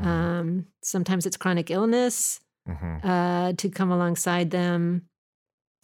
Mhm. 0.00 0.06
Um, 0.06 0.66
sometimes 0.82 1.26
it's 1.26 1.36
chronic 1.36 1.70
illness 1.70 2.40
Mhm. 2.66 3.04
uh, 3.04 3.52
to 3.52 3.68
come 3.68 3.90
alongside 3.92 4.50
them 4.52 5.02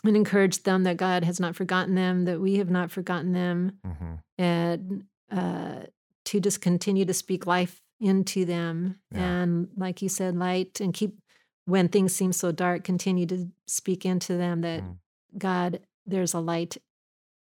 and 0.05 0.17
encourage 0.17 0.63
them 0.63 0.85
that 0.85 0.97
God 0.97 1.25
has 1.25 1.41
not 1.41 1.57
forgotten 1.57 1.95
them, 1.95 2.25
that 2.25 2.41
we 2.41 2.57
have 2.57 2.71
not 2.71 2.91
forgotten 2.91 3.33
them, 3.33 3.79
Mhm. 3.87 4.21
and 4.39 5.05
uh, 5.31 5.83
to 6.25 6.41
just 6.41 6.61
continue 6.61 7.05
to 7.05 7.13
speak 7.15 7.47
life 7.47 7.81
into 8.01 8.45
them. 8.45 8.99
Yeah. 9.11 9.43
And 9.43 9.69
like 9.77 10.01
you 10.03 10.09
said, 10.09 10.37
light 10.37 10.81
and 10.81 10.95
keep, 10.95 11.19
when 11.67 11.89
things 11.89 12.15
seem 12.15 12.33
so 12.33 12.53
dark, 12.53 12.85
continue 12.85 13.27
to 13.27 13.51
speak 13.67 14.07
into 14.07 14.37
them 14.37 14.61
that 14.63 14.83
Mm. 14.83 14.99
God, 15.37 15.81
there's 16.07 16.33
a 16.33 16.41
light 16.41 16.79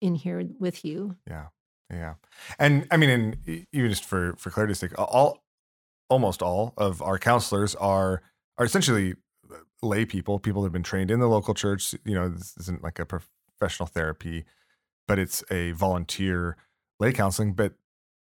in 0.01 0.15
here 0.15 0.43
with 0.59 0.83
you. 0.83 1.15
Yeah, 1.27 1.47
yeah, 1.89 2.15
and 2.57 2.85
I 2.91 2.97
mean, 2.97 3.09
and 3.09 3.65
even 3.71 3.89
just 3.89 4.03
for 4.05 4.33
for 4.37 4.49
clarity's 4.49 4.79
sake, 4.79 4.91
all 4.97 5.43
almost 6.09 6.41
all 6.41 6.73
of 6.77 7.01
our 7.01 7.17
counselors 7.19 7.75
are 7.75 8.21
are 8.57 8.65
essentially 8.65 9.15
lay 9.81 10.05
people, 10.05 10.39
people 10.39 10.61
that 10.61 10.67
have 10.67 10.73
been 10.73 10.83
trained 10.83 11.11
in 11.11 11.19
the 11.19 11.27
local 11.27 11.53
church. 11.53 11.95
You 12.05 12.15
know, 12.15 12.29
this 12.29 12.55
isn't 12.59 12.83
like 12.83 12.99
a 12.99 13.05
professional 13.05 13.87
therapy, 13.87 14.45
but 15.07 15.19
it's 15.19 15.43
a 15.51 15.71
volunteer 15.71 16.57
lay 16.99 17.13
counseling, 17.13 17.53
but 17.53 17.73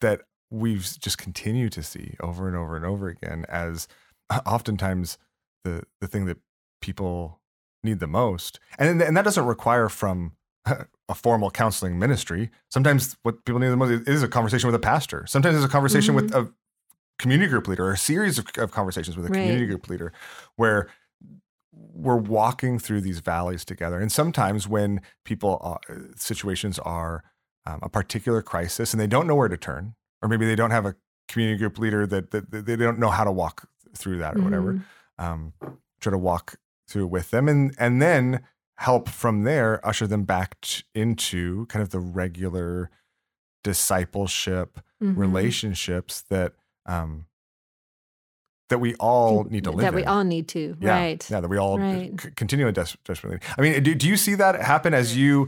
that 0.01 0.21
we've 0.49 0.87
just 0.99 1.17
continued 1.17 1.71
to 1.73 1.83
see 1.83 2.15
over 2.21 2.47
and 2.47 2.55
over 2.55 2.75
and 2.75 2.85
over 2.85 3.07
again 3.07 3.45
as 3.49 3.87
oftentimes 4.45 5.17
the 5.63 5.83
the 5.99 6.07
thing 6.07 6.25
that 6.25 6.37
people 6.81 7.39
need 7.83 7.99
the 7.99 8.07
most, 8.07 8.59
and 8.77 9.01
and 9.01 9.17
that 9.17 9.25
doesn't 9.25 9.45
require 9.45 9.89
from 9.89 10.33
a 11.09 11.15
formal 11.15 11.49
counseling 11.49 11.97
ministry. 11.97 12.51
Sometimes 12.69 13.17
what 13.23 13.43
people 13.45 13.59
need 13.59 13.69
the 13.69 13.77
most 13.77 14.07
is 14.07 14.23
a 14.23 14.27
conversation 14.27 14.67
with 14.67 14.75
a 14.75 14.79
pastor. 14.79 15.25
Sometimes 15.27 15.55
it's 15.55 15.65
a 15.65 15.69
conversation 15.69 16.13
with 16.13 16.31
mm-hmm. 16.31 16.47
a 16.47 16.53
community 17.19 17.49
group 17.49 17.67
leader 17.67 17.85
or 17.85 17.93
a 17.93 17.97
series 17.97 18.37
of, 18.37 18.47
of 18.57 18.71
conversations 18.71 19.17
with 19.17 19.25
a 19.25 19.29
Right. 19.29 19.39
community 19.39 19.65
group 19.65 19.89
leader 19.89 20.13
where 20.55 20.87
we're 21.93 22.17
walking 22.17 22.79
through 22.79 23.01
these 23.01 23.19
valleys 23.19 23.65
together. 23.65 23.99
And 23.99 24.11
sometimes 24.11 24.67
when 24.67 25.01
people, 25.25 25.59
uh, 25.89 25.93
situations 26.15 26.79
are 26.79 27.23
um, 27.65 27.79
a 27.81 27.89
particular 27.89 28.41
crisis 28.41 28.93
and 28.93 29.01
they 29.01 29.07
don't 29.07 29.27
know 29.27 29.35
where 29.35 29.47
to 29.47 29.57
turn, 29.57 29.95
or 30.21 30.29
maybe 30.29 30.45
they 30.45 30.55
don't 30.55 30.71
have 30.71 30.85
a 30.85 30.95
community 31.27 31.57
group 31.59 31.77
leader 31.79 32.07
that, 32.07 32.31
that, 32.31 32.51
that 32.51 32.65
they 32.65 32.75
don't 32.75 32.99
know 32.99 33.09
how 33.09 33.23
to 33.23 33.31
walk 33.31 33.67
through 33.95 34.17
that 34.19 34.35
or 34.37 34.41
whatever 34.43 34.73
Mhm. 34.73 34.83
um, 35.17 35.53
try 35.99 36.11
to 36.11 36.17
walk 36.17 36.55
through 36.87 37.07
with 37.07 37.31
them 37.31 37.49
and 37.49 37.73
and 37.79 38.01
then 38.01 38.41
help 38.77 39.09
from 39.09 39.43
there 39.43 39.85
usher 39.85 40.05
them 40.07 40.23
back 40.23 40.61
t- 40.61 40.83
into 40.95 41.65
kind 41.65 41.81
of 41.83 41.89
the 41.89 41.99
regular 41.99 42.89
discipleship 43.63 44.79
Mhm. 45.03 45.17
relationships 45.17 46.21
that 46.29 46.53
um, 46.85 47.25
that 48.69 48.79
we 48.79 48.95
all 48.95 49.45
need 49.45 49.63
to 49.63 49.71
live 49.71 49.81
that 49.81 49.93
we 49.93 50.01
in. 50.03 50.07
all 50.07 50.23
need 50.23 50.47
to. 50.49 50.75
yeah, 50.79 50.91
Right. 50.91 51.29
Yeah, 51.29 51.39
that 51.41 51.47
we 51.47 51.57
all 51.57 51.79
Right. 51.79 52.19
c- 52.19 52.29
continually 52.35 52.73
des- 52.73 52.97
desperately. 53.05 53.39
I 53.57 53.61
mean, 53.61 53.81
do, 53.83 53.95
do 53.95 54.07
you 54.07 54.17
see 54.17 54.35
that 54.35 54.61
happen 54.61 54.93
as 54.93 55.15
you 55.15 55.47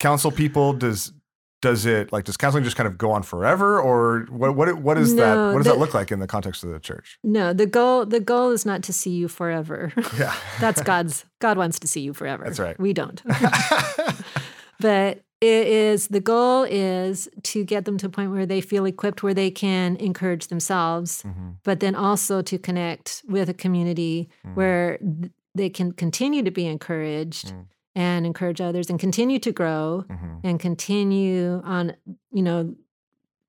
counsel 0.00 0.30
people? 0.30 0.72
Does 0.72 1.12
does 1.60 1.86
it 1.86 2.12
like 2.12 2.24
does 2.24 2.36
counseling 2.36 2.64
just 2.64 2.76
kind 2.76 2.88
of 2.88 2.98
go 2.98 3.12
on 3.12 3.22
forever, 3.22 3.80
or 3.80 4.26
what 4.30 4.56
what 4.56 4.74
what 4.78 4.98
is 4.98 5.14
that? 5.16 5.36
What 5.52 5.58
does 5.58 5.66
the- 5.66 5.72
that 5.72 5.78
look 5.78 5.94
like 5.94 6.10
in 6.12 6.18
the 6.18 6.26
context 6.26 6.64
of 6.64 6.70
the 6.70 6.80
church? 6.80 7.18
No, 7.22 7.52
the 7.52 7.66
goal 7.66 8.04
the 8.06 8.18
goal 8.20 8.50
is 8.50 8.66
not 8.66 8.82
to 8.84 8.92
see 8.92 9.10
you 9.10 9.28
forever. 9.28 9.92
Yeah, 10.18 10.34
That's 10.60 10.82
God's 10.82 11.24
God 11.40 11.56
wants 11.56 11.78
to 11.80 11.86
see 11.88 12.00
you 12.00 12.12
forever. 12.14 12.44
That's 12.44 12.58
right. 12.58 12.78
We 12.80 12.92
don't. 12.92 13.22
but 14.80 15.22
it 15.42 15.66
is 15.66 16.08
the 16.08 16.20
goal 16.20 16.62
is 16.64 17.28
to 17.42 17.64
get 17.64 17.84
them 17.84 17.98
to 17.98 18.06
a 18.06 18.08
point 18.16 18.30
where 18.30 18.46
they 18.46 18.60
feel 18.60 18.84
equipped 18.86 19.22
where 19.24 19.34
they 19.34 19.50
can 19.50 19.96
encourage 19.96 20.46
themselves 20.48 21.22
Mhm. 21.24 21.56
but 21.64 21.80
then 21.80 21.94
also 21.96 22.42
to 22.42 22.56
connect 22.58 23.22
with 23.28 23.48
a 23.48 23.54
community 23.54 24.28
Mm. 24.46 24.54
where 24.58 24.98
th- 24.98 25.32
they 25.54 25.68
can 25.68 25.92
continue 25.92 26.42
to 26.44 26.50
be 26.50 26.66
encouraged 26.66 27.46
Mm. 27.52 27.64
and 27.94 28.24
encourage 28.26 28.60
others 28.68 28.88
and 28.90 28.98
continue 29.00 29.38
to 29.40 29.52
grow 29.52 30.04
Mhm. 30.08 30.40
and 30.44 30.60
continue 30.60 31.60
on 31.64 31.92
you 32.32 32.42
know 32.42 32.74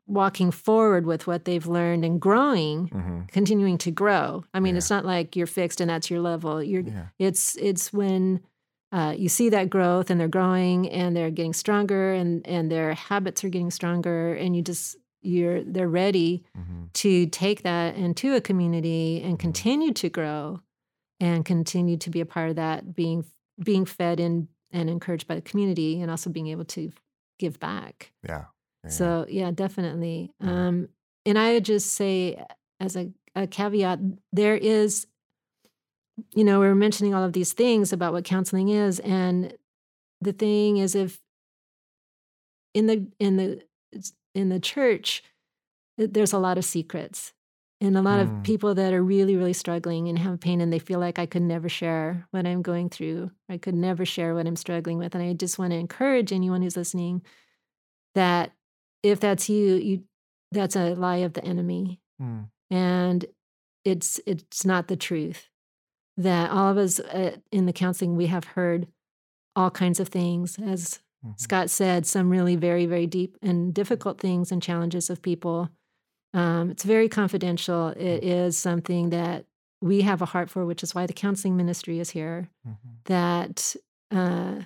walking 0.05 0.51
forward 0.51 1.05
with 1.05 1.27
what 1.27 1.45
they've 1.45 1.65
learned 1.77 2.03
and 2.03 2.19
growing 2.19 2.89
Mhm. 2.89 3.31
continuing 3.31 3.77
to 3.77 3.91
grow 3.91 4.43
i 4.53 4.59
mean 4.59 4.73
Yeah. 4.75 4.79
it's 4.79 4.89
not 4.89 5.05
like 5.05 5.35
you're 5.37 5.47
fixed 5.61 5.79
and 5.79 5.89
that's 5.89 6.09
your 6.11 6.19
level 6.21 6.61
you're 6.61 6.81
Yeah. 6.81 7.05
it's 7.19 7.55
it's 7.55 7.93
when 7.93 8.41
uh, 8.93 9.13
you 9.17 9.27
see 9.27 9.49
that 9.49 9.69
growth 9.69 10.09
and 10.11 10.19
they're 10.19 10.27
growing 10.39 10.87
and 10.89 11.15
they're 11.15 11.31
getting 11.39 11.53
stronger 11.53 12.13
and 12.13 12.45
and 12.47 12.71
their 12.71 12.93
habits 12.93 13.43
are 13.43 13.49
getting 13.49 13.71
stronger 13.71 14.33
and 14.35 14.55
you 14.55 14.61
just 14.61 14.95
you're 15.21 15.63
they're 15.63 15.89
ready 16.03 16.43
Mhm. 16.57 16.91
to 16.93 17.25
take 17.27 17.63
that 17.63 17.95
into 17.95 18.35
a 18.35 18.41
community 18.41 19.21
and 19.25 19.39
continue 19.39 19.93
to 19.93 20.09
grow 20.09 20.59
and 21.19 21.43
continue 21.45 21.97
to 21.97 22.09
be 22.09 22.21
a 22.21 22.25
part 22.25 22.49
of 22.51 22.55
that 22.57 22.93
being 22.95 23.25
being 23.63 23.85
fed 23.85 24.19
in 24.19 24.47
and 24.71 24.89
encouraged 24.89 25.27
by 25.27 25.35
the 25.35 25.41
community 25.41 26.01
and 26.01 26.09
also 26.11 26.29
being 26.29 26.47
able 26.47 26.65
to 26.65 26.91
give 27.39 27.59
back 27.59 28.11
Yeah. 28.27 28.45
Yeah. 28.83 28.89
so 28.89 29.25
yeah, 29.29 29.51
definitely. 29.51 30.31
Yeah. 30.41 30.67
Um, 30.67 30.89
and 31.25 31.37
I 31.39 31.53
would 31.53 31.65
just 31.65 31.93
say 31.93 32.43
as 32.79 32.95
a, 32.97 33.11
a 33.35 33.47
caveat, 33.47 33.99
there 34.33 34.57
is, 34.57 35.07
you 36.33 36.43
know, 36.43 36.59
we 36.59 36.67
we're 36.67 36.75
mentioning 36.75 37.13
all 37.13 37.23
of 37.23 37.33
these 37.33 37.53
things 37.53 37.91
about 37.93 38.13
what 38.13 38.23
counseling 38.25 38.69
is, 38.69 38.99
and 38.99 39.53
the 40.21 40.33
thing 40.33 40.77
is, 40.77 40.95
if 40.95 41.19
in 42.73 42.87
the 42.87 43.07
in 43.19 43.37
the 43.37 43.61
in 44.35 44.49
the 44.49 44.59
church, 44.59 45.23
there's 45.97 46.33
a 46.33 46.39
lot 46.39 46.57
of 46.57 46.65
secrets. 46.65 47.33
And 47.81 47.97
a 47.97 48.01
lot 48.01 48.19
Mm. 48.19 48.37
of 48.37 48.43
people 48.43 48.73
that 48.75 48.93
are 48.93 49.03
really, 49.03 49.35
really 49.35 49.51
struggling 49.51 50.07
and 50.07 50.17
have 50.17 50.39
pain, 50.39 50.61
and 50.61 50.71
they 50.71 50.79
feel 50.79 50.99
like 51.01 51.19
I 51.19 51.25
could 51.25 51.41
never 51.41 51.67
share 51.67 52.25
what 52.31 52.47
I'm 52.47 52.61
going 52.61 52.89
through. 52.89 53.31
I 53.49 53.57
could 53.57 53.75
never 53.75 54.05
share 54.05 54.33
what 54.33 54.47
I'm 54.47 54.55
struggling 54.55 54.97
with. 54.97 55.13
And 55.15 55.23
I 55.23 55.33
just 55.33 55.59
want 55.59 55.71
to 55.71 55.77
encourage 55.77 56.31
anyone 56.31 56.61
who's 56.61 56.77
listening 56.77 57.23
that 58.15 58.53
if 59.03 59.19
that's 59.19 59.49
you, 59.49 59.75
you 59.75 60.03
that's 60.51 60.75
a 60.77 60.93
lie 60.95 61.17
of 61.17 61.33
the 61.33 61.43
enemy, 61.43 61.99
Mm. 62.21 62.49
and 62.71 63.25
it's 63.83 64.19
it's 64.25 64.65
not 64.65 64.87
the 64.87 64.95
truth. 64.95 65.49
That 66.17 66.51
all 66.51 66.69
of 66.71 66.77
us 66.77 66.99
uh, 66.99 67.37
in 67.51 67.65
the 67.65 67.73
counseling 67.73 68.15
we 68.15 68.27
have 68.27 68.43
heard 68.45 68.87
all 69.55 69.71
kinds 69.71 69.99
of 69.99 70.09
things, 70.09 70.57
as 70.59 70.99
Mhm. 71.25 71.39
Scott 71.39 71.69
said, 71.69 72.05
some 72.05 72.29
really 72.29 72.55
very 72.55 72.85
very 72.85 73.07
deep 73.07 73.37
and 73.41 73.73
difficult 73.73 74.19
things 74.19 74.51
and 74.51 74.61
challenges 74.61 75.09
of 75.09 75.21
people. 75.21 75.69
Um, 76.33 76.69
it's 76.71 76.83
very 76.83 77.07
confidential. 77.09 77.89
It 77.89 78.23
is 78.23 78.57
something 78.57 79.09
that 79.11 79.45
we 79.81 80.01
have 80.01 80.21
a 80.21 80.25
heart 80.25 80.49
for, 80.49 80.65
which 80.65 80.83
is 80.83 80.93
why 80.95 81.05
the 81.05 81.13
counseling 81.13 81.55
ministry 81.57 81.99
is 81.99 82.09
here. 82.11 82.49
Mhm. 82.67 82.75
That 83.05 83.75
uh, 84.11 84.61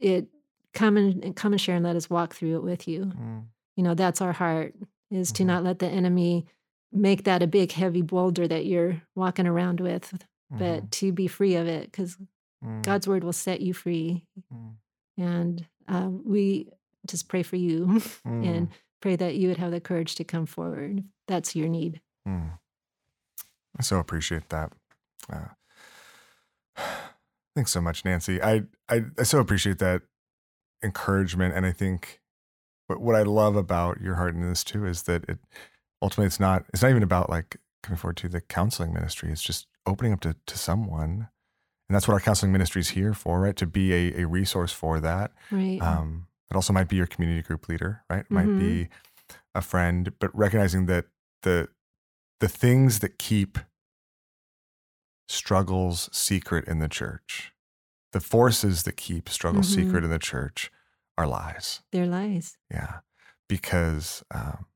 it 0.00 0.28
come 0.74 0.96
and 0.96 1.34
come 1.36 1.52
and 1.52 1.60
share 1.60 1.76
and 1.76 1.84
let 1.84 1.96
us 1.96 2.10
walk 2.10 2.34
through 2.34 2.56
it 2.56 2.62
with 2.62 2.86
you 2.88 3.06
Mm. 3.06 3.44
you 3.76 3.82
know 3.84 3.94
that's 3.94 4.20
our 4.20 4.32
heart 4.32 4.74
is 5.10 5.30
to 5.32 5.42
Mhm. 5.42 5.46
not 5.46 5.64
let 5.64 5.78
the 5.78 5.88
enemy 5.88 6.44
make 6.92 7.22
that 7.24 7.42
a 7.42 7.46
big 7.46 7.72
heavy 7.72 8.02
boulder 8.02 8.46
that 8.48 8.66
you're 8.66 9.00
walking 9.14 9.46
around 9.46 9.80
with 9.80 10.26
but 10.58 10.84
Mhm. 10.84 10.90
to 10.90 11.12
be 11.12 11.26
free 11.26 11.54
of 11.56 11.66
it 11.66 11.90
because 11.90 12.16
Mm. 12.64 12.82
god's 12.82 13.06
word 13.06 13.24
will 13.24 13.32
set 13.32 13.60
you 13.60 13.74
free 13.74 14.26
Mm. 14.52 14.76
and 15.18 15.66
uh, 15.88 16.08
we 16.10 16.70
just 17.06 17.28
pray 17.28 17.42
for 17.42 17.56
you 17.56 17.86
Mm. 18.26 18.44
and 18.46 18.68
pray 19.02 19.16
that 19.16 19.36
you 19.36 19.48
would 19.48 19.58
have 19.58 19.70
the 19.70 19.80
courage 19.80 20.14
to 20.14 20.24
come 20.24 20.46
forward 20.46 21.04
that's 21.28 21.54
your 21.56 21.68
need 21.68 22.00
Mm. 22.26 22.58
I 23.78 23.82
so 23.82 23.98
appreciate 23.98 24.48
that. 24.50 24.72
Uh, 25.28 25.48
thanks 27.54 27.72
so 27.72 27.80
much, 27.80 28.04
Nancy. 28.04 28.40
I, 28.42 28.62
I 28.88 29.04
I 29.18 29.22
so 29.24 29.40
appreciate 29.40 29.78
that 29.78 30.02
encouragement, 30.82 31.54
and 31.54 31.66
I 31.66 31.72
think 31.72 32.20
what 32.86 33.00
what 33.00 33.14
I 33.16 33.22
love 33.22 33.56
about 33.56 34.00
your 34.00 34.14
heart 34.14 34.34
in 34.34 34.42
this 34.48 34.64
too 34.64 34.86
is 34.86 35.02
that 35.04 35.24
it 35.28 35.38
ultimately 36.00 36.26
it's 36.26 36.40
not 36.40 36.64
it's 36.72 36.82
not 36.82 36.90
even 36.90 37.02
about 37.02 37.28
like 37.30 37.56
coming 37.82 37.98
forward 37.98 38.16
to 38.18 38.28
the 38.28 38.40
counseling 38.40 38.92
ministry. 38.94 39.30
It's 39.32 39.42
just 39.42 39.66
opening 39.86 40.12
up 40.12 40.20
to 40.20 40.36
to 40.46 40.58
someone, 40.58 41.28
and 41.88 41.96
that's 41.96 42.08
what 42.08 42.14
our 42.14 42.20
counseling 42.20 42.52
ministry 42.52 42.80
is 42.80 42.90
here 42.90 43.14
for, 43.14 43.40
right? 43.40 43.56
To 43.56 43.66
be 43.66 43.92
a, 43.92 44.22
a 44.22 44.26
resource 44.26 44.72
for 44.72 45.00
that. 45.00 45.32
right 45.50 45.80
Um, 45.80 46.28
it 46.50 46.56
also 46.56 46.72
might 46.72 46.88
be 46.88 46.96
your 46.96 47.06
community 47.06 47.42
group 47.42 47.68
leader, 47.68 48.04
right? 48.10 48.20
It 48.20 48.30
might 48.32 48.56
Mhm. 48.56 48.58
be 48.58 48.88
a 49.54 49.62
friend, 49.62 50.12
but 50.20 50.34
recognizing 50.36 50.86
that 50.86 51.06
the 51.42 51.68
the 52.40 52.48
things 52.48 53.00
that 53.00 53.18
keep 53.18 53.58
struggles 55.28 56.08
secret 56.16 56.66
in 56.68 56.78
the 56.78 56.88
church, 56.88 57.52
the 58.12 58.20
forces 58.20 58.84
that 58.84 58.96
keep 58.96 59.28
struggles 59.28 59.68
Mhm. 59.68 59.74
secret 59.74 60.04
in 60.04 60.10
the 60.10 60.18
church, 60.18 60.70
are 61.18 61.26
lies. 61.26 61.82
They're 61.92 62.06
lies 62.06 62.58
Yeah, 62.70 63.00
because 63.48 64.24
um, 64.32 64.66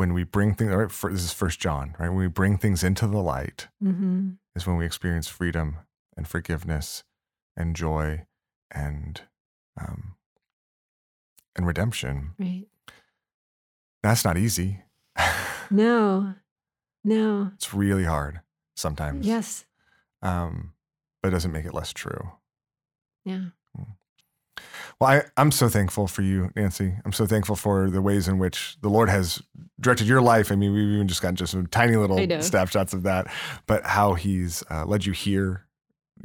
when 0.00 0.14
we 0.14 0.24
bring 0.24 0.54
things, 0.54 0.72
right, 0.72 0.90
for, 0.90 1.12
this 1.12 1.22
is 1.22 1.34
First 1.34 1.60
John, 1.60 1.94
right? 1.98 2.08
When 2.08 2.16
we 2.16 2.26
bring 2.26 2.56
things 2.56 2.82
into 2.82 3.06
the 3.06 3.18
light, 3.20 3.68
hmm 3.82 4.30
is 4.56 4.66
when 4.66 4.78
we 4.78 4.86
experience 4.86 5.28
freedom 5.28 5.76
and 6.16 6.26
forgiveness 6.26 7.04
and 7.54 7.76
joy 7.76 8.24
and 8.70 9.20
um, 9.78 10.14
and 11.54 11.66
redemption. 11.66 12.32
right 12.38 12.64
That's 14.02 14.24
not 14.24 14.38
easy. 14.38 14.84
no 15.70 16.32
no 17.04 17.50
it's 17.54 17.74
really 17.74 18.04
hard 18.04 18.40
sometimes. 18.74 19.26
yes 19.26 19.66
Um, 20.22 20.72
but 21.22 21.28
it 21.28 21.32
doesn't 21.32 21.52
make 21.52 21.66
it 21.66 21.74
less 21.74 21.92
true. 21.92 22.32
yeah 23.22 23.48
Well, 25.00 25.10
I, 25.10 25.22
I'm 25.36 25.50
so 25.50 25.68
thankful 25.68 26.06
for 26.06 26.22
you, 26.22 26.50
Nancy. 26.54 26.94
I'm 27.04 27.12
so 27.12 27.26
thankful 27.26 27.56
for 27.56 27.88
the 27.88 28.02
ways 28.02 28.28
in 28.28 28.38
which 28.38 28.76
the 28.82 28.88
Lord 28.88 29.08
has 29.08 29.40
directed 29.80 30.06
your 30.06 30.20
life. 30.20 30.52
I 30.52 30.56
mean, 30.56 30.72
we've 30.74 30.90
even 30.90 31.08
just 31.08 31.22
gotten 31.22 31.36
just 31.36 31.52
some 31.52 31.66
tiny 31.66 31.96
little 31.96 32.16
snapshots 32.42 32.92
of 32.92 33.04
that, 33.04 33.26
but 33.66 33.84
how 33.84 34.14
He's 34.14 34.62
uh, 34.70 34.84
led 34.84 35.06
you 35.06 35.12
here, 35.12 35.66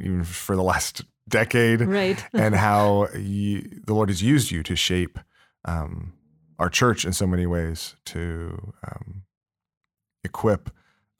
even 0.00 0.24
for 0.24 0.56
the 0.56 0.62
last 0.62 1.02
decade, 1.28 1.80
right 1.80 2.22
and 2.34 2.54
how 2.54 3.08
you, 3.16 3.80
the 3.86 3.94
Lord 3.94 4.10
has 4.10 4.22
used 4.22 4.50
you 4.50 4.62
to 4.64 4.76
shape 4.76 5.18
um, 5.64 6.12
our 6.58 6.68
church 6.68 7.04
in 7.04 7.12
so 7.12 7.26
many 7.26 7.46
ways 7.46 7.96
to 8.06 8.72
um, 8.86 9.22
equip 10.22 10.70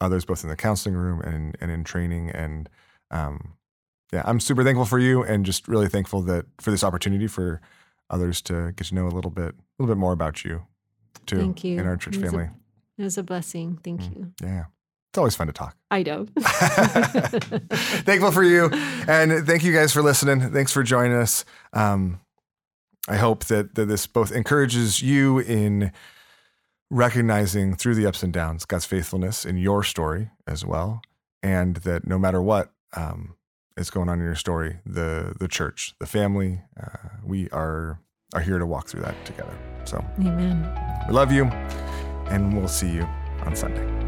others, 0.00 0.24
both 0.24 0.44
in 0.44 0.50
the 0.50 0.56
counseling 0.56 0.94
room 0.94 1.20
and 1.22 1.56
and 1.60 1.70
in 1.70 1.84
training. 1.84 2.30
And 2.30 2.68
um, 3.10 3.54
yeah, 4.12 4.22
I'm 4.24 4.40
super 4.40 4.62
thankful 4.64 4.84
for 4.86 4.98
you, 4.98 5.22
and 5.22 5.44
just 5.44 5.66
really 5.68 5.88
thankful 5.88 6.22
that 6.22 6.46
for 6.60 6.70
this 6.70 6.84
opportunity 6.84 7.26
for 7.26 7.60
others 8.10 8.40
to 8.42 8.72
get 8.72 8.86
to 8.88 8.94
know 8.94 9.06
a 9.06 9.10
little 9.14 9.30
bit, 9.30 9.54
a 9.54 9.82
little 9.82 9.94
bit 9.94 9.98
more 9.98 10.12
about 10.12 10.44
you, 10.44 10.62
too, 11.26 11.38
Thank 11.38 11.64
you. 11.64 11.78
in 11.80 11.86
our 11.86 11.96
church 11.96 12.16
It 12.16 12.22
was 12.22 12.28
a- 12.28 12.36
family. 12.36 12.50
it 12.98 13.02
was 13.02 13.18
a 13.18 13.22
blessing 13.22 13.78
thank 13.82 14.00
Mm. 14.02 14.16
you 14.16 14.32
Yeah, 14.42 14.64
it's 15.10 15.18
always 15.18 15.34
fun 15.34 15.48
to 15.48 15.52
talk. 15.52 15.76
i 15.90 16.02
know 16.04 16.26
thankful 18.04 18.30
for 18.32 18.42
you 18.44 18.70
and 19.08 19.46
thank 19.46 19.64
you 19.64 19.72
guys 19.72 19.92
for 19.92 20.02
listening 20.02 20.52
thanks 20.52 20.72
for 20.72 20.82
joining 20.82 21.16
us 21.16 21.44
um, 21.72 22.20
i 23.08 23.16
hope 23.16 23.44
that, 23.46 23.74
that 23.74 23.86
this 23.86 24.06
both 24.06 24.30
encourages 24.32 25.02
you 25.02 25.38
in 25.40 25.90
recognizing 26.90 27.74
through 27.74 27.94
the 27.94 28.06
ups 28.06 28.22
and 28.22 28.32
downs 28.32 28.64
god's 28.64 28.84
faithfulness 28.86 29.44
in 29.44 29.56
your 29.56 29.82
story 29.82 30.30
as 30.46 30.64
well 30.64 31.02
and 31.42 31.76
that 31.78 32.06
no 32.06 32.18
matter 32.18 32.40
what 32.40 32.70
um, 32.96 33.34
is 33.76 33.90
going 33.90 34.08
on 34.08 34.18
in 34.18 34.24
your 34.24 34.34
story 34.34 34.78
the 34.86 35.34
the 35.38 35.48
church 35.48 35.94
the 35.98 36.06
family 36.06 36.60
uh, 36.82 37.08
we 37.24 37.48
are 37.50 38.00
are 38.34 38.40
here 38.40 38.58
to 38.58 38.66
walk 38.66 38.88
through 38.88 39.02
that 39.02 39.14
together. 39.24 39.56
So 39.84 40.04
amen. 40.18 40.68
we 41.06 41.14
love 41.14 41.30
you 41.32 41.44
and 42.28 42.56
we'll 42.56 42.68
see 42.68 42.90
you 42.90 43.02
on 43.44 43.54
sunday 43.54 44.05